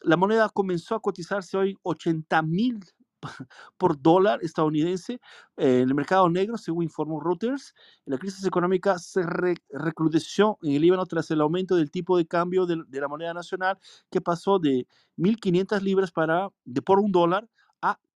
[0.02, 2.80] La moneda comenzó a cotizarse hoy 80 mil
[3.78, 5.14] por dólar estadounidense
[5.56, 7.74] eh, en el mercado negro, según informó Reuters.
[8.04, 12.26] La crisis económica se re- recrudeció en el Líbano tras el aumento del tipo de
[12.26, 13.78] cambio de, de la moneda nacional,
[14.10, 14.86] que pasó de
[15.16, 17.48] 1.500 libras para, de por un dólar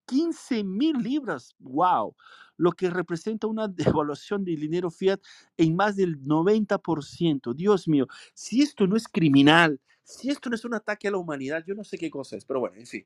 [0.03, 1.55] a 15.000 libras.
[1.59, 2.15] ¡Wow!
[2.57, 3.67] Lo que representa una
[4.01, 5.21] devaluación del dinero fiat
[5.57, 7.53] en más del 90%.
[7.53, 11.17] Dios mío, si esto no es criminal, si esto no es un ataque a la
[11.17, 13.05] humanidad, yo no sé qué cosa es, pero bueno, en fin.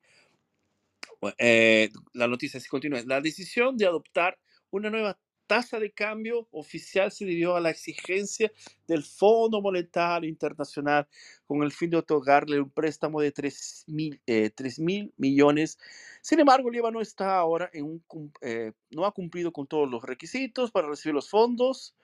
[1.37, 3.01] Eh, la noticia se continúa.
[3.05, 4.37] La decisión de adoptar
[4.69, 5.17] una nueva
[5.47, 8.51] tasa de cambio oficial se debió a la exigencia
[8.87, 11.07] del Fondo Monetario Internacional
[11.45, 15.79] con el fin de otorgarle un préstamo de 3 mil, eh, 3 mil millones.
[16.21, 20.71] Sin embargo, Líbano está ahora en un, eh, no ha cumplido con todos los requisitos
[20.71, 21.95] para recibir los fondos.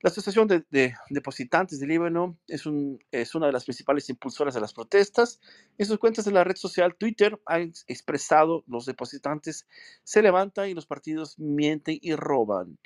[0.00, 4.54] La Asociación de, de Depositantes de Líbano es, un- es una de las principales impulsoras
[4.54, 5.40] de las protestas.
[5.76, 9.66] En sus cuentas de la red social Twitter han ex- expresado los depositantes
[10.04, 12.78] se levantan y los partidos mienten y roban.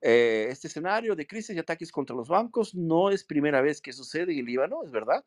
[0.00, 3.92] Eh, este escenario de crisis y ataques contra los bancos no es primera vez que
[3.92, 5.22] sucede en Líbano, es verdad.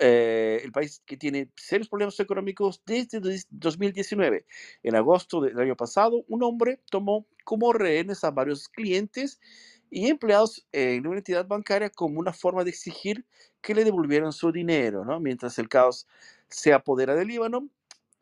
[0.00, 4.46] Eh, el país que tiene serios problemas económicos desde dos- 2019.
[4.82, 9.40] En agosto del año pasado, un hombre tomó como rehenes a varios clientes
[9.92, 13.26] y empleados en una entidad bancaria como una forma de exigir
[13.62, 15.20] que le devolvieran su dinero, ¿no?
[15.20, 16.08] Mientras el caos
[16.48, 17.68] se apodera del Líbano,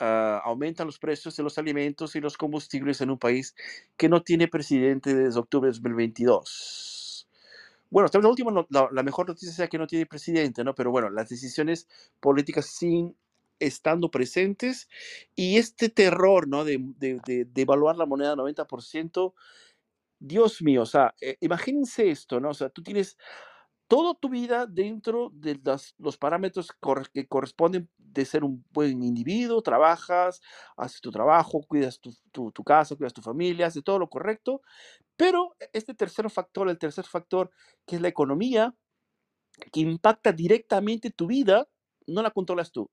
[0.01, 3.55] ah, aumentan los precios de los alimentos y los combustibles en un país
[3.97, 7.28] que no tiene presidente desde octubre de 2022.
[7.90, 10.74] Bueno, hasta la última, la, la mejor noticia sea que no tiene presidente, ¿no?
[10.74, 11.88] Pero bueno, las decisiones
[12.20, 13.16] políticas siguen
[13.59, 14.88] estando presentes
[15.36, 16.64] y este terror, ¿no?
[16.64, 19.34] De, de, de, de evaluar la moneda 90%,
[20.20, 22.51] Dios mío, o sea, eh, imagínense esto, ¿no?
[22.51, 23.16] O sea, tú tienes
[23.88, 25.59] toda tu vida dentro de
[25.98, 26.68] los parámetros
[27.12, 30.40] que corresponden de ser un buen individuo, trabajas,
[30.76, 34.62] haces tu trabajo, cuidas tu, tu- tu casa, cuidas tu familia, haces todo lo correcto,
[35.16, 37.51] pero este tercer factor, el tercer factor,
[37.86, 38.74] que es la economía,
[39.72, 41.68] que impacta directamente tu vida,
[42.06, 42.90] no la controlas tú.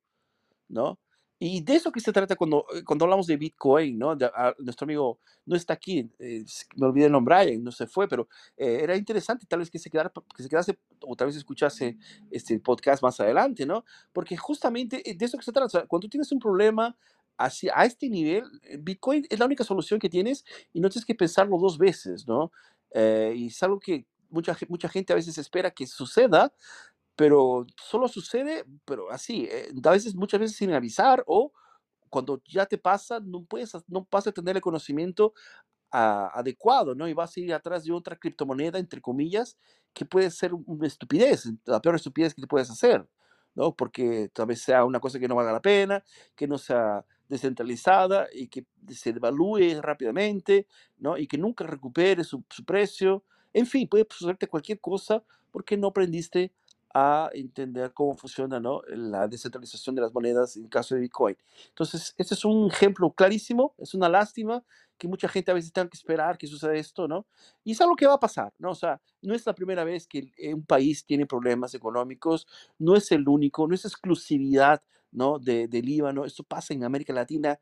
[0.69, 0.99] ¿no?
[1.39, 4.15] Y de eso que se trata cuando, eh, cuando hablamos de Bitcoin, ¿no?
[4.15, 6.43] De- ah, nuestro amigo no está aquí, eh,
[6.76, 8.27] me olvidé el nombre, Brian, no se fue, pero
[8.57, 11.97] eh, era interesante tal vez que se, quedara, que se quedase o tal vez escuchase
[12.31, 13.84] este podcast más adelante, ¿no?
[14.14, 16.95] Porque justamente eh, de eso que se trata, o sea, cuando tú tienes un problema
[17.38, 20.43] a este nivel, eh, Bitcoin es la única solución que tienes
[20.73, 22.51] y no tienes que pensarlo dos veces, ¿no?
[22.91, 26.53] Eh, y es algo que mucha, mucha gente a veces espera que suceda,
[27.18, 31.53] pero solo sucede, pero así, eh, a veces, muchas veces sin avisar o
[32.10, 35.34] cuando ya te pasa, no puedes, no vas a tener el conocimiento
[35.91, 37.07] a- adecuado, ¿no?
[37.07, 39.57] Y vas a ir atrás de otra criptomoneda, entre comillas,
[39.94, 43.07] que puede ser una estupidez, la peor estupidez que te puedes hacer,
[43.56, 43.76] ¿no?
[43.76, 46.03] Porque tal vez sea una cosa que no valga la pena,
[46.35, 50.68] que no sea descentralizada y que se devalúe rápidamente,
[50.98, 51.18] ¿no?
[51.18, 53.23] Y que nunca recupere su, su precio.
[53.53, 56.53] En fin, puede sucederte cualquier cosa porque no aprendiste
[56.99, 58.82] a entender cómo funciona, ¿no?
[58.88, 61.38] la descentralización de las monedas en caso de Bitcoin.
[61.69, 64.64] Entonces, este es un ejemplo clarísimo, es una lástima
[64.98, 67.28] que mucha gente a veces tenga que esperar que suceda esto, ¿no?
[67.64, 68.72] Y es algo que va a pasar, ¿no?
[68.72, 72.48] O sea, no es la primera vez que eh, un país tiene problemas económicos,
[72.80, 75.38] no es el único, no es exclusividad, ¿no?
[75.38, 77.60] De, de Líbano, esto pasa en América Latina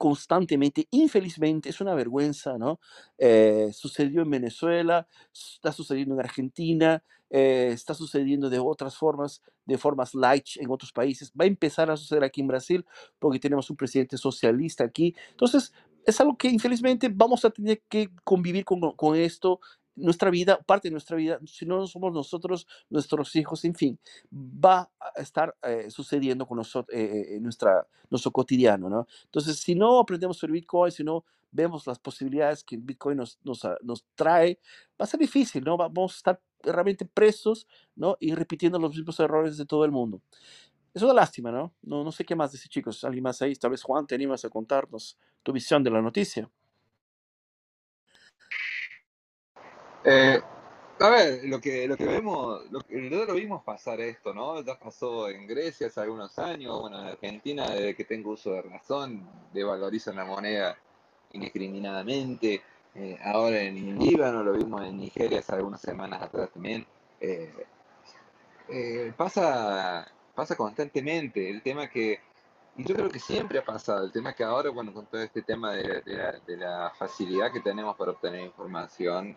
[0.00, 2.80] constantemente, infelizmente, es una vergüenza, ¿no?
[3.18, 9.76] Eh, sucedió en Venezuela, está sucediendo en Argentina, eh, está sucediendo de otras formas, de
[9.76, 12.86] formas light en otros países, va a empezar a suceder aquí en Brasil
[13.18, 15.14] porque tenemos un presidente socialista aquí.
[15.32, 15.70] Entonces,
[16.06, 19.60] es algo que infelizmente vamos a tener que convivir con, con esto,
[19.96, 23.98] nuestra vida, parte de nuestra vida, si no somos nosotros, nuestros hijos, en fin,
[24.32, 29.06] va a estar eh, sucediendo con nosotros, en nuestra, nuestro cotidiano, ¿no?
[29.24, 33.64] Entonces, si no aprendemos sobre Bitcoin, si no vemos las posibilidades que Bitcoin nos, nos,
[33.64, 34.58] ah, nos trae,
[35.00, 35.76] va a ser difícil, ¿no?
[35.76, 38.16] Va- Vamos a estar realmente presos, ¿no?
[38.20, 40.20] Y repitiendo los mismos errores de todo el mundo.
[40.94, 41.74] Es una lástima, ¿no?
[41.82, 43.04] No, no sé qué más decir, chicos.
[43.04, 43.54] ¿Alguien más ahí?
[43.56, 46.50] Tal vez Juan, te animas a contarnos tu visión de la noticia.
[50.04, 50.40] Eh,
[51.00, 54.62] a ver, lo que, lo que vemos, lo que nosotros vimos pasar esto, ¿no?
[54.62, 58.62] Ya pasó en Grecia hace algunos años, bueno, en Argentina, desde que tengo uso de
[58.62, 60.76] razón, devalorizan la moneda
[61.32, 62.62] indiscriminadamente.
[62.94, 66.86] Eh, ahora en Líbano, lo vimos en Nigeria hace algunas semanas atrás también.
[67.20, 67.52] Eh,
[68.68, 71.48] eh, pasa, pasa constantemente.
[71.50, 72.20] El tema que,
[72.76, 75.42] y yo creo que siempre ha pasado, el tema que ahora, bueno, con todo este
[75.42, 76.02] tema de,
[76.56, 79.36] la, facilidad que tenemos para obtener información,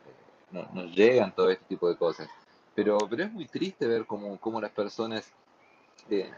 [0.53, 2.29] no- nos llegan todo este tipo de cosas.
[2.75, 5.31] Pero, pero es muy triste ver cómo, cómo las personas
[6.09, 6.31] eh,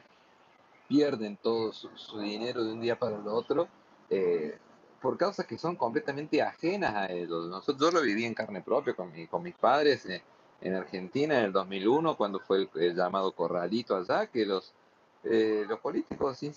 [0.88, 1.90] pierden todo su,
[2.20, 3.68] dinero de un día para el otro
[4.10, 4.58] eh,
[5.02, 7.48] por causas que son completamente ajenas a ellos.
[7.48, 10.24] Nosotros, yo lo viví en carne propia con, mi- con mis padres eh,
[10.62, 14.74] en Argentina en el 2001, cuando fue el, llamado corralito allá, que los,
[15.24, 16.54] los políticos sim-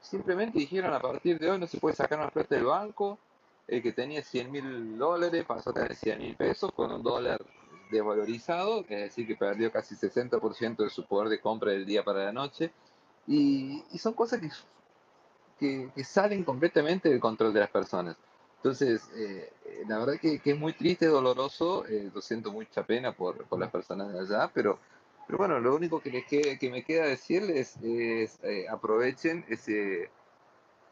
[0.00, 3.18] simplemente dijeron a partir de hoy no se puede sacar más plata del banco,
[3.68, 7.44] el que tenía 100 mil dólares pasó a tener 100 mil pesos con un dólar
[7.90, 12.24] desvalorizado, es decir, que perdió casi 60% de su poder de compra del día para
[12.24, 12.72] la noche.
[13.26, 14.50] Y, y son cosas que,
[15.58, 18.16] que, que salen completamente del control de las personas.
[18.56, 19.52] Entonces, eh,
[19.86, 23.60] la verdad que, que es muy triste, doloroso, eh, lo siento mucha pena por, por
[23.60, 24.78] las personas de allá, pero,
[25.26, 30.10] pero bueno, lo único que, les que, me queda decirles es eh, aprovechen ese,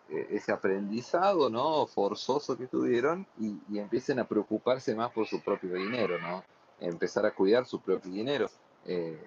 [0.09, 1.86] ese aprendizado ¿no?
[1.86, 6.43] forzoso que tuvieron y, y empiecen a preocuparse más por su propio dinero, ¿no?
[6.81, 8.48] empezar a cuidar su propio dinero.
[8.86, 9.18] Eh,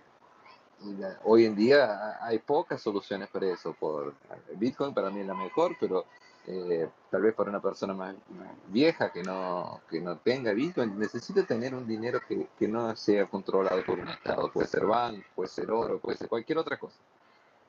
[1.23, 3.73] hoy en día hay pocas soluciones para eso.
[3.73, 4.13] Por,
[4.55, 6.05] Bitcoin para mí es la mejor, pero
[6.45, 10.97] eh, tal vez para una persona más, más vieja que no, que no tenga Bitcoin,
[10.97, 14.51] necesita tener un dinero que, que no sea controlado por un Estado.
[14.51, 16.97] Puede ser banco, puede ser oro, puede ser cualquier otra cosa.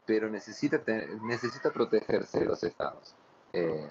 [0.08, 3.14] Pero necesita, tener- necesita protegerse de los Estados.
[3.52, 3.88] Eh,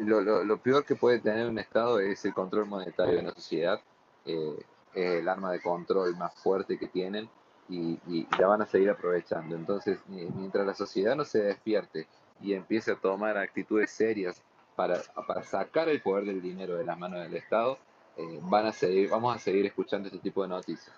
[0.00, 3.34] lo, lo- lo peor que puede tener un Estado es el control monetario de una
[3.34, 3.80] sociedad.
[4.24, 4.56] eh,
[4.94, 7.28] es el arma de control más fuerte que tienen
[7.68, 9.56] y, y la van a seguir aprovechando.
[9.56, 12.06] Entonces, mi- mientras la sociedad no se despierte
[12.40, 14.40] y empiece a tomar actitudes serias
[14.76, 17.78] para, para sacar el poder del dinero de las manos del Estado,
[18.16, 20.94] eh, van a seguir, vamos a seguir escuchando este tipo de noticias.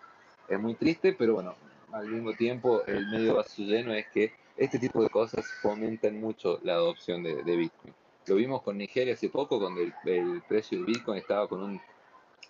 [0.49, 1.55] Es muy triste, pero bueno,
[1.95, 6.59] al mismo tiempo el medio vaso lleno es que este tipo de cosas fomentan mucho
[6.62, 7.95] la adopción de, de Bitcoin.
[8.27, 11.81] Lo vimos con Nigeria hace poco, cuando el, el precio del Bitcoin estaba con un,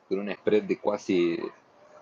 [0.08, 1.36] con un spread de casi,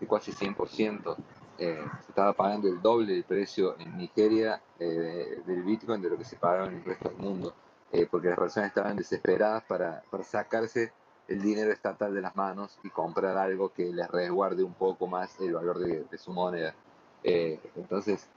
[0.00, 1.16] de casi 100%.
[1.58, 6.18] eh, se estaba pagando el doble del precio en Nigeria eh, del Bitcoin de lo
[6.18, 7.54] que se pagaba en el resto del mundo,
[7.92, 10.94] eh, porque las personas estaban desesperadas para, para sacarse
[11.28, 15.38] el dinero estatal de las manos y comprar algo que les resguarde un poco más
[15.40, 16.74] el valor de, de su moneda.
[17.24, 18.28] Eh, entonces,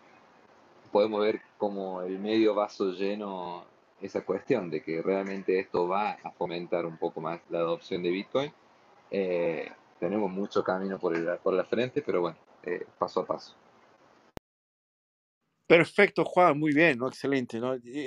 [0.92, 3.66] podemos ver como el medio vaso lleno
[4.02, 8.10] esa cuestión de que realmente esto va a fomentar un poco más la adopción de
[8.12, 8.54] Bitcoin.
[9.12, 13.56] Eh, tenemos mucho camino por, el- por la frente, pero bueno, eh, paso a paso.
[15.68, 17.00] Perfecto, Juan, muy bien.
[17.08, 17.60] Excelente,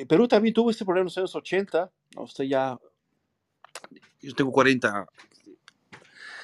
[0.08, 2.22] Perú también tuvo este problema en los años 80, ¿no?
[2.22, 2.78] Usted ya,
[4.20, 5.06] yo tengo 40,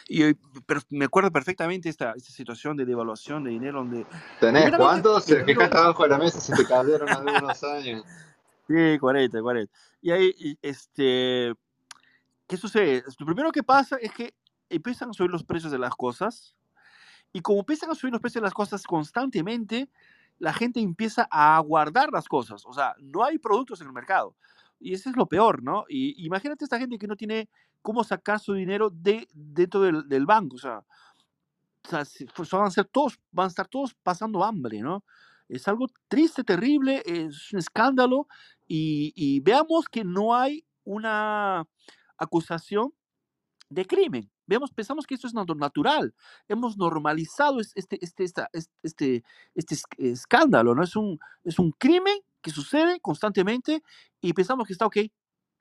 [0.08, 0.34] y
[0.66, 4.06] pero me acuerdo perfectamente esta, esta situación de devaluación de dinero donde,
[4.40, 5.26] ¿Tenés cuántos?
[5.26, 8.04] dinero, Fijaste abajo de la mesa, se te cayeron hace unos años.
[8.68, 9.72] sí, 40, 40,
[10.02, 11.54] y ahí, este,
[12.46, 13.02] ¿qué sucede?
[13.18, 14.34] Lo primero que pasa es que
[14.68, 16.54] empiezan a subir los precios de las cosas,
[17.32, 19.88] y como empiezan a subir los precios de las cosas constantemente,
[20.38, 22.64] la gente empieza a guardar las cosas.
[22.64, 24.36] O sea, no hay productos en el mercado.
[24.78, 25.84] Y eso es lo peor, ¿no?
[25.88, 27.48] Y imagínate esta gente que no tiene
[27.84, 30.56] cómo sacar su dinero de, dentro del, del banco.
[30.56, 30.84] O sea,
[31.86, 32.04] o sea,
[32.34, 35.04] pues van a ser todos, van a estar todos pasando hambre, ¿no?
[35.48, 38.26] Es algo triste, terrible, es un escándalo
[38.66, 41.66] y, y veamos que no hay una
[42.16, 42.94] acusación
[43.70, 44.30] de crimen.
[44.46, 46.14] Vemos, pensamos que esto es natu- natural.
[46.48, 49.24] Hemos normalizado es- este, este, esta- es- este,
[49.54, 50.84] este es- escándalo, ¿no?
[50.84, 53.82] Es un, es un crimen que sucede constantemente
[54.20, 54.98] y pensamos que está ok,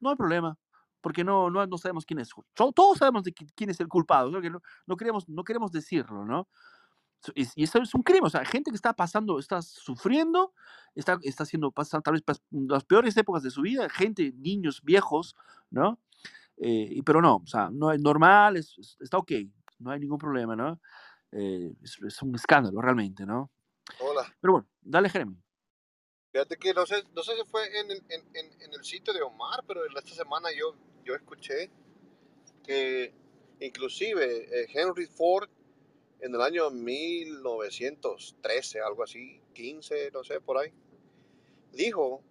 [0.02, 0.58] no hay problema,
[1.04, 2.30] porque no, no, no sabemos quién es.
[2.56, 4.42] To- Todos sabemos de qui- quién es el culpado, ¿no?
[4.42, 6.48] Que no, no queremos, no queremos decirlo, ¿no?
[7.36, 10.54] Y, y eso es un crimen, o sea, gente que está pasando, está sufriendo,
[10.96, 15.36] está, está haciendo, pasa tal vez las peores épocas de su vida, gente, niños, viejos,
[15.70, 16.00] ¿no?
[16.58, 19.32] Eh, pero no, o sea, no es normal, es, es- está ok,
[19.80, 20.80] no hay ningún problema, ¿no?
[21.32, 23.52] Eh, es, es un escándalo realmente, ¿no?
[24.00, 24.34] Hola.
[24.42, 25.38] Pero bueno, dale, Jeremy.
[26.32, 29.14] Fíjate que no sé, no sé si fue en, el- en, en, en el sitio
[29.14, 31.70] de Omar, pero esta semana yo, yo escuché
[32.64, 33.14] que
[33.60, 35.50] inclusive eh, Henry Ford
[36.20, 40.72] en el año 1913, algo así, 15, no sé, por ahí,
[41.74, 42.24] dijo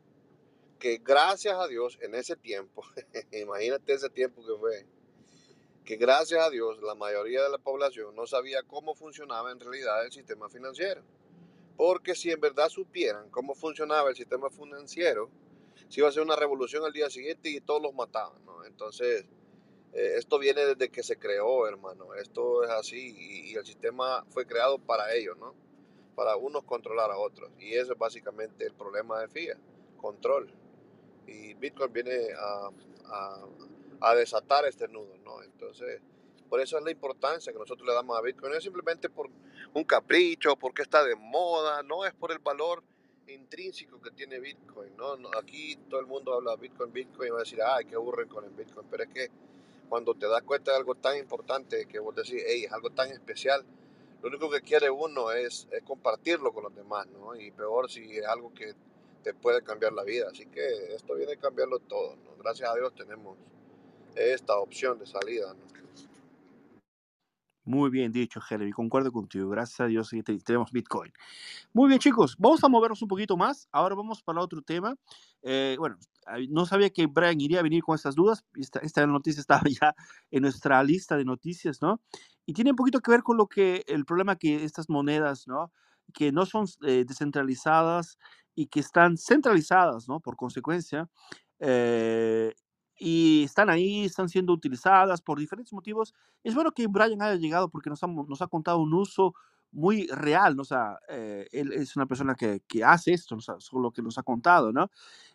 [0.79, 2.83] que gracias a Dios en ese tiempo,
[3.33, 4.87] imagínate ese tiempo que fue,
[5.85, 10.05] que gracias a Dios la mayoría de la población no sabía cómo funcionaba en realidad
[10.05, 11.03] el sistema financiero.
[11.77, 15.31] Porque si en verdad supieran cómo funcionaba el sistema financiero,
[15.93, 18.65] se iba a hacer una revolución al día siguiente y todos los mataban, ¿no?
[18.65, 19.27] Entonces,
[19.93, 22.15] eh, esto viene desde que se creó, hermano.
[22.15, 23.15] Esto es así
[23.51, 25.55] y, el sistema fue creado para ellos, ¿no?
[26.15, 27.51] Para unos controlar a otros.
[27.59, 29.59] Y eso es básicamente el problema de FIA,
[29.99, 30.51] control.
[31.27, 32.71] Y Bitcoin viene a,
[33.09, 33.47] a-
[34.01, 35.43] a desatar este nudo, ¿no?
[35.43, 36.01] Entonces,
[36.49, 38.51] por eso es la importancia que nosotros le damos a Bitcoin.
[38.53, 39.29] No es simplemente por
[39.75, 42.83] un capricho, porque está de moda, no es por el valor
[43.29, 45.17] intrínseco que tiene Bitcoin, ¿no?
[45.39, 48.45] Aquí todo el mundo habla Bitcoin, Bitcoin, y va a decir, ay, qué aburre con
[48.45, 49.31] el Bitcoin, pero es que
[49.89, 53.11] cuando te das cuenta de algo tan importante que vos decís, hey, es algo tan
[53.11, 53.65] especial,
[54.23, 57.35] lo único que quiere uno es, es compartirlo con los demás, ¿no?
[57.35, 58.75] Y peor si es algo que
[59.23, 60.29] te puede cambiar la vida.
[60.31, 62.17] Así que esto viene a cambiarlo todo.
[62.39, 63.37] Gracias a Dios tenemos
[64.15, 65.55] esta opción de salida.
[67.65, 69.49] Muy bien dicho, Jeremy, concuerdo contigo.
[69.49, 70.11] Gracias a Dios
[70.45, 71.13] tenemos Bitcoin.
[71.73, 73.69] Muy bien, chicos, vamos a movernos un poquito más.
[73.73, 74.97] Ahora vamos para otro tema.
[75.43, 75.97] Eh, bueno,
[76.51, 78.45] no sabía que Brian iría a venir con estas dudas.
[78.57, 79.95] Esta, esta noticia estaba ya
[80.31, 82.01] en nuestra lista de noticias, ¿no?
[82.47, 85.73] Y tiene un poquito que ver con lo que el problema que estas monedas, ¿no?
[86.15, 88.19] Que no son eh, descentralizadas
[88.57, 90.21] y que están centralizadas, ¿no?
[90.21, 91.09] Por consecuencia.
[91.61, 92.55] eh,
[93.05, 96.15] y están ahí, están siendo utilizadas por diferentes motivos.
[96.45, 99.35] Es bueno que Brian haya llegado porque nos ha, nos ha contado un uso
[99.73, 100.63] muy real, ¿no?
[100.63, 103.41] O sea, eh, él es una persona que, que hace esto, ¿no?
[103.41, 103.57] o sea,
[103.93, 104.89] que nos ha contado, ¿no?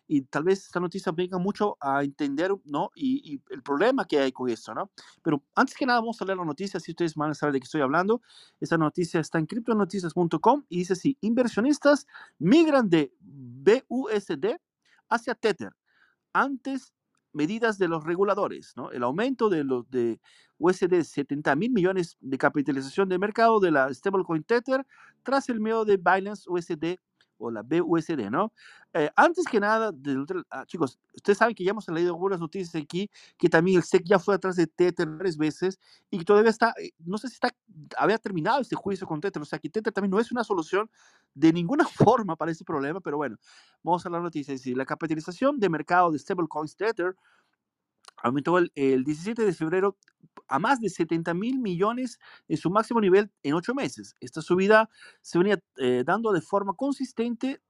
[0.06, 2.90] Y tal vez esta noticia venga mucho a entender, ¿no?
[2.94, 4.90] Y, y el problema que hay con esto, ¿no?
[5.22, 7.60] Pero antes que nada vamos a leer la noticia, si ustedes van a saber de
[7.60, 8.22] qué estoy hablando.
[8.60, 12.06] Esta noticia está en criptonoticias.com y dice así, inversionistas
[12.38, 14.56] migran de BUSD
[15.10, 15.72] hacia Tether
[16.32, 16.94] antes
[17.38, 18.90] medidas de los reguladores, ¿no?
[18.90, 20.20] El aumento de los de
[20.58, 24.84] USD 70 mil millones de capitalización de mercado de la stablecoin Tether
[25.22, 26.98] tras el medio de Binance USD
[27.38, 28.52] o la BUSD, ¿no?
[28.94, 29.90] Eh, antes que nada,
[30.22, 33.82] otro- ah, chicos, ustedes saben que ya hemos leído algunas noticias aquí que también el
[33.82, 35.78] SEC ya fue atrás de Tether varias veces
[36.10, 37.50] y que todavía está, eh, no sé si está,
[37.96, 40.90] había terminado este juicio con Tether, o sea que Tether también no es una solución
[41.34, 41.84] de ninguna
[42.18, 43.36] forma para ese problema, pero bueno,
[43.82, 44.54] vamos a la noticia.
[44.76, 47.14] La capitalización de mercado de stablecoins Tether
[48.22, 49.96] aumentó el, el 17 de febrero
[50.48, 52.18] a más de 70 mil millones
[52.48, 54.14] en su máximo nivel en ocho meses.
[54.20, 54.88] Esta subida
[55.20, 57.60] se venía eh, dando de forma consistente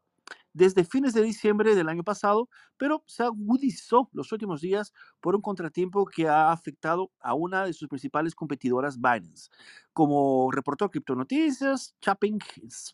[0.53, 5.43] desde fines de diciembre del año pasado, pero se agudizó los últimos días por un
[5.43, 9.51] contratiempo que ha afectado a una de sus principales competidoras, Binance.
[9.99, 12.39] Como reportó Noticias, Chaping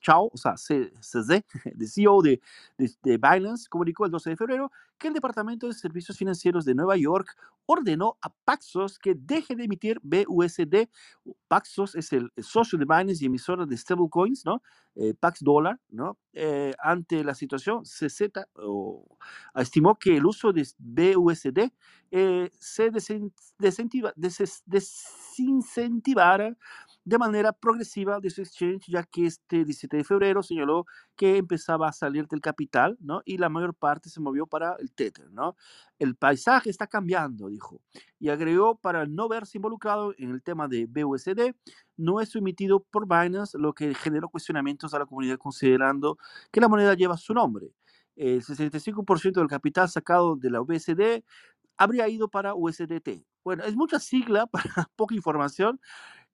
[0.01, 1.45] Chao, o sea, CZ,
[1.75, 2.41] de CEO de,
[2.79, 6.97] de, Binance, comunicó el 12 de febrero que el Departamento de Servicios Financieros de Nueva
[6.97, 7.37] York
[7.67, 10.89] ordenó a Paxos que deje de emitir BUSD.
[11.47, 14.63] Paxos es el, socio de Binance y emisora de stablecoins, ¿no?
[14.95, 16.17] Eh, Pax Dollar, ¿no?
[16.33, 18.31] Eh, ante la situación, CZ
[19.57, 21.71] estimó que el uso de BUSD
[22.11, 22.91] eh, se
[24.65, 26.57] desincentivara
[27.05, 30.87] de manera progresiva de su exchange, ya que este 17 de febrero señaló
[31.17, 33.23] que empezaba a salir del capital, ¿no?
[33.25, 35.57] Y la mayor parte se movió para el Tether, ¿no?
[35.99, 37.81] El paisaje está cambiando, dijo,
[38.19, 41.55] y agregó para no verse involucrado en el tema de BUSD,
[41.97, 46.19] no es emitido por Binance, lo que generó cuestionamientos a la comunidad considerando
[46.51, 47.71] que la moneda lleva su nombre.
[48.17, 51.23] El 65% del capital sacado de la BUSD
[51.77, 53.25] habría ido para USDT.
[53.45, 55.81] Bueno, es mucha sigla para poca información.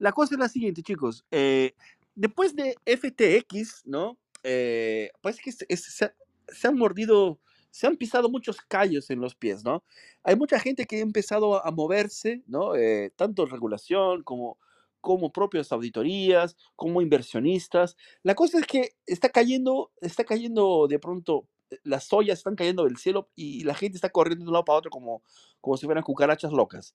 [0.00, 1.26] La cosa es la siguiente, chicos.
[1.30, 1.74] Eh,
[2.14, 4.18] después de FTX, ¿no?
[4.42, 7.38] Eh, parece que se, han mordido,
[7.70, 9.84] se han pisado muchos callos en los pies, ¿no?
[10.24, 12.74] Hay mucha gente que ha empezado a moverse, ¿no?
[12.76, 14.58] Eh, tanto regulación como,
[15.02, 17.94] como propias auditorías, como inversionistas.
[18.22, 21.46] La cosa es que está cayendo, está cayendo de pronto,
[21.82, 24.78] las ollas están cayendo del cielo y la gente está corriendo de un lado para
[24.78, 25.22] otro como,
[25.60, 26.94] como si fueran cucarachas locas.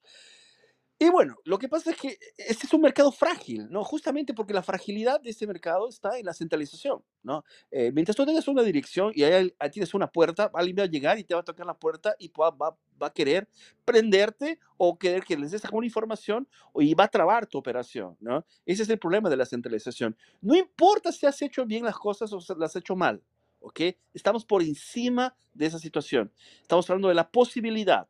[0.97, 3.83] Y bueno, lo que pasa es que este es un mercado frágil, ¿no?
[3.83, 7.43] Justamente porque la fragilidad de este mercado está en la centralización, ¿no?
[7.69, 11.19] Eh, mientras tú tengas una dirección y ahí, tienes una puerta, alguien va a llegar
[11.19, 13.49] y te va a tocar la puerta y va, va, a querer
[13.83, 18.45] prenderte o querer que les des alguna información y va a trabar tu operación, ¿no?
[18.65, 20.15] Ese es el problema de la centralización.
[20.39, 23.21] No importa si has hecho bien las cosas o las has hecho mal,
[23.59, 23.81] ¿ok?
[24.13, 26.31] Estamos por encima de esa situación.
[26.61, 28.07] Estamos hablando de la posibilidad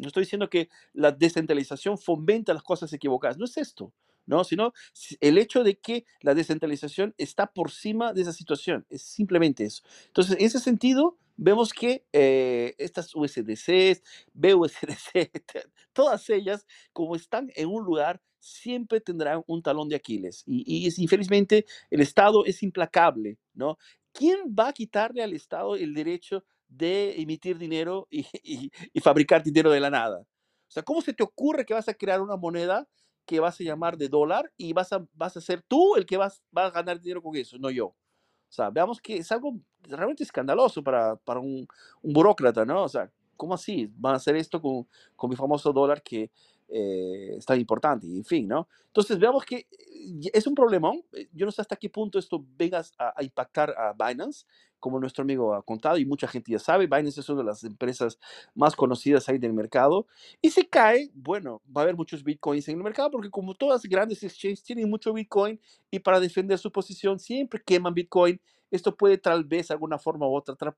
[0.00, 3.92] no estoy diciendo que la descentralización fomenta las cosas equivocadas, no es esto,
[4.26, 4.44] ¿no?
[4.44, 4.72] Sino
[5.20, 9.82] el hecho de que la descentralización está por encima de esa situación, es simplemente eso.
[10.06, 14.02] Entonces, en ese sentido, vemos que eh, estas USDCs,
[14.34, 15.30] BUSDC,
[15.92, 20.42] todas ellas, como están en un lugar, siempre tendrán un talón de Aquiles.
[20.46, 23.78] Y, y infelizmente, el Estado es implacable, ¿no?
[24.12, 28.70] ¿Quién va a quitarle al Estado el derecho de emitir dinero y,
[29.02, 30.20] fabricar dinero de la nada.
[30.20, 32.88] O sea, ¿cómo se te ocurre que vas a crear una moneda
[33.26, 36.16] que vas a llamar de dólar y vas a, vas a ser tú el que
[36.16, 37.86] vas, va a ganar dinero con eso, no yo?
[37.86, 41.66] O sea, veamos que es algo realmente escandaloso para, para un,
[42.02, 42.84] un burócrata, ¿no?
[42.84, 43.88] O sea, ¿cómo así?
[43.96, 44.86] Van a hacer esto con,
[45.16, 46.30] con mi famoso dólar que
[46.68, 48.68] eh, es tan importante, en fin, ¿no?
[48.86, 51.02] Entonces, veamos que eh, es un problemón.
[51.12, 54.44] Eh, yo no sé hasta qué punto esto venga a, a impactar a Binance
[54.80, 57.62] como nuestro amigo ha contado y mucha gente ya sabe, Binance es una de las
[57.64, 58.18] empresas
[58.54, 60.06] más conocidas ahí del mercado.
[60.42, 63.82] Y si cae, bueno, va a haber muchos bitcoins en el mercado porque como todas
[63.82, 68.40] grandes exchanges tienen mucho bitcoin y para defender su posición siempre queman bitcoin.
[68.70, 70.76] Esto puede tal vez de alguna forma u otra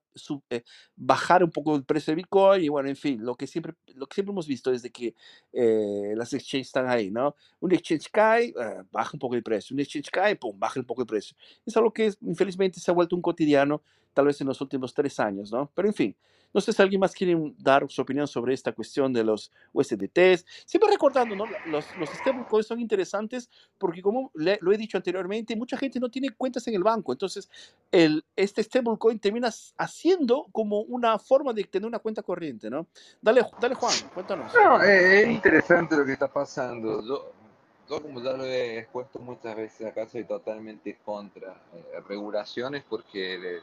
[0.50, 0.62] eh,
[0.96, 4.06] bajar un poco el precio de Bitcoin y bueno, en fin, lo que siempre, lo
[4.06, 5.14] que siempre hemos visto desde que
[5.52, 7.36] eh, las exchanges están ahí, ¿no?
[7.60, 10.86] Un exchange cae, eh, baja un poco el precio, un exchange cae, pum, baja un
[10.86, 11.36] poco el precio.
[11.64, 13.82] Es algo que infelizmente se ha vuelto un cotidiano
[14.12, 15.70] tal vez en los últimos tres años, ¿no?
[15.74, 16.16] Pero en fin,
[16.52, 20.44] no sé si alguien más quiere dar su opinión sobre esta cuestión de los USDTs.
[20.66, 21.46] Siempre recordando, ¿no?
[21.66, 23.48] Los, los stablecoins son interesantes
[23.78, 27.12] porque, como lo he dicho anteriormente, mucha gente no tiene cuentas en el banco.
[27.12, 27.48] Entonces,
[27.90, 32.86] el, este stablecoin termina haciendo como una forma de tener una cuenta corriente, ¿no?
[33.20, 34.52] Dale, dale Juan, cuéntanos.
[34.54, 37.02] No, es interesante lo que está pasando.
[37.02, 37.32] Yo,
[37.88, 43.60] yo, como ya lo he expuesto muchas veces acá, soy totalmente contra eh, regulaciones porque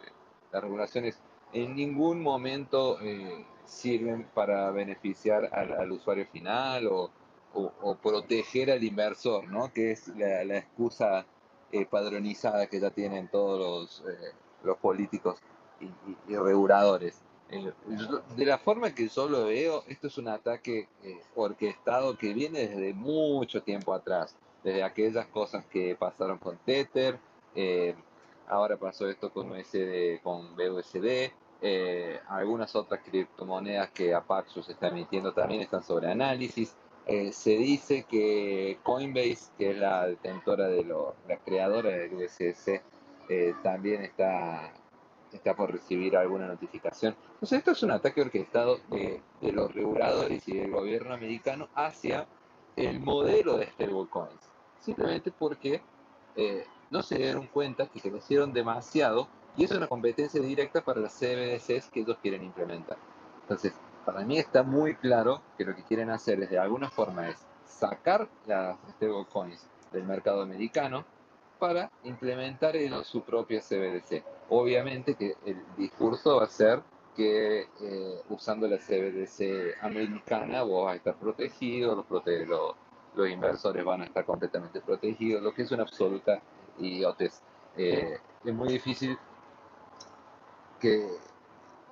[0.51, 1.19] las regulaciones
[1.53, 7.11] en ningún momento eh, sirven para beneficiar al, usuario final o,
[8.03, 9.73] proteger al inversor, ¿no?
[9.73, 11.25] que es la, excusa
[11.71, 15.39] eh, padronizada que ya tienen todos los, eh, políticos
[15.79, 17.21] y, reguladores.
[17.49, 20.87] de la forma que yo lo veo, esto es un ataque
[21.35, 27.17] orquestado que viene desde mucho tiempo atrás, desde aquellas cosas que pasaron con Tether,
[28.49, 31.31] Ahora pasó esto con USD, con BUSD.
[31.61, 36.75] Eh, algunas otras criptomonedas que Apaxos está emitiendo también están sobre análisis.
[37.05, 42.81] Eh, se dice que Coinbase, que es la detentora de lo, la creadora del USDC,
[43.29, 44.71] eh, también está,
[45.31, 47.15] está por recibir alguna notificación.
[47.33, 52.27] Entonces, esto es un ataque orquestado de, de los reguladores y del gobierno americano hacia
[52.75, 55.81] el modelo de stablecoins, simplemente porque
[56.35, 61.01] eh, no se dieron cuenta que se crecieron demasiado y es una competencia directa para
[61.01, 62.97] las CBDCs que ellos quieren implementar.
[63.41, 63.73] Entonces,
[64.05, 67.37] para mí está muy claro que lo que quieren hacer es de alguna forma es
[67.65, 71.05] sacar las stablecoins del mercado americano
[71.59, 74.23] para implementar en su propia CBDC.
[74.49, 76.81] Obviamente que el discurso va a ser
[77.15, 82.75] que eh, usando la CBDC americana vos vas a estar protegido, los, prote los,
[83.15, 86.41] los, inversores van a estar completamente protegidos, lo que es una absoluta
[86.79, 87.41] idiotez.
[87.77, 89.17] Eh, es muy difícil
[90.79, 91.09] que,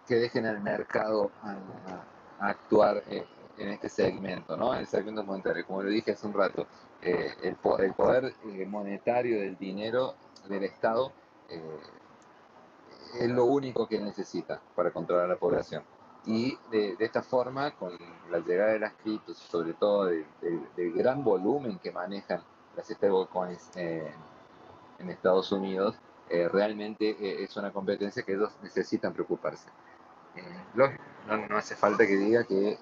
[0.08, 3.26] que dejen al mercado a, a actuar eh,
[3.58, 4.74] en este segmento, ¿no?
[4.74, 5.66] en el segmento monetario.
[5.66, 6.68] Como lo dije hace un rato,
[7.02, 10.16] eh, el, poder eh, monetario del dinero
[10.48, 11.12] del Estado
[11.50, 11.80] eh,
[13.20, 15.84] es lo único que necesita para controlar a la población.
[16.26, 17.98] Y de, esta forma, con
[18.30, 20.26] la llegada de las criptos, sobre todo del
[20.76, 22.42] de, gran volumen que manejan
[22.76, 23.70] las stablecoins
[24.99, 25.95] en Estados Unidos,
[26.30, 29.69] realmente es una competencia que ellos necesitan preocuparse.
[30.76, 30.88] no,
[31.48, 32.78] no, hace falta que diga que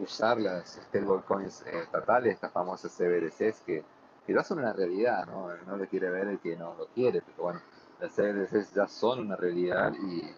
[0.00, 3.84] usar las stablecoins eh, estatales, estas famosas CBDCs, que,
[4.26, 5.48] que ya son una realidad, ¿no?
[5.66, 7.60] No lo quiere ver el que no lo quiere, pero bueno,
[8.00, 10.34] las CBDCs ya son una realidad y,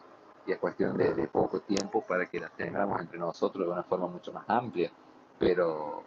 [0.47, 3.83] y es cuestión de, de, poco tiempo para que las tengamos entre nosotros de una
[3.85, 4.91] forma mucho más amplia,
[5.39, 6.03] pero,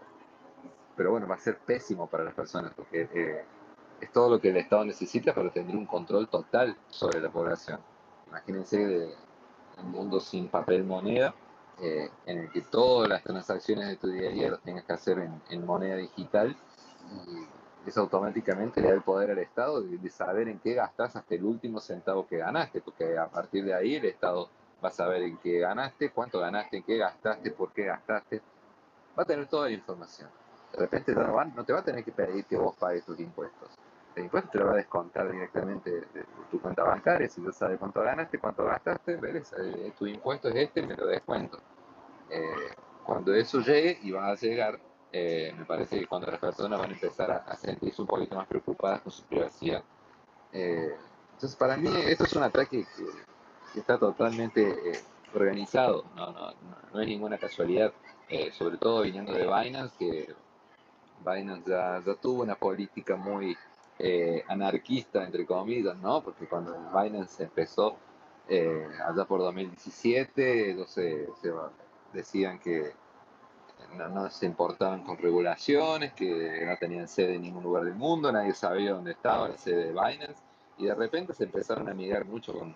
[0.95, 3.45] pero bueno, va a ser pésimo para las personas porque eh,
[4.01, 7.79] es todo lo que el Estado necesita para tener un control total sobre la población.
[8.27, 9.15] Imagínense
[9.77, 11.33] un mundo sin papel moneda
[11.81, 14.93] eh, en el que todas las transacciones de tu día a día las tengas que
[14.93, 16.55] hacer en, moneda digital
[17.27, 21.15] y eso automáticamente le da el poder al Estado de, de, saber en qué gastas
[21.15, 24.49] hasta el último centavo que ganaste, porque a partir de ahí el Estado
[24.83, 28.41] va a saber en qué ganaste, cuánto ganaste, en qué gastaste, por qué gastaste,
[29.17, 30.29] va a tener toda la información.
[30.71, 33.69] De repente no te va a tener que pedir que vos pagues tus impuestos.
[34.15, 37.77] El impuesto te lo va a descontar directamente de, tu cuenta bancaria, si tú sabes
[37.77, 41.59] cuánto ganaste, cuánto gastaste, ves, eh, tu impuesto es este, me lo descuento.
[42.29, 42.73] Eh,
[43.03, 44.79] cuando eso llegue, y va a llegar,
[45.11, 48.47] eh, me parece que cuando las personas van a empezar a, sentirse un poquito más
[48.47, 49.83] preocupadas con su privacidad.
[50.53, 50.95] Eh,
[51.33, 56.55] entonces, para mí, esto es un ataque que, está totalmente organizado, no, no, no,
[56.93, 57.91] no, es ninguna casualidad,
[58.53, 60.33] sobre todo viniendo de Binance, que
[61.25, 63.57] Binance ya, ya tuvo una política muy
[63.99, 66.21] eh, anarquista, entre comillas, ¿no?
[66.21, 67.97] Porque cuando Binance empezó
[68.47, 71.51] eh, allá por 2017, ellos se, se,
[72.13, 72.93] decían que
[73.97, 78.53] no, se importaban con regulaciones, que no tenían sede en ningún lugar del mundo, nadie
[78.53, 80.41] sabía dónde estaba la sede de Binance,
[80.77, 82.75] y de repente se empezaron a migrar mucho con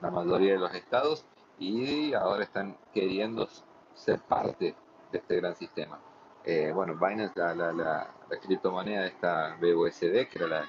[0.00, 1.24] la mayoría de los estados
[1.58, 3.48] y ahora están queriendo
[3.94, 4.74] ser parte
[5.10, 5.98] de este gran sistema.
[6.46, 10.68] Eh, bueno, Binance, la, la, la, la, criptomoneda esta BUSD, que era la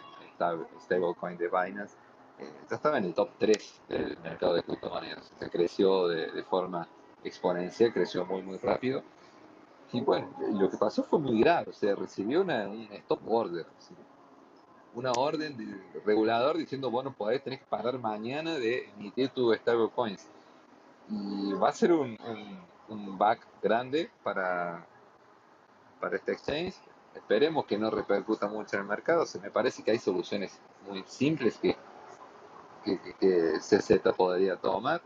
[0.79, 1.97] stablecoin de Binance,
[2.39, 5.33] eh, ya estaba en el top 3 del mercado de criptomonedas.
[5.37, 6.87] Se creció de, de, forma
[7.23, 9.03] exponencial, creció muy, muy rápido.
[9.91, 11.69] Y bueno, lo que pasó fue muy grave.
[11.69, 13.93] O sea, recibió una, un stop order, ¿sí?
[14.93, 20.25] una orden de regulador diciendo, bueno, podés, tenés que parar mañana de emitir tu stablecoins.
[21.09, 24.87] Y va a ser un, un, un back grande para
[25.99, 26.75] para este exchange.
[27.15, 29.25] Esperemos que no repercuta mucho en el mercado.
[29.25, 31.75] Se me parece que hay soluciones muy simples que,
[32.83, 35.01] que, que CZ podría tomar.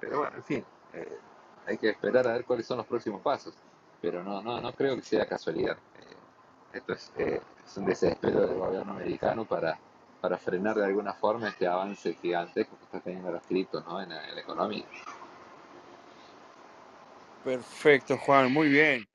[0.00, 0.64] Pero bueno, en fin,
[0.94, 1.18] eh,
[1.66, 3.54] hay que esperar a ver cuáles son los próximos pasos.
[4.00, 5.76] Pero no, no, no creo que sea casualidad.
[5.76, 6.16] Eh,
[6.78, 9.78] esto es, eh, es, un desespero del gobierno americano para,
[10.20, 14.00] para frenar de alguna forma este avance gigantesco que está teniendo los criptos ¿no?
[14.00, 14.84] en, en la economía.
[17.44, 19.11] Perfecto, Juan, muy bien.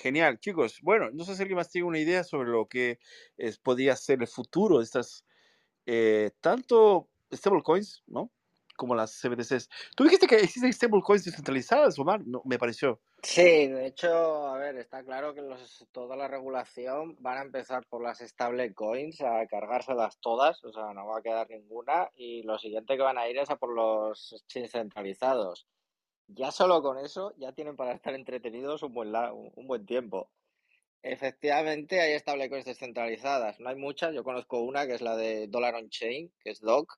[0.00, 0.80] Genial, chicos.
[0.80, 2.98] Bueno, no sé si alguien más tiene una idea sobre lo que
[3.36, 5.26] es, podría ser el futuro de estas,
[5.84, 8.32] eh, tanto stablecoins, ¿no?
[8.78, 9.68] Como las CBDCs.
[9.94, 13.02] Tú dijiste que existen stablecoins descentralizadas, Omar, no, me pareció.
[13.22, 17.84] Sí, de hecho, a ver, está claro que los, toda la regulación van a empezar
[17.86, 22.58] por las stablecoins, a cargárselas todas, o sea, no va a quedar ninguna, y lo
[22.58, 25.66] siguiente que van a ir es a por los exchanges centralizados
[26.34, 30.30] ya solo con eso ya tienen para estar entretenidos un buen, un buen tiempo.
[31.02, 33.58] Efectivamente, hay stablecoins descentralizadas.
[33.58, 34.14] No hay muchas.
[34.14, 36.92] Yo conozco una que es la de Dollar on Chain, que es DOC,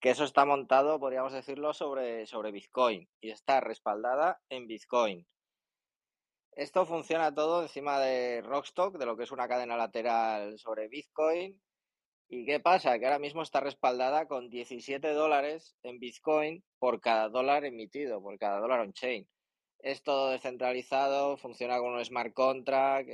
[0.00, 5.26] que eso está montado, podríamos decirlo, sobre, sobre Bitcoin y está respaldada en Bitcoin.
[6.52, 11.60] Esto funciona todo encima de Rockstock, de lo que es una cadena lateral sobre Bitcoin.
[12.28, 12.98] ¿Y qué pasa?
[12.98, 18.36] Que ahora mismo está respaldada con 17 dólares en Bitcoin por cada dólar emitido, por
[18.38, 19.28] cada dólar on-chain.
[19.80, 23.08] es todo descentralizado, funciona con un smart contract,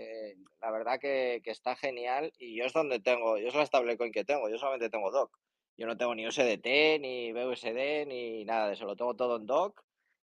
[0.62, 4.12] la verdad que, que, está genial y yo es donde tengo, yo es la stablecoin
[4.12, 5.38] que tengo, yo solamente tengo DOC.
[5.76, 9.46] Yo no tengo ni USDT, ni BUSD, ni nada de eso, lo tengo todo en
[9.46, 9.82] DOC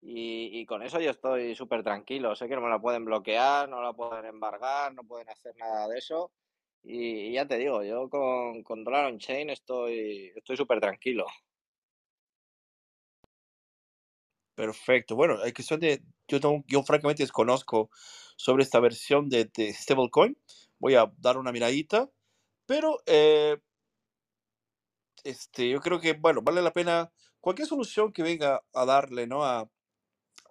[0.02, 2.34] y, y con eso yo estoy súper tranquilo.
[2.34, 5.88] Sé que no me la pueden bloquear, no la pueden embargar, no pueden hacer nada
[5.88, 6.32] de eso.
[6.82, 11.26] Y, y ya te digo, yo con, con Dollar Chain estoy estoy súper tranquilo.
[14.54, 15.16] Perfecto.
[15.16, 17.90] Bueno, hay cuestión de, yo, tengo- yo francamente desconozco
[18.36, 20.36] sobre esta versión de, de stablecoin.
[20.78, 22.10] Voy a dar una miradita,
[22.66, 23.58] pero eh,
[25.24, 29.44] este, yo creo que, bueno, vale la pena cualquier solución que venga a darle, ¿no?
[29.44, 29.60] A,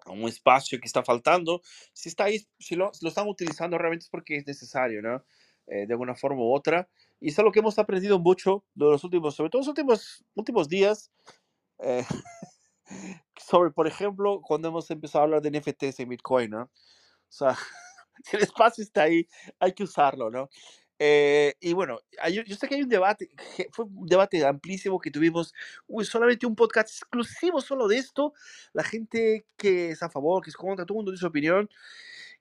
[0.05, 1.61] a un espacio que está faltando.
[1.93, 2.27] Si está
[2.59, 5.25] si lo, lo están utilizando realmente es porque es necesario, ¿no?
[5.69, 6.89] Eh, de alguna forma u otra.
[7.21, 10.67] Y es algo que hemos aprendido mucho de los últimos, sobre todo los últimos, últimos
[10.69, 11.11] días.
[11.79, 12.05] eh,
[13.37, 16.63] sobre, por ejemplo, cuando hemos empezado a hablar de NFTs en Bitcoin, ¿no?
[16.63, 16.69] O
[17.29, 17.57] sea,
[18.33, 19.27] el espacio está ahí,
[19.59, 20.49] hay que usarlo, ¿no?
[20.99, 23.29] Eh, y bueno, hay- yo sé que hay un debate,
[23.71, 25.53] fue un debate amplísimo que tuvimos,
[25.87, 28.33] uy, solamente un podcast exclusivo solo de esto,
[28.73, 31.69] la gente que es a favor, que es contra, todo el mundo dice su opinión,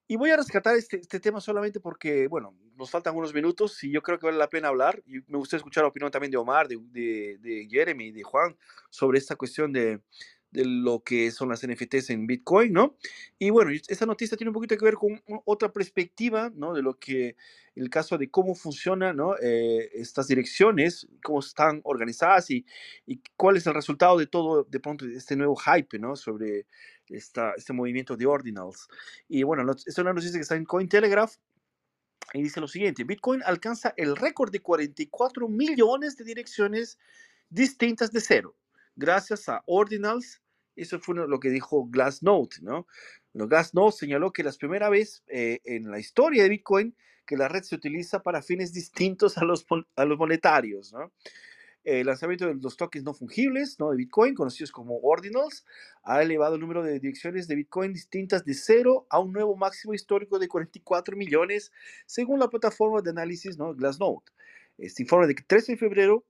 [0.08, 3.92] y voy a rescatar este, este tema solamente porque, bueno, nos faltan unos minutos y
[3.92, 6.38] yo creo que vale la pena hablar, y me gustaría escuchar la opinión también de
[6.38, 8.56] Omar, de, de, de Jeremy, de Juan,
[8.88, 10.00] sobre esta cuestión de,
[10.50, 12.96] de lo que son las NFTs en Bitcoin, ¿no?
[13.38, 16.72] Y bueno, y esta noticia tiene un poquito que ver con otra perspectiva, ¿no?
[16.74, 17.36] De lo que,
[17.74, 19.36] el caso de cómo funcionan, ¿no?
[19.42, 22.64] Eh, estas direcciones, cómo están organizadas y,
[23.06, 26.16] y cuál es el resultado de todo, de pronto, este nuevo hype, ¿no?
[26.16, 26.66] Sobre
[27.08, 28.88] esta, este movimiento de ordinals.
[29.28, 31.36] Y bueno, es una noticia que está en Cointelegraph
[32.34, 36.98] y dice lo siguiente, Bitcoin alcanza el récord de 44 millones de direcciones
[37.48, 38.54] distintas de cero,
[38.98, 40.42] gracias a ordinals.
[40.76, 42.86] Eso fue lo que dijo Glassnode, ¿no?
[43.32, 46.94] Glassnode señaló que la primera vez eh, en la historia de Bitcoin
[47.28, 49.66] que la red se utiliza para fines distintos a los,
[49.96, 50.94] a los monetarios.
[51.84, 53.90] El lanzamiento de los tokens no fungibles ¿no?
[53.90, 55.64] de Bitcoin, conocidos como ordinals,
[56.02, 59.94] ha elevado el número de direcciones de Bitcoin distintas de cero a un nuevo máximo
[59.94, 61.70] histórico de 44 millones,
[62.06, 63.74] según la plataforma de análisis ¿no?
[63.74, 64.24] Glassnode.
[64.78, 66.24] Este informe de que 13 de febrero,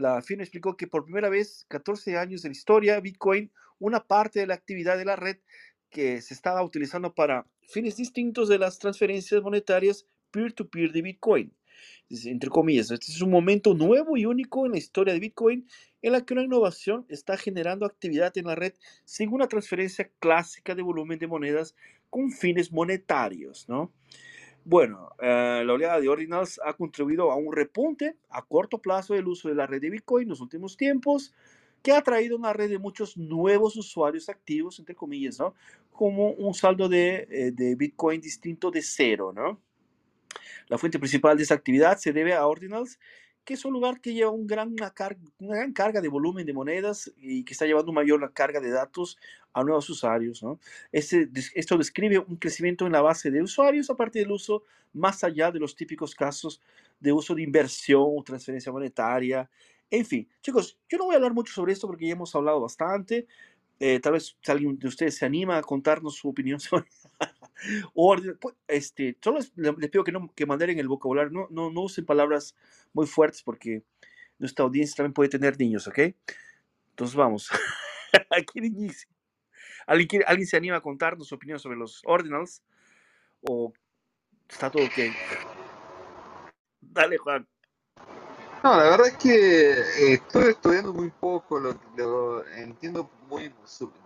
[0.00, 4.40] la firma explicó que por primera vez, 14 años de la historia, Bitcoin, una parte
[4.40, 5.36] de la actividad de la red
[5.90, 11.54] que se estaba utilizando para fines distintos de las transferencias monetarias peer-to-peer de Bitcoin.
[12.08, 15.66] Entre comillas, este es un momento nuevo y único en la historia de Bitcoin
[16.02, 18.74] en la que una innovación está generando actividad en la red
[19.04, 21.74] sin una transferencia clásica de volumen de monedas
[22.08, 23.92] con fines monetarios, ¿no?
[24.70, 29.26] Bueno, eh, la oleada de ordinals ha contribuido a un repunte a corto plazo del
[29.26, 31.34] uso de la red de Bitcoin en los últimos tiempos,
[31.82, 35.56] que ha traído una red de muchos nuevos usuarios activos, entre comillas, ¿no?
[35.90, 39.60] Como un saldo de, eh, de Bitcoin distinto de cero, ¿no?
[40.68, 43.00] La fuente principal de esta actividad se debe a Ordinals,
[43.44, 46.46] que es un lugar que lleva un gran, una, car- una gran carga de volumen
[46.46, 49.18] de monedas y que está llevando mayor carga de datos
[49.52, 50.42] a nuevos usuarios.
[50.42, 50.58] ¿no?
[50.92, 55.24] Este esto describe un crecimiento en la base de usuarios a partir del uso más
[55.24, 56.60] allá de los típicos casos
[57.00, 59.50] de uso de inversión o transferencia monetaria.
[59.90, 62.60] En fin, chicos, yo no voy a hablar mucho sobre esto porque ya hemos hablado
[62.60, 63.26] bastante.
[63.80, 66.86] Eh, tal vez si alguien de ustedes se anima a contarnos su opinión sobre
[67.94, 71.48] orden, pues, este, solo les, le- les pido que no que manden el vocabulario, no,
[71.50, 72.54] no, no usen palabras
[72.92, 73.82] muy fuertes porque
[74.38, 75.98] nuestra audiencia también puede tener niños, ¿ok?
[76.90, 77.50] Entonces vamos.
[78.52, 79.08] ¿Quién inicia?
[79.86, 82.62] ¿Alguien, ¿Alguien se anima a contarnos su opinión sobre los ordinals?
[83.42, 83.72] ¿O
[84.48, 84.92] está todo ok?
[86.80, 87.46] Dale, Juan.
[88.62, 93.52] No, la verdad es que eh, estoy estudiando muy poco, lo, lo entiendo muy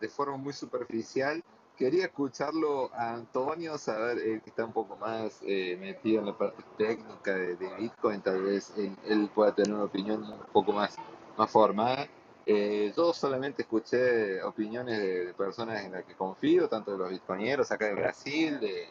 [0.00, 1.42] de forma muy superficial.
[1.76, 6.38] Quería escucharlo a Antonio, saber eh, que está un poco más eh, metido en la
[6.38, 10.96] parte técnica de, Bitcoin, tal vez él, pueda tener una opinión un poco más,
[11.36, 12.06] más formada.
[12.46, 17.72] Eh, yo solamente escuché opiniones de, personas en las que confío, tanto de los bitcoineros
[17.72, 18.86] acá de Brasil, de,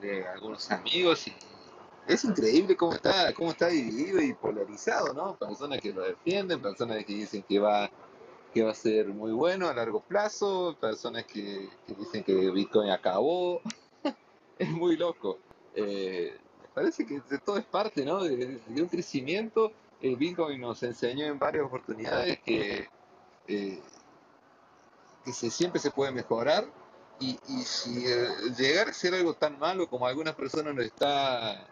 [0.00, 1.34] de algunos amigos y
[2.08, 5.36] es increíble cómo está, cómo está dividido y polarizado, ¿no?
[5.36, 7.90] Personas que lo defienden, personas que dicen que va,
[8.62, 11.68] va a ser muy bueno a largo plazo, personas que,
[11.98, 13.60] dicen que Bitcoin acabó.
[14.58, 15.38] Es muy loco.
[15.76, 16.36] Eh,
[16.74, 18.24] parece que todo es parte, ¿no?
[18.24, 19.70] De, un crecimiento.
[20.00, 22.88] El Bitcoin nos enseñó en varias oportunidades que,
[23.46, 23.80] eh,
[25.24, 26.66] que siempre se puede mejorar
[27.20, 31.66] y, si eh, llegar a ser algo tan malo como algunas personas lo está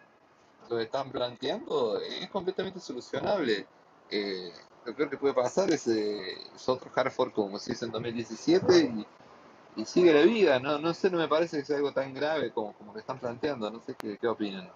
[0.69, 3.65] lo están planteando es completamente solucionable.
[4.87, 7.91] Lo peor que puede pasar es, eh, es otro hard fork como se hizo en
[7.91, 9.05] 2017 y,
[9.81, 10.79] y sigue la vida, ¿no?
[10.79, 13.69] No sé, no me parece que sea algo tan grave como, como que están planteando,
[13.69, 14.71] no sé qué, qué opinan.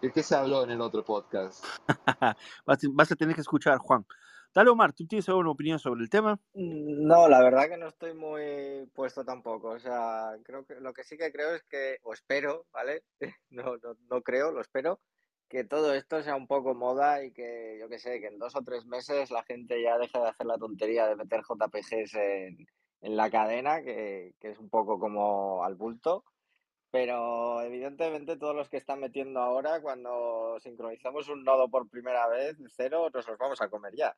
[0.00, 1.64] ¿Qué, ¿Qué se habló en el otro podcast?
[2.64, 4.06] vas, vas a tener que escuchar, Juan.
[4.54, 6.38] Dale, Omar, ¿tú tienes alguna opinión sobre el tema?
[6.54, 9.70] No, la verdad que no estoy muy puesto tampoco.
[9.70, 13.02] O sea, creo que lo que sí que creo es que, o espero, ¿vale?
[13.50, 15.00] No, no, no creo, lo espero,
[15.48, 18.54] que todo esto sea un poco moda y que, yo qué sé, que en dos
[18.56, 22.66] o tres meses la gente ya deje de hacer la tontería de meter JPGs en,
[23.00, 26.24] en la cadena, que, que es un poco como al bulto.
[26.90, 32.56] Pero evidentemente todos los que están metiendo ahora, cuando sincronizamos un nodo por primera vez
[32.76, 34.16] cero, nos los vamos a comer ya.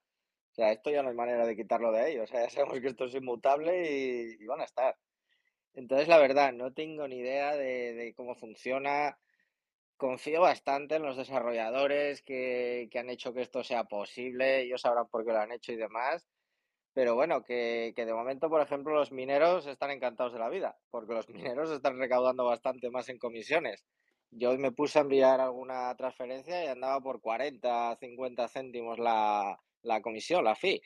[0.53, 2.19] O sea, esto ya no hay manera de quitarlo de ahí.
[2.19, 4.97] O sea, ya sabemos que esto es inmutable y, y van a estar.
[5.75, 9.17] Entonces, la verdad, no tengo ni idea de, de cómo funciona.
[10.01, 14.63] Confío bastante en los desarrolladores que, que han hecho que esto sea posible.
[14.63, 16.27] Ellos sabrán por qué lo han hecho y demás.
[16.95, 20.79] Pero bueno, que, que de momento, por ejemplo, los mineros están encantados de la vida,
[20.91, 23.85] porque los mineros están recaudando bastante más en comisiones.
[24.31, 29.61] Yo hoy me puse a enviar alguna transferencia y andaba por 40, 50 céntimos la,
[29.83, 30.81] la comisión, la fee.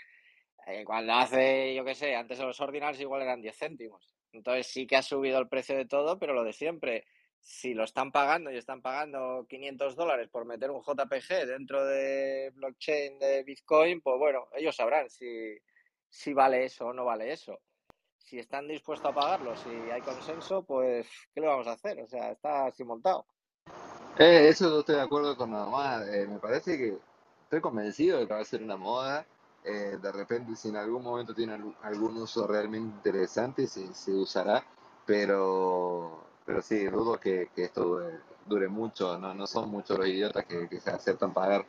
[0.66, 4.12] Eh, cuando hace, yo qué sé, antes de los ordinals igual eran 10 céntimos.
[4.32, 7.04] Entonces sí que ha subido el precio de todo, pero lo de siempre.
[7.46, 12.50] Si lo están pagando y están pagando 500 dólares por meter un JPG dentro de
[12.54, 15.54] blockchain de Bitcoin, pues bueno, ellos sabrán si,
[16.08, 17.60] si vale eso o no vale eso.
[18.16, 22.00] Si están dispuestos a pagarlo, si hay consenso, pues ¿qué le vamos a hacer?
[22.00, 23.26] O sea, está así montado.
[24.18, 26.08] Eh, eso no estoy de acuerdo con Omar.
[26.08, 26.96] Eh, me parece que
[27.42, 29.26] estoy convencido de que va a ser una moda.
[29.64, 34.64] Eh, de repente, si en algún momento tiene algún uso realmente interesante, se, se usará.
[35.04, 39.18] Pero, pero sí, dudo que, que esto dure, dure mucho.
[39.18, 41.64] No, no son muchos los idiotas que, que se aceptan pagar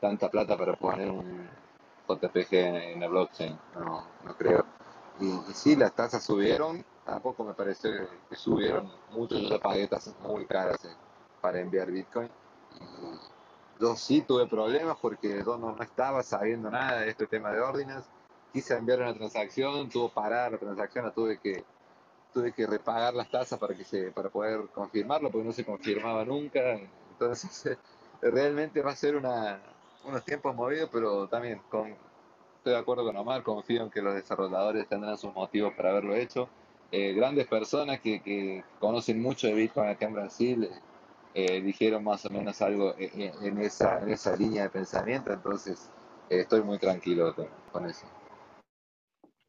[0.00, 1.48] tanta plata para poner un
[2.08, 3.58] JPG en, en la blockchain.
[3.74, 4.64] No, no creo.
[5.20, 6.84] Y, sí, las tasas subieron.
[7.04, 7.90] Tampoco me pareció
[8.28, 9.38] que, subieron mucho.
[9.38, 10.94] Yo ya pagué tasas muy caras eh,
[11.40, 12.28] para enviar Bitcoin.
[12.78, 17.50] Y yo sí tuve problemas porque yo no, no estaba sabiendo nada de este tema
[17.50, 18.04] de órdenes.
[18.52, 21.64] Quise enviar una transacción, tuvo parada la transacción, la tuve que,
[22.32, 26.24] tuve que repagar las tasas para, que se, para poder confirmarlo, porque no se confirmaba
[26.24, 26.60] nunca.
[27.10, 27.78] Entonces,
[28.22, 29.62] realmente va a ser una,
[30.04, 34.14] unos tiempos movidos, pero también con, estoy de acuerdo con Omar, confío en que los
[34.14, 36.48] desarrolladores tendrán sus motivos para haberlo hecho.
[36.90, 40.68] Eh, grandes personas que, conocen mucho de Bitcoin acá en Brasil
[41.34, 45.32] eh, dijeron más o menos algo en, en- en esa, en esa línea de pensamiento,
[45.32, 45.90] entonces
[46.30, 47.34] eh, estoy muy tranquilo
[47.70, 48.06] con eso.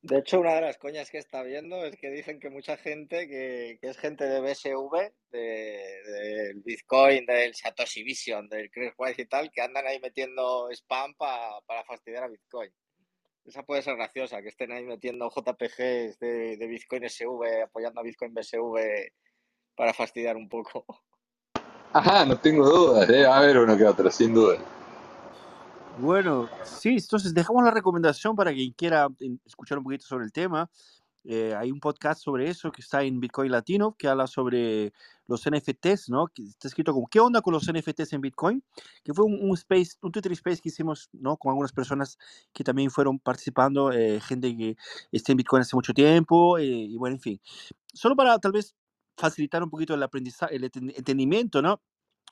[0.02, 3.28] De hecho, una de las coñas que está viendo es que dicen que mucha gente
[3.28, 9.26] que, es gente de BSV, de- del Bitcoin, del Satoshi Vision, del Chris Wise y
[9.26, 12.72] tal, que andan ahí metiendo spam pa- para fastidiar a Bitcoin.
[13.44, 18.04] Esa puede ser graciosa, que estén ahí metiendo JPGs de, de Bitcoin SV, apoyando a
[18.04, 19.12] Bitcoin BSV
[19.76, 20.86] para fastidiar un poco.
[21.92, 24.58] Ajá, no tengo dudas, debe haber uno que otro, sin duda.
[26.02, 29.10] Bueno, sí, entonces dejamos la recomendación para quien quiera
[29.46, 30.70] escuchar un poquito sobre el tema.
[31.26, 34.94] Eh, hay un podcast sobre eso que está en Bitcoin Latino que habla sobre
[35.28, 36.28] los NFTs, ¿no?
[36.28, 38.64] Que está escrito como ¿qué onda con los NFTs en Bitcoin?
[39.04, 41.36] Que fue un, un space, un Twitter space que hicimos, ¿no?
[41.36, 42.18] Con algunas personas
[42.54, 44.78] que también fueron participando, eh, gente que
[45.12, 47.42] está en Bitcoin hace mucho tiempo, eh, y bueno, en fin.
[47.94, 48.74] Solo para tal vez
[49.18, 51.82] facilitar un poquito el aprendizaje, el enten- entendimiento, ¿no?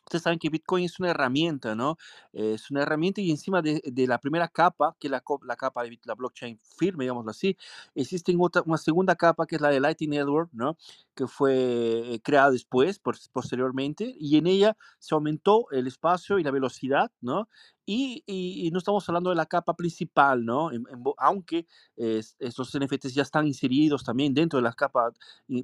[0.08, 1.98] Ustedes saben que Bitcoin es una herramienta, ¿no?
[2.32, 5.56] Eh, es una herramienta y encima de, de la primera capa, que es la, la
[5.58, 7.58] capa de la blockchain firme, digámoslo así,
[7.94, 10.78] existe otra, una segunda capa que es la de Lightning Network, ¿no?
[11.18, 13.00] Que fue eh, creada después,
[13.34, 17.50] posteriormente, y en ella se aumentó el espacio y la velocidad, ¿no?
[17.88, 20.72] Y, y- y no estamos hablando de la capa principal, ¿no?
[20.72, 21.66] En- en aunque
[21.98, 25.12] eh, estos NFTs ya están inseridos también dentro de la capa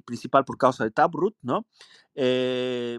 [0.04, 1.66] principal por causa de Taproot, ¿no?
[2.16, 2.98] Eh,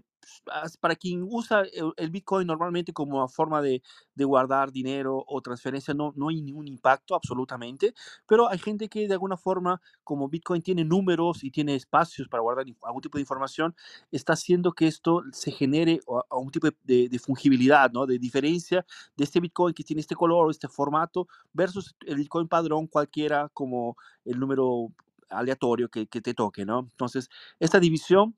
[0.52, 1.64] as- para quien usa
[1.98, 3.82] el Bitcoin normalmente como forma de,
[4.16, 7.94] de guardar dinero o transferencia, no, no hay ningún impacto absolutamente,
[8.28, 12.42] pero hay gente que de alguna forma, como Bitcoin tiene números y tiene espacios para
[12.46, 13.76] guardar algún tipo de información,
[14.12, 18.06] está haciendo que esto se genere o- a un tipo de, de fungibilidad, ¿no?
[18.06, 18.86] De diferencia
[19.18, 23.50] de este Bitcoin que tiene este color o este formato versus el Bitcoin padrón cualquiera
[23.54, 24.92] como el número
[25.30, 26.80] aleatorio que, que te toque, ¿no?
[26.92, 28.36] Entonces, esta división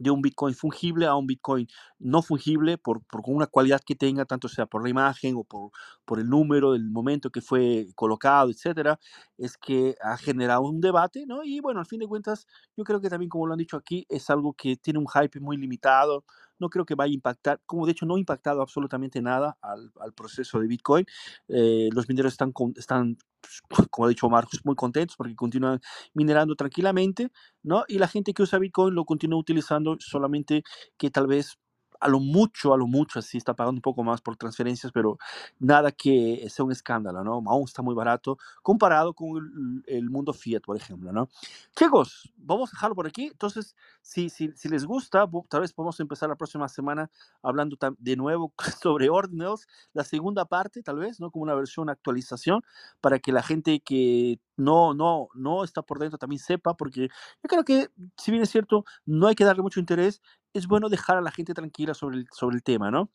[0.00, 1.68] de un Bitcoin fungible a un Bitcoin
[1.98, 5.70] no fungible por, por una cualidad que tenga, tanto sea por la imagen o por,
[6.06, 8.98] por el número, el momento que fue colocado, etcétera,
[9.36, 11.44] es que ha generado un debate, ¿no?
[11.44, 12.46] Y bueno, al fin de cuentas,
[12.76, 15.38] yo creo que también, como lo han dicho aquí, es algo que tiene un hype
[15.38, 16.24] muy limitado,
[16.60, 19.92] no creo que vaya a impactar, como de hecho no ha impactado absolutamente nada al,
[20.00, 21.06] al proceso de Bitcoin.
[21.48, 23.18] Eh, los mineros están, están,
[23.90, 25.80] como ha dicho Marcos, muy contentos porque continúan
[26.14, 27.30] minerando tranquilamente,
[27.62, 27.84] ¿no?
[27.88, 30.62] Y la gente que usa Bitcoin lo continúa utilizando solamente
[30.96, 31.58] que tal vez
[32.00, 35.18] a lo mucho, a lo mucho, así está pagando un poco más por transferencias, pero
[35.58, 37.42] nada que sea un escándalo, ¿no?
[37.46, 41.28] Aún está muy barato comparado con el, mundo fiat, por ejemplo, ¿no?
[41.76, 43.26] Chicos, vamos a dejarlo por aquí.
[43.26, 47.10] Entonces, si, si, si les gusta, tal vez podemos empezar la próxima semana
[47.42, 48.52] hablando de nuevo
[48.82, 51.30] sobre Ordinals, la segunda parte, tal vez, ¿no?
[51.30, 52.62] Como una versión actualización,
[53.00, 57.48] para que la gente que no, no, no está por dentro también sepa, porque yo
[57.48, 60.20] creo que, si bien es cierto, no hay que darle mucho interés,
[60.52, 63.10] es bueno dejar a la gente tranquila sobre el, sobre el tema, ¿no?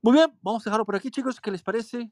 [0.00, 1.40] Muy bien, vamos a dejarlo por aquí, chicos.
[1.40, 2.10] ¿Qué les parece?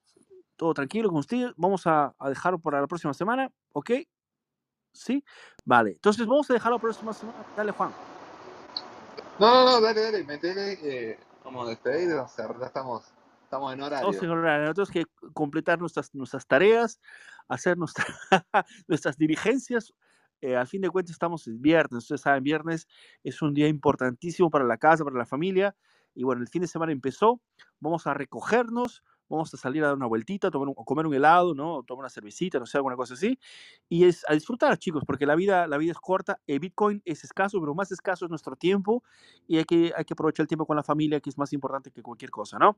[0.57, 1.53] Todo tranquilo con ustedes.
[1.57, 3.91] Vamos a, a dejarlo para la próxima semana, ¿ok?
[4.93, 5.23] ¿Sí?
[5.65, 7.47] Vale, entonces vamos a dejarlo para la próxima semana.
[7.57, 7.93] Dale, Juan.
[9.39, 13.05] No, no, no, dale, dale, metele que como despedido, o sea, ya estamos,
[13.45, 14.11] estamos en horario.
[14.11, 14.75] Estamos en horario.
[14.75, 17.01] Tenemos que completar nuestras, nuestras tareas,
[17.47, 18.05] hacer nuestra,
[18.89, 19.93] nuestras diligencias.
[20.41, 22.87] Eh, al fin de cuentas estamos viernes, ustedes saben, viernes
[23.23, 25.75] es un día importantísimo para la casa, para la familia.
[26.15, 27.41] Y bueno, el fin de semana empezó,
[27.81, 31.15] vamos a recogernos, vamos a salir a dar una vueltita, tomar un, o comer un
[31.15, 31.77] helado, ¿no?
[31.77, 33.39] O tomar una cervecita, no sé, alguna cosa así.
[33.89, 36.41] Y es a disfrutar, chicos, porque la vida, la vida es corta.
[36.47, 39.03] El Bitcoin es escaso, pero más escaso es nuestro tiempo.
[39.47, 41.91] Y hay que, hay que aprovechar el tiempo con la familia, que es más importante
[41.91, 42.77] que cualquier cosa, ¿no?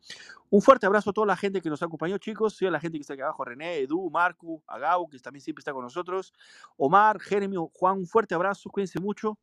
[0.51, 2.57] Un fuerte abrazo a toda la gente que nos acompañó, chicos.
[2.57, 5.61] Sí, a la gente que está aquí abajo, René, Edu, Marco, Agao, que también siempre
[5.61, 6.33] está con nosotros.
[6.77, 9.39] Omar, Jeremy, Juan, un fuerte abrazo, cuídense mucho.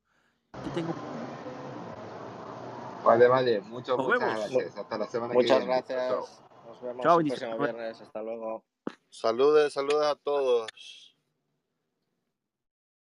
[0.64, 0.94] Que tengo...
[3.04, 4.18] Vale, vale, muchas vemos.
[4.18, 4.78] gracias.
[4.78, 5.84] Hasta la semana Muchas que viene.
[5.84, 6.28] Chao.
[6.28, 6.55] gracias.
[6.76, 8.02] Nos vemos Chao, el próximo viernes.
[8.02, 8.66] Hasta luego.
[9.10, 11.15] Saludes, saludes a todos.